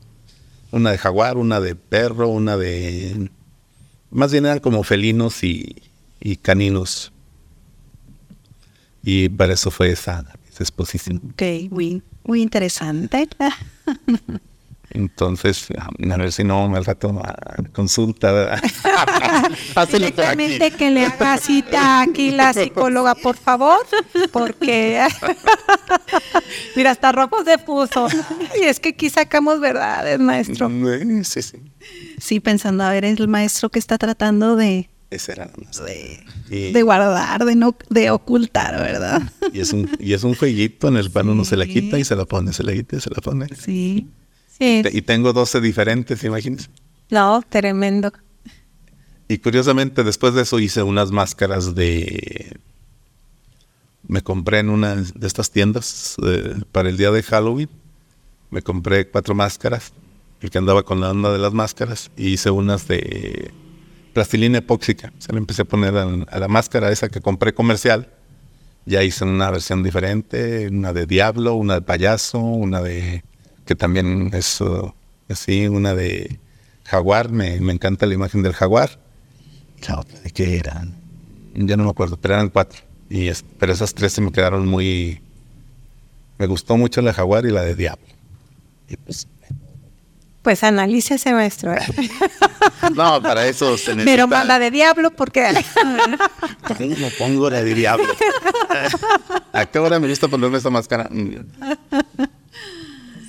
[0.71, 3.29] Una de jaguar, una de perro, una de...
[4.11, 5.75] Más bien eran como felinos y,
[6.41, 7.11] caninos.
[9.03, 11.21] Y para eso fue esa, esa exposición.
[11.33, 13.27] Ok, muy, muy interesante.
[14.95, 17.35] Entonces, a ver si no, al rato ah,
[17.73, 18.59] consulta.
[19.91, 23.79] Directamente que le haga cita aquí la psicóloga, por favor,
[24.31, 25.05] porque
[26.75, 28.07] mira, hasta rojo se puso.
[28.59, 30.69] Y es que aquí sacamos verdades, maestro.
[30.69, 31.57] Eh, Sí, sí.
[32.17, 35.51] Sí, pensando, a ver, el maestro que está tratando de, Ese era
[35.85, 39.21] de, Y, de guardar, de no, de ocultar, ¿verdad?
[39.53, 42.05] y es un, y es un jueguito en el cual uno se la quita y
[42.05, 43.47] se la pone, se la quita y se la pone.
[43.55, 44.07] Sí.
[44.57, 46.69] Sí, Y tengo 12 diferentes, imagínense.
[47.09, 48.11] no, tremendo.
[49.27, 52.57] Y curiosamente, después de eso hice unas máscaras de...
[54.07, 57.69] Me compré en una de estas tiendas eh, para el día de Halloween.
[58.51, 59.93] Me compré cuatro máscaras,
[60.39, 62.11] porque andaba con la onda de las máscaras.
[62.15, 63.51] Y hice unas de
[64.13, 65.11] plastilina epóxica.
[65.17, 68.11] Se le empecé a poner a, a la máscara esa que compré comercial.
[68.85, 73.23] Ya hice una versión diferente, una de diablo, una de payaso, una de...
[73.65, 74.91] que también es uh,
[75.29, 76.39] así, una de
[76.85, 77.29] jaguar.
[77.31, 78.99] Me, me encanta la imagen del jaguar.
[79.87, 80.95] La otra, ¿de qué eran?
[81.55, 82.79] Ya no me acuerdo, pero eran cuatro.
[83.09, 85.21] Y es- pero esas tres se me quedaron muy...
[86.37, 88.05] Me gustó mucho la jaguar y la de diablo.
[88.89, 89.27] Y pues,
[90.41, 91.73] Pues analícese, maestro.
[92.95, 94.05] no, para eso se necesita...
[94.05, 95.45] Pero manda de diablo porque
[96.67, 98.05] ¿Cómo lo pongo la de diablo?
[99.53, 101.09] ¿A qué hora me gusta ponerme esa máscara?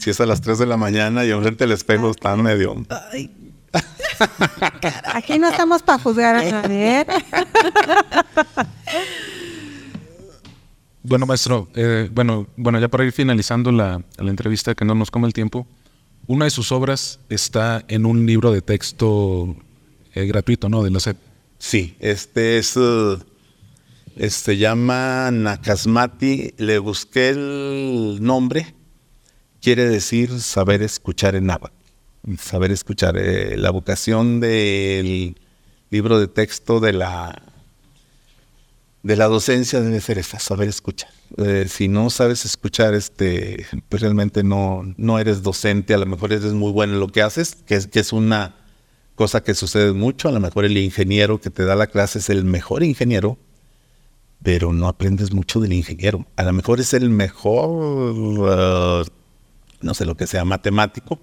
[0.06, 2.76] Si es a las 3 de la mañana y enfrente del espejo está medio...
[3.12, 3.28] Ay,
[5.12, 7.00] aquí no estamos para juzgar a nadie.
[7.00, 7.06] ¿eh?
[11.02, 15.10] Bueno, maestro, eh, bueno, bueno, ya para ir finalizando la, la entrevista, que no nos
[15.10, 15.66] come el tiempo,
[16.28, 19.56] una de sus obras está en un libro de texto
[20.14, 20.84] eh, gratuito, ¿no?
[20.84, 21.16] De la SEP.
[21.58, 22.76] Sí, este es...
[22.76, 23.18] uh,
[24.14, 26.54] es- se llama Nakasmati.
[26.58, 28.75] Le busqué el nombre.
[29.60, 31.74] Quiere decir saber escuchar en náhuatl.
[32.38, 33.16] Saber escuchar.
[33.16, 35.36] eh, la vocación del
[35.90, 37.42] libro de texto de la
[39.06, 41.10] de la docencia debe ser esa, saber escuchar.
[41.36, 46.32] Eh, si no sabes escuchar, este, pues realmente no, no eres docente, a lo mejor
[46.32, 48.56] eres muy bueno en lo que haces, que es, una
[49.14, 52.30] cosa que sucede mucho, a lo mejor el ingeniero que te da la clase es
[52.30, 53.38] el mejor ingeniero,
[54.42, 56.26] pero no aprendes mucho del ingeniero.
[56.34, 59.06] A lo mejor es el mejor,
[59.86, 61.18] no sé lo que sea, matemático,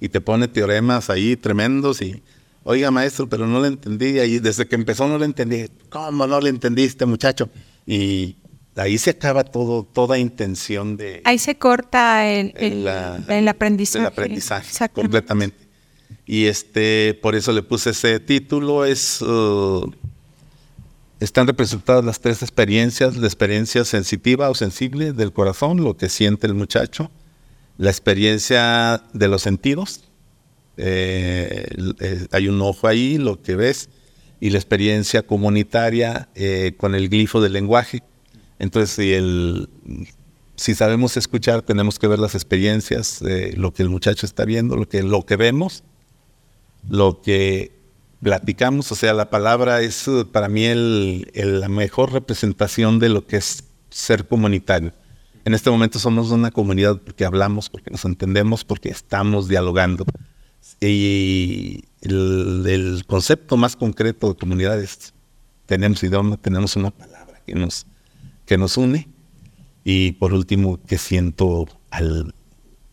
[0.00, 2.22] y te pone teoremas ahí tremendos y,
[2.64, 5.66] oiga maestro, pero no le entendí, ahí desde que empezó no le entendí.
[5.88, 7.48] ¿Cómo no le entendiste, muchacho?
[7.86, 8.36] Y
[8.76, 14.24] ahí se acaba todo, toda intención de, Ahí se corta el, el, la- el aprendizaje.
[14.34, 14.92] Exactamente.
[14.92, 15.56] completamente.
[16.26, 19.22] Y este, por eso le puse ese título, es...
[19.22, 19.90] uh,
[21.20, 26.48] están representadas las tres experiencias, la experiencia sensitiva o sensible del corazón, lo que siente
[26.48, 27.12] el muchacho,
[27.78, 30.04] la experiencia de los sentidos,
[30.76, 33.88] eh, el- eh, hay un ojo ahí, lo que ves,
[34.40, 38.02] y la experiencia comunitaria eh, con el glifo del lenguaje.
[38.58, 39.68] Entonces, si, el,
[40.56, 43.20] si sabemos escuchar, tenemos que ver las experiencias,
[43.56, 45.82] lo que el muchacho está viendo, lo que, lo que vemos,
[46.88, 47.72] lo que
[48.22, 48.90] platicamos.
[48.92, 53.64] O sea, la palabra es para mí el, la mejor representación de lo que es
[53.90, 54.92] ser comunitario.
[55.44, 60.04] En este momento somos una comunidad porque hablamos, porque nos entendemos, porque estamos dialogando.
[60.80, 65.14] Y el, concepto más concreto de comunidades,
[65.66, 67.86] tenemos idioma, tenemos una palabra que nos,
[68.46, 69.08] que nos une.
[69.84, 72.34] Y por último, que siento al,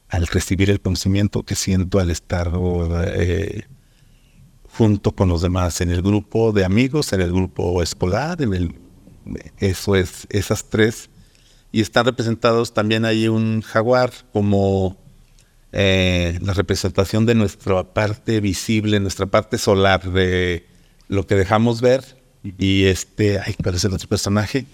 [0.10, 2.52] al recibir el conocimiento, que siento al estar
[3.14, 3.66] eh,
[4.72, 8.76] junto con los demás en el grupo de amigos, en el grupo escolar, en el,
[9.60, 11.12] eso es, esas tres.
[11.72, 14.98] Y están representados también hay un jaguar como
[15.72, 20.66] eh, la representación de nuestra parte visible, nuestra parte solar, de
[21.08, 22.18] lo que dejamos ver.
[22.58, 24.66] Y este, ay, ¿cuál es el otro personaje?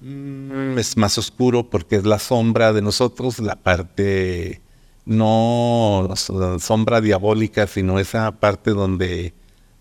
[0.00, 4.60] Mm, es más oscuro porque es la sombra de nosotros, la parte
[5.04, 6.12] no
[6.58, 9.32] sombra diabólica, sino esa parte donde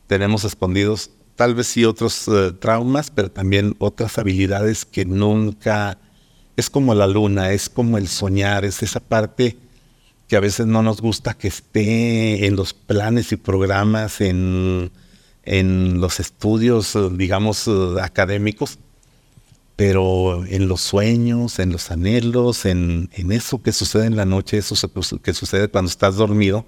[0.07, 5.97] tenemos escondidos tal vez sí otros eh, traumas, pero también otras habilidades que nunca
[6.57, 9.57] es como la luna, es como el soñar, es esa parte
[10.27, 14.91] que a veces no nos gusta que esté en los planes y programas, en,
[15.45, 17.68] los estudios, digamos,
[18.02, 18.80] académicos,
[19.76, 24.76] pero en los sueños, en los anhelos, en, eso que sucede en la noche, eso
[25.22, 26.65] que sucede cuando estás dormido,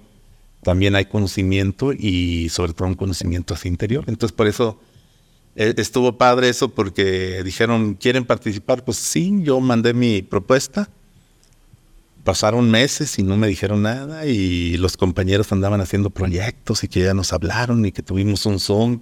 [0.62, 4.04] también hay conocimiento y sobre todo un conocimiento así interior.
[4.06, 4.87] Entonces por eso eh,
[5.58, 8.84] estuvo padre eso porque dijeron, ¿quieren participar?
[8.84, 10.88] Pues sí, yo mandé mi propuesta
[12.28, 17.00] pasaron meses y no me dijeron nada y los compañeros andaban haciendo proyectos y que
[17.00, 19.00] ya nos hablaron y que tuvimos un Zoom.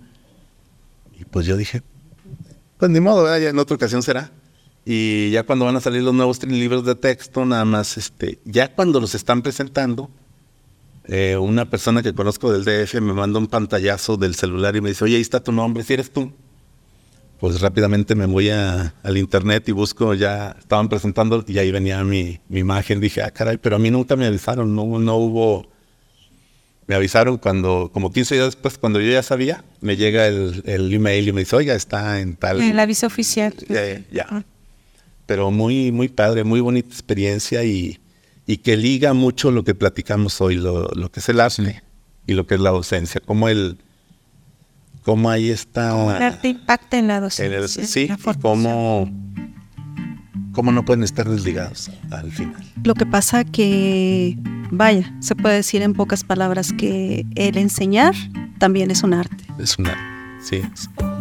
[1.18, 1.82] Y pues yo dije,
[2.78, 4.30] pues ni modo, ya en otra ocasión será.
[4.84, 8.72] Y ya cuando van a salir los nuevos libros de texto, nada más, este, ya
[8.72, 10.08] cuando los están presentando,
[11.06, 14.90] eh, una persona que conozco del DF me manda un pantallazo del celular y me
[14.90, 16.32] dice, oye, ahí está tu nombre, si eres tú
[17.38, 22.40] pues rápidamente me voy al internet y busco, ya estaban presentando y ahí venía mi,
[22.50, 23.00] imagen.
[23.00, 25.70] Dije, ah, caray, pero a mí nunca me avisaron, no, no hubo...
[26.86, 30.62] Me avisaron cuando, como 15 días después, cuando yo ya sabía, me llega el,
[30.94, 32.62] email y me dice, oiga, está en tal...
[32.62, 33.54] El aviso oficial.
[34.12, 34.26] ya.
[34.28, 34.44] Ah.
[35.26, 37.98] Pero muy, muy padre, muy bonita experiencia y,
[38.46, 41.82] y que liga mucho lo que platicamos hoy, lo, lo que es el arte
[42.24, 43.78] y lo que es la ausencia, como el
[45.06, 46.16] cómo ahí está...
[46.16, 47.86] El arte impacta en la docencia.
[47.86, 48.10] sí,
[48.42, 49.08] cómo,
[50.50, 52.60] cómo no pueden estar desligados al final.
[52.82, 54.36] Lo que pasa que,
[54.72, 58.16] vaya, se puede decir en pocas palabras que el enseñar
[58.58, 59.44] también es un arte.
[59.60, 60.02] Es un arte,
[60.40, 60.62] sí.